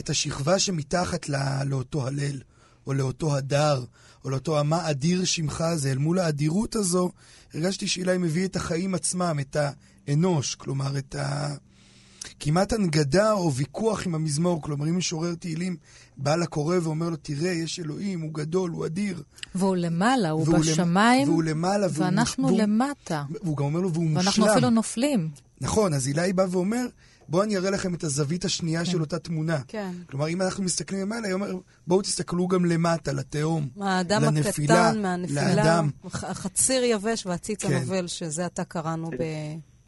את 0.00 0.10
השכבה 0.10 0.58
שמתחת 0.58 1.28
לא... 1.28 1.38
לאותו 1.66 2.06
הלל, 2.06 2.40
או 2.86 2.92
לאותו 2.92 3.36
הדר, 3.36 3.84
או 4.24 4.30
לאותו 4.30 4.58
המה 4.58 4.90
אדיר 4.90 5.24
שמך 5.24 5.60
הזה. 5.60 5.90
אל 5.90 5.98
מול 5.98 6.18
האדירות 6.18 6.76
הזו, 6.76 7.10
הרגשתי 7.54 7.86
שאילי 7.86 8.18
מביא 8.18 8.44
את 8.44 8.56
החיים 8.56 8.94
עצמם, 8.94 9.38
את 9.40 9.56
האנוש, 10.06 10.54
כלומר, 10.54 10.98
את 10.98 11.14
ה... 11.14 11.54
כמעט 12.40 12.72
הנגדה 12.72 13.32
או 13.32 13.54
ויכוח 13.54 14.06
עם 14.06 14.14
המזמור. 14.14 14.62
כלומר, 14.62 14.88
אם 14.88 14.96
משורר 14.96 15.34
תהילים 15.34 15.76
בא 16.16 16.36
לקורא 16.36 16.76
ואומר 16.82 17.10
לו, 17.10 17.16
תראה, 17.16 17.50
יש 17.50 17.80
אלוהים, 17.80 18.20
הוא 18.20 18.34
גדול, 18.34 18.70
הוא 18.70 18.86
אדיר. 18.86 19.22
והוא 19.54 19.76
למעלה, 19.76 20.30
הוא 20.30 20.58
בשמיים, 20.58 21.28
והוא 21.28 21.42
למעלה, 21.42 21.86
והוא 21.90 22.04
ואנחנו 22.04 22.46
והוא, 22.46 22.58
למטה. 22.58 23.24
והוא 23.30 23.56
גם 23.56 23.64
אומר 23.64 23.80
לו, 23.80 23.92
והוא 23.92 24.04
ואנחנו 24.04 24.24
מושלם. 24.24 24.42
ואנחנו 24.42 24.52
אפילו 24.52 24.70
נופלים. 24.70 25.30
נכון, 25.60 25.94
אז 25.94 26.08
אילי 26.08 26.32
בא 26.32 26.46
ואומר, 26.50 26.86
בואו 27.30 27.42
אני 27.42 27.56
אראה 27.56 27.70
לכם 27.70 27.94
את 27.94 28.04
הזווית 28.04 28.44
השנייה 28.44 28.84
כן. 28.84 28.90
של 28.90 29.00
אותה 29.00 29.18
תמונה. 29.18 29.58
כן. 29.68 29.92
כלומר, 30.06 30.28
אם 30.28 30.42
אנחנו 30.42 30.64
מסתכלים 30.64 31.00
למעלה, 31.00 31.26
היא 31.26 31.34
אומרת, 31.34 31.54
בואו 31.86 32.02
תסתכלו 32.02 32.48
גם 32.48 32.64
למטה, 32.64 33.12
לתהום, 33.12 33.68
האדם 33.80 34.24
לנפילה, 34.24 34.88
הקטן 34.88 35.02
מהנפילה, 35.02 35.54
לאדם. 35.54 35.90
החציר 36.04 36.84
יבש 36.84 37.26
והציץ 37.26 37.64
כן. 37.64 37.72
הנובל, 37.72 38.06
שזה 38.06 38.46
עתה 38.46 38.64
קראנו 38.64 39.10
ב... 39.10 39.22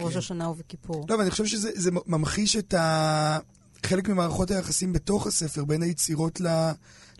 ראש 0.01 0.13
כן. 0.13 0.19
השנה 0.19 0.49
ובכיפור. 0.49 1.07
לא, 1.09 1.15
ואני 1.15 1.31
חושב 1.31 1.47
שזה 1.47 1.91
ממחיש 2.07 2.57
את 2.57 2.75
ה... 2.75 3.39
חלק 3.87 4.09
ממערכות 4.09 4.51
היחסים 4.51 4.93
בתוך 4.93 5.27
הספר, 5.27 5.65
בין 5.65 5.83
היצירות 5.83 6.41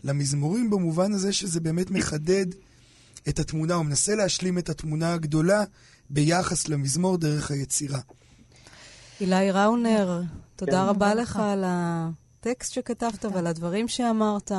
למזמורים, 0.03 0.69
במובן 0.69 1.13
הזה 1.13 1.33
שזה 1.33 1.59
באמת 1.59 1.91
מחדד 1.91 2.45
את 3.29 3.39
התמונה, 3.39 3.73
הוא 3.73 3.85
מנסה 3.85 4.15
להשלים 4.15 4.57
את 4.57 4.69
התמונה 4.69 5.13
הגדולה 5.13 5.63
ביחס 6.09 6.67
למזמור 6.67 7.17
דרך 7.17 7.51
היצירה. 7.51 7.99
אילי 9.21 9.51
ראונר, 9.51 10.21
תודה 10.55 10.71
כן. 10.71 10.77
רבה 10.89 11.13
לך 11.15 11.39
על 11.43 11.63
הטקסט 11.67 12.73
שכתבת 12.73 13.25
ועל 13.25 13.47
הדברים 13.47 13.87
שאמרת. 13.87 14.51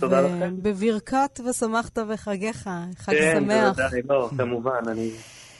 תודה 0.00 0.20
לכם. 0.20 0.54
ובברכת 0.58 1.40
ושמחת 1.50 1.98
בחגיך, 1.98 2.70
חג 2.96 3.12
כן, 3.12 3.36
שמח. 3.40 3.76
כן, 3.76 3.82
בוודאי, 3.82 4.02
לא, 4.08 4.30
כמובן, 4.38 4.80
אני... 4.88 5.10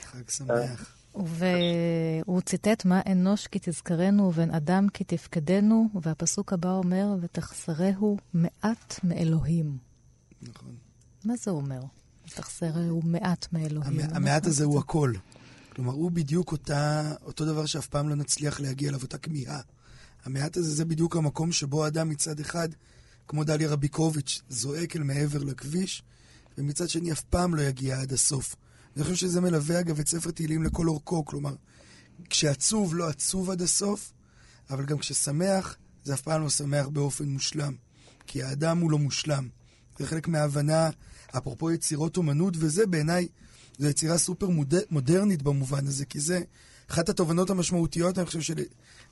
חג 0.05 0.31
שמח. 0.31 0.95
והוא 1.15 2.41
ציטט 2.41 2.85
מה 2.85 3.01
אנוש 3.13 3.47
כי 3.47 3.59
תזכרנו 3.63 4.29
ובן 4.29 4.51
אדם 4.51 4.87
כי 4.95 5.05
תפקדנו, 5.05 5.89
והפסוק 6.03 6.53
הבא 6.53 6.71
אומר, 6.73 7.07
ותחסרהו 7.21 8.17
מעט 8.35 9.01
מאלוהים. 9.05 9.77
נכון. 10.43 10.73
מה 11.25 11.35
זה 11.37 11.51
אומר? 11.51 11.81
ותחסרהו 12.29 13.01
מעט 13.05 13.47
מאלוהים. 13.53 14.01
המ- 14.01 14.17
המעט 14.17 14.47
הזה 14.47 14.65
הוא 14.65 14.79
הכל. 14.79 15.13
כלומר, 15.75 15.93
הוא 15.93 16.11
בדיוק 16.11 16.53
אותה, 16.53 17.13
אותו 17.23 17.45
דבר 17.45 17.67
שאף 17.67 17.87
פעם 17.87 18.09
לא 18.09 18.15
נצליח 18.15 18.61
להגיע 18.61 18.89
אליו, 18.89 19.03
אותה 19.03 19.19
כמיהה. 19.19 19.61
המעט 20.25 20.57
הזה 20.57 20.75
זה 20.75 20.85
בדיוק 20.85 21.17
המקום 21.17 21.53
שבו 21.53 21.87
אדם 21.87 22.09
מצד 22.09 22.41
אחד, 22.41 22.69
כמו 23.29 23.45
דליה 23.45 23.69
רביקוביץ', 23.69 24.43
זועק 24.49 24.97
אל 24.97 25.03
מעבר 25.03 25.43
לכביש, 25.43 26.03
ומצד 26.59 26.89
שני 26.89 27.13
אף 27.13 27.21
פעם 27.21 27.55
לא 27.55 27.63
יגיע 27.63 28.01
עד 28.01 28.13
הסוף. 28.13 28.57
אני 28.97 29.05
חושב 29.05 29.17
שזה 29.17 29.41
מלווה 29.41 29.81
אגב 29.81 29.99
את 29.99 30.09
ספר 30.09 30.31
תהילים 30.31 30.63
לכל 30.63 30.89
אורכו, 30.89 31.25
כלומר, 31.25 31.55
כשעצוב 32.31 32.95
לא 32.95 33.09
עצוב 33.09 33.51
עד 33.51 33.63
הסוף, 33.63 34.13
אבל 34.71 34.85
גם 34.85 34.99
כששמח, 34.99 35.77
זה 36.05 36.15
אף 36.15 36.21
פעם 36.21 36.43
לא 36.43 36.51
שמח 36.51 36.87
באופן 36.89 37.25
מושלם, 37.25 37.75
כי 38.27 38.43
האדם 38.43 38.79
הוא 38.79 38.91
לא 38.91 38.99
מושלם. 38.99 39.49
זה 39.99 40.07
חלק 40.07 40.29
מההבנה, 40.29 40.91
אפרופו 41.37 41.71
יצירות 41.71 42.17
אומנות, 42.17 42.55
וזה 42.59 42.87
בעיניי, 42.87 43.29
זו 43.79 43.89
יצירה 43.89 44.19
סופר 44.19 44.49
מוד... 44.49 44.75
מודרנית 44.91 45.43
במובן 45.43 45.87
הזה, 45.87 46.05
כי 46.05 46.21
זה 46.21 46.41
אחת 46.91 47.09
התובנות 47.09 47.51
המשמעותיות, 47.51 48.19
אני 48.19 48.27
חושב, 48.27 48.41
של 48.41 48.55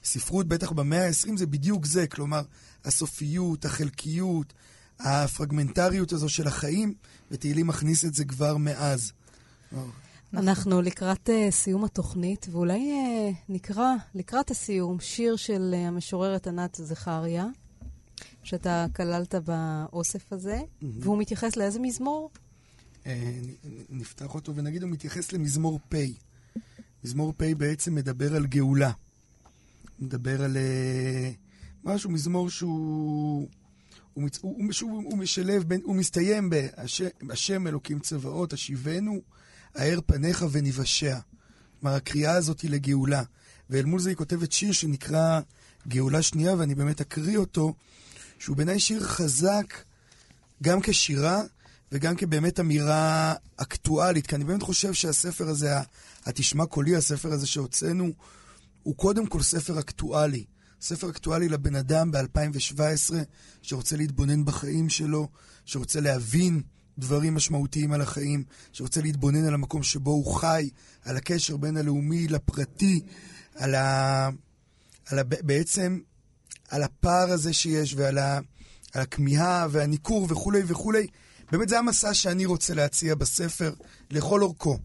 ספרות, 0.05 0.49
בטח 0.49 0.73
במאה 0.73 1.07
ה-20, 1.07 1.37
זה 1.37 1.47
בדיוק 1.47 1.87
זה, 1.87 2.07
כלומר, 2.07 2.43
הסופיות, 2.85 3.65
החלקיות, 3.65 4.53
הפרגמנטריות 5.01 6.13
הזו 6.13 6.29
של 6.29 6.47
החיים, 6.47 6.95
ותהילים 7.31 7.67
מכניס 7.67 8.05
את 8.05 8.15
זה 8.15 8.25
כבר 8.25 8.57
מאז. 8.57 9.13
אנחנו 10.35 10.83
לקראת 10.83 11.29
uh, 11.29 11.51
סיום 11.51 11.85
התוכנית, 11.85 12.47
ואולי 12.51 12.93
uh, 12.93 13.35
נקרא 13.49 13.95
לקראת 14.15 14.51
הסיום 14.51 15.01
שיר 15.01 15.37
של 15.37 15.75
uh, 15.75 15.89
המשוררת 15.89 16.47
ענת 16.47 16.81
זכריה, 16.83 17.47
שאתה 18.43 18.87
כללת 18.97 19.35
באוסף 19.35 20.33
הזה, 20.33 20.59
mm-hmm. 20.59 20.87
והוא 21.01 21.19
מתייחס 21.19 21.57
לאיזה 21.57 21.81
מזמור? 21.81 22.31
Uh, 23.05 23.07
נפתח 23.91 24.35
אותו 24.35 24.55
ונגיד, 24.57 24.83
הוא 24.83 24.91
מתייחס 24.91 25.33
למזמור 25.33 25.81
פ'. 25.89 25.95
מזמור 27.05 27.33
פ' 27.37 27.43
בעצם 27.43 27.95
מדבר 27.95 28.37
על 28.37 28.47
גאולה. 28.47 28.91
מדבר 29.99 30.43
על 30.45 30.57
uh, 30.57 31.37
משהו, 31.85 32.11
מזמור 32.11 32.51
שהוא... 32.51 33.49
הוא, 34.15 34.25
מצ... 34.25 34.39
הוא, 34.41 34.65
הוא, 34.81 35.03
הוא 35.05 35.19
משלב 35.19 35.63
בין, 35.63 35.81
הוא 35.85 35.97
מסתיים 35.97 36.51
בהשם 37.23 37.67
אלוקים 37.67 38.01
צבאות, 38.01 38.53
השיבנו, 38.53 39.21
האר 39.75 39.99
פניך 40.07 40.45
ונבשע. 40.51 41.19
כלומר, 41.81 41.97
הקריאה 41.97 42.33
הזאת 42.33 42.61
היא 42.61 42.71
לגאולה. 42.71 43.23
ואל 43.71 43.85
מול 43.85 44.01
זה 44.01 44.09
היא 44.09 44.17
כותבת 44.17 44.53
שיר 44.53 44.73
שנקרא 44.73 45.41
גאולה 45.89 46.23
שנייה, 46.23 46.55
ואני 46.55 46.75
באמת 46.75 47.01
אקריא 47.01 47.39
אותו, 47.39 47.75
שהוא 48.39 48.57
בעיניי 48.57 48.81
שיר 48.81 49.01
חזק 49.01 49.75
גם 50.63 50.81
כשירה 50.83 51.43
וגם 51.93 52.17
כבאמת 52.17 52.61
אמירה 52.61 53.35
אקטואלית, 53.57 54.27
כי 54.27 54.35
אני 54.35 54.45
באמת 54.45 54.63
חושב 54.63 54.93
שהספר 54.93 55.49
הזה, 55.49 55.75
התשמע 56.25 56.67
קולי, 56.67 56.97
הספר 56.97 57.33
הזה 57.33 57.47
שהוצאנו, 57.47 58.13
הוא 58.83 58.97
קודם 58.97 59.27
כל 59.27 59.43
ספר 59.43 59.81
אקטואלי. 59.81 60.45
ספר 60.81 61.11
אקטואלי 61.11 61.49
לבן 61.49 61.75
אדם 61.75 62.11
ב-2017, 62.11 63.15
שרוצה 63.63 63.97
להתבונן 63.97 64.45
בחיים 64.45 64.89
שלו, 64.89 65.29
שרוצה 65.65 66.01
להבין 66.01 66.63
דברים 66.99 67.35
משמעותיים 67.35 67.93
על 67.93 68.01
החיים, 68.01 68.45
שרוצה 68.73 69.01
להתבונן 69.01 69.45
על 69.45 69.55
המקום 69.55 69.83
שבו 69.83 70.11
הוא 70.11 70.35
חי, 70.35 70.71
על 71.05 71.17
הקשר 71.17 71.57
בין 71.57 71.77
הלאומי 71.77 72.29
לפרטי, 72.29 73.01
על 73.55 73.75
ה... 73.75 74.29
על 75.07 75.19
ה... 75.19 75.23
בעצם 75.25 75.99
על 76.69 76.83
הפער 76.83 77.33
הזה 77.33 77.53
שיש 77.53 77.95
ועל 77.95 78.19
ה... 78.19 78.41
הכמיהה 78.95 79.67
והניכור 79.71 80.27
וכולי 80.31 80.63
וכולי. 80.67 81.07
באמת 81.51 81.69
זה 81.69 81.79
המסע 81.79 82.15
שאני 82.15 82.47
רוצה 82.47 82.75
להציע 82.75 83.15
בספר 83.15 83.73
לכל 84.11 84.43
אורכו. 84.43 84.79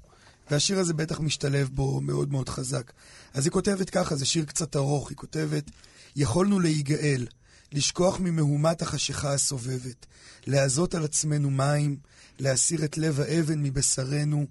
והשיר 0.51 0.79
הזה 0.79 0.93
בטח 0.93 1.19
משתלב 1.19 1.69
בו 1.73 2.01
מאוד 2.01 2.31
מאוד 2.31 2.49
חזק. 2.49 2.91
אז 3.33 3.45
היא 3.45 3.51
כותבת 3.51 3.89
ככה, 3.89 4.15
זה 4.15 4.25
שיר 4.25 4.45
קצת 4.45 4.75
ארוך, 4.75 5.09
היא 5.09 5.17
כותבת, 5.17 5.71
יכולנו 6.15 6.59
להיגאל, 6.59 7.27
לשכוח 7.71 8.19
ממהומת 8.19 8.81
החשיכה 8.81 9.33
הסובבת, 9.33 10.05
להזות 10.47 10.95
על 10.95 11.03
עצמנו 11.03 11.49
מים, 11.49 11.97
להסיר 12.39 12.85
את 12.85 12.97
לב 12.97 13.19
האבן 13.19 13.63
מבשרנו, 13.63 14.45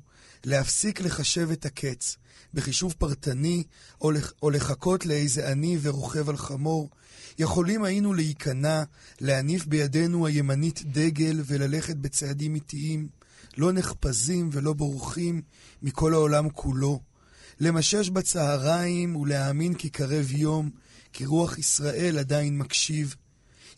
להפסיק 0.45 1.01
לחשב 1.01 1.51
את 1.51 1.67
הקץ, 1.67 2.17
בחישוב 2.55 2.95
פרטני, 2.99 3.65
או, 4.01 4.11
לח... 4.11 4.33
או 4.43 4.51
לחכות 4.51 5.07
לאיזה 5.07 5.51
עני 5.51 5.79
ורוכב 5.83 6.29
על 6.29 6.37
חמור. 6.37 6.89
יכולים 7.39 7.85
היינו 7.85 8.15
להיכנע, 8.15 8.83
להניף 9.21 9.67
בידינו 9.67 10.27
הימנית 10.27 10.83
דגל 10.85 11.43
וללכת 11.47 11.97
בצעדים 11.97 12.55
איטיים, 12.55 13.09
לא 13.57 13.73
נחפזים 13.73 14.51
ולא 14.53 14.73
בורחים 14.73 15.43
מכל 15.83 16.15
העולם 16.15 16.51
כולו. 16.51 17.01
למשש 17.61 18.09
בצהריים 18.09 19.17
ולהאמין 19.17 19.75
כי 19.75 19.91
קרב 19.91 20.27
יום, 20.31 20.71
כי 21.13 21.27
רוח 21.27 21.59
ישראל 21.59 22.19
עדיין 22.19 22.59
מקשיב. 22.59 23.15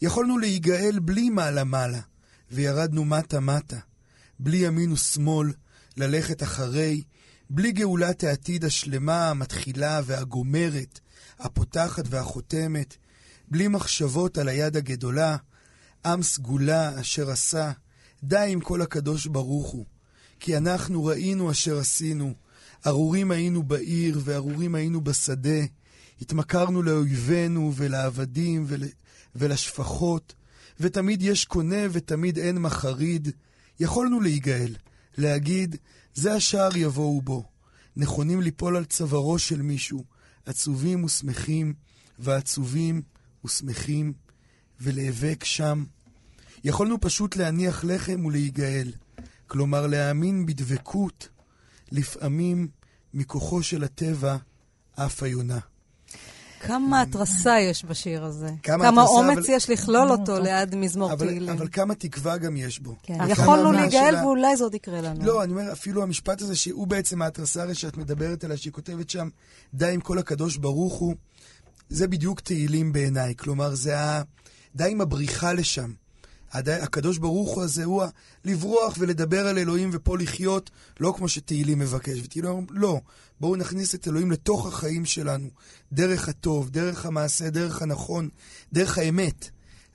יכולנו 0.02 0.38
להיגאל 0.38 0.98
בלי 1.02 1.30
מעלה-מעלה, 1.30 2.00
וירדנו 2.50 3.04
מטה-מטה, 3.04 3.78
בלי 4.38 4.56
ימין 4.56 4.92
ושמאל, 4.92 5.52
ללכת 5.96 6.42
אחרי, 6.42 7.02
בלי 7.50 7.72
גאולת 7.72 8.24
העתיד 8.24 8.64
השלמה, 8.64 9.30
המתחילה 9.30 10.00
והגומרת, 10.04 11.00
הפותחת 11.38 12.04
והחותמת, 12.10 12.96
בלי 13.50 13.68
מחשבות 13.68 14.38
על 14.38 14.48
היד 14.48 14.76
הגדולה, 14.76 15.36
עם 16.06 16.22
סגולה 16.22 17.00
אשר 17.00 17.30
עשה, 17.30 17.72
די 18.24 18.46
עם 18.48 18.60
כל 18.60 18.82
הקדוש 18.82 19.26
ברוך 19.26 19.70
הוא. 19.70 19.86
כי 20.40 20.56
אנחנו 20.56 21.04
ראינו 21.04 21.50
אשר 21.50 21.78
עשינו, 21.78 22.34
ארורים 22.86 23.30
היינו 23.30 23.62
בעיר 23.62 24.20
וארורים 24.24 24.74
היינו 24.74 25.00
בשדה, 25.00 25.60
התמכרנו 26.22 26.82
לאויבינו 26.82 27.72
ולעבדים 27.76 28.64
ול... 28.68 28.84
ולשפחות, 29.36 30.34
ותמיד 30.80 31.22
יש 31.22 31.44
קונה 31.44 31.86
ותמיד 31.90 32.38
אין 32.38 32.58
מחריד. 32.58 33.28
יכולנו 33.80 34.20
להיגאל, 34.20 34.74
להגיד, 35.18 35.76
זה 36.14 36.34
השער 36.34 36.76
יבואו 36.76 37.22
בו. 37.22 37.44
נכונים 37.96 38.40
ליפול 38.40 38.76
על 38.76 38.84
צווארו 38.84 39.38
של 39.38 39.62
מישהו, 39.62 40.04
עצובים 40.46 41.04
ושמחים, 41.04 41.74
ועצובים 42.18 43.02
ושמחים, 43.44 44.12
ולהיאבק 44.80 45.44
שם. 45.44 45.84
יכולנו 46.64 47.00
פשוט 47.00 47.36
להניח 47.36 47.84
לחם 47.84 48.24
ולהיגאל, 48.24 48.92
כלומר 49.46 49.86
להאמין 49.86 50.46
בדבקות, 50.46 51.28
לפעמים 51.92 52.68
מכוחו 53.14 53.62
של 53.62 53.84
הטבע, 53.84 54.36
אף 54.94 55.22
היונה. 55.22 55.58
כמה 56.60 57.02
התרסה 57.02 57.60
יש 57.60 57.84
בשיר 57.84 58.24
הזה. 58.24 58.50
כמה, 58.62 58.84
כמה 58.84 59.02
התרסה, 59.02 59.14
אומץ 59.18 59.38
אבל... 59.38 59.44
יש 59.48 59.70
לכלול 59.70 60.08
אותו 60.10 60.38
ליד 60.38 60.74
מזמור 60.74 61.16
תהילים. 61.16 61.48
אבל 61.48 61.68
כמה 61.72 61.94
תקווה 61.94 62.36
גם 62.36 62.56
יש 62.56 62.78
בו. 62.78 62.94
כן. 63.02 63.18
יכולנו 63.28 63.72
להיגאל 63.72 64.10
שלה... 64.10 64.24
ואולי 64.24 64.56
זה 64.56 64.64
עוד 64.64 64.74
יקרה 64.74 65.00
לנו. 65.00 65.24
לא, 65.24 65.42
אני 65.44 65.52
אומר, 65.52 65.72
אפילו 65.72 66.02
המשפט 66.02 66.42
הזה, 66.42 66.56
שהוא 66.56 66.86
בעצם 66.86 67.22
ההתרסה 67.22 67.62
הרי 67.62 67.74
שאת 67.74 67.96
מדברת 67.96 68.44
עליה, 68.44 68.56
שהיא 68.56 68.72
כותבת 68.72 69.10
שם, 69.10 69.28
די 69.74 69.90
עם 69.94 70.00
כל 70.00 70.18
הקדוש 70.18 70.56
ברוך 70.56 70.94
הוא, 70.94 71.14
זה 71.88 72.08
בדיוק 72.08 72.40
תהילים 72.40 72.92
בעיניי. 72.92 73.34
כלומר, 73.36 73.74
זה 73.74 74.00
ה... 74.00 74.22
די 74.74 74.90
עם 74.90 75.00
הבריחה 75.00 75.52
לשם. 75.52 75.92
הקדוש 76.52 77.18
ברוך 77.18 77.54
הוא 77.54 77.62
הזה 77.62 77.84
הוא 77.84 78.04
לברוח 78.44 78.94
ולדבר 78.98 79.46
על 79.46 79.58
אלוהים 79.58 79.90
ופה 79.92 80.18
לחיות, 80.18 80.70
לא 81.00 81.14
כמו 81.16 81.28
שתהילים 81.28 81.78
מבקש. 81.78 82.18
ותהילים 82.24 82.50
אומרים, 82.50 82.66
לא, 82.70 83.00
בואו 83.40 83.56
נכניס 83.56 83.94
את 83.94 84.08
אלוהים 84.08 84.30
לתוך 84.30 84.66
החיים 84.66 85.04
שלנו, 85.04 85.48
דרך 85.92 86.28
הטוב, 86.28 86.70
דרך 86.70 87.06
המעשה, 87.06 87.50
דרך 87.50 87.82
הנכון, 87.82 88.28
דרך 88.72 88.98
האמת. 88.98 89.48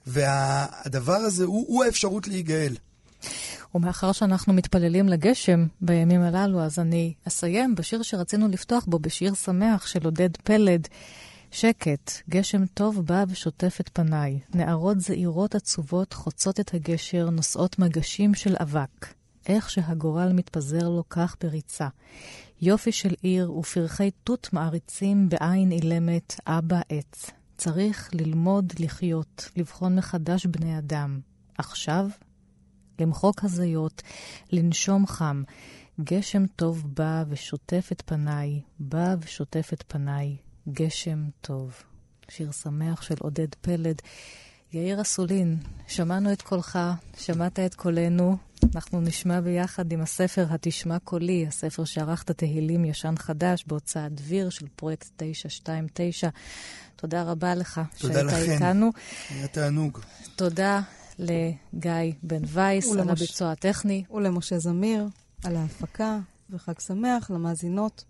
והדבר 0.06 1.16
הזה 1.16 1.44
הוא, 1.44 1.64
הוא 1.68 1.84
האפשרות 1.84 2.28
להיגאל. 2.28 2.74
ומאחר 3.74 4.12
שאנחנו 4.12 4.52
מתפללים 4.52 5.08
לגשם 5.08 5.66
בימים 5.80 6.20
הללו, 6.20 6.60
אז 6.60 6.78
אני 6.78 7.14
אסיים 7.28 7.74
בשיר 7.74 8.02
שרצינו 8.02 8.48
לפתוח 8.48 8.84
בו, 8.84 8.98
בשיר 8.98 9.34
שמח 9.34 9.86
של 9.86 10.04
עודד 10.04 10.36
פלד. 10.36 10.88
שקט, 11.56 12.10
גשם 12.30 12.66
טוב 12.66 13.00
בא 13.06 13.24
ושוטף 13.28 13.76
את 13.80 13.90
פניי. 13.92 14.40
נערות 14.54 15.00
זעירות 15.00 15.54
עצובות 15.54 16.12
חוצות 16.12 16.60
את 16.60 16.74
הגשר, 16.74 17.30
נושאות 17.30 17.78
מגשים 17.78 18.34
של 18.34 18.56
אבק. 18.60 19.06
איך 19.46 19.70
שהגורל 19.70 20.32
מתפזר 20.32 20.88
לו 20.88 21.04
כך 21.10 21.36
בריצה. 21.40 21.88
יופי 22.60 22.92
של 22.92 23.14
עיר 23.22 23.52
ופרחי 23.52 24.10
תות 24.24 24.48
מעריצים 24.52 25.28
בעין 25.28 25.72
אילמת, 25.72 26.34
אבא 26.46 26.80
עץ. 26.88 27.30
צריך 27.56 28.10
ללמוד 28.12 28.72
לחיות, 28.78 29.48
לבחון 29.56 29.96
מחדש 29.96 30.46
בני 30.46 30.78
אדם. 30.78 31.20
עכשיו, 31.58 32.08
למחוק 33.00 33.44
הזיות, 33.44 34.02
לנשום 34.52 35.06
חם. 35.06 35.42
גשם 36.00 36.46
טוב 36.46 36.84
בא 36.94 37.24
ושוטף 37.28 37.88
את 37.92 38.02
פניי, 38.06 38.60
בא 38.78 39.14
ושוטף 39.20 39.70
את 39.72 39.84
פניי. 39.86 40.43
גשם 40.68 41.24
טוב. 41.40 41.72
שיר 42.28 42.52
שמח 42.52 43.02
של 43.02 43.14
עודד 43.20 43.54
פלד. 43.60 43.96
יאיר 44.72 45.02
אסולין, 45.02 45.56
שמענו 45.86 46.32
את 46.32 46.42
קולך, 46.42 46.78
שמעת 47.18 47.58
את 47.58 47.74
קולנו. 47.74 48.36
אנחנו 48.74 49.00
נשמע 49.00 49.40
ביחד 49.40 49.92
עם 49.92 50.00
הספר 50.00 50.46
"התשמע 50.50 50.98
קולי", 50.98 51.46
הספר 51.46 51.84
שערכת 51.84 52.30
תהילים 52.30 52.84
ישן-חדש 52.84 53.64
בהוצאת 53.66 54.12
דביר 54.12 54.50
של 54.50 54.66
פרויקט 54.76 55.08
929. 55.16 56.28
תודה 56.96 57.22
רבה 57.22 57.54
לך 57.54 57.80
תודה 57.98 58.14
שהיית 58.14 58.26
לכם. 58.26 58.52
איתנו. 58.52 58.90
היה 59.30 59.48
תענוג. 59.48 59.98
תודה 60.36 60.80
לגיא 61.18 62.12
בן 62.22 62.42
וייס 62.46 62.86
ולמש... 62.86 63.00
על 63.00 63.10
הביצוע 63.10 63.50
הטכני. 63.50 64.04
ולמשה 64.10 64.58
זמיר 64.58 65.08
על 65.44 65.56
ההפקה, 65.56 66.18
וחג 66.50 66.80
שמח 66.80 67.30
למאזינות 67.30 68.02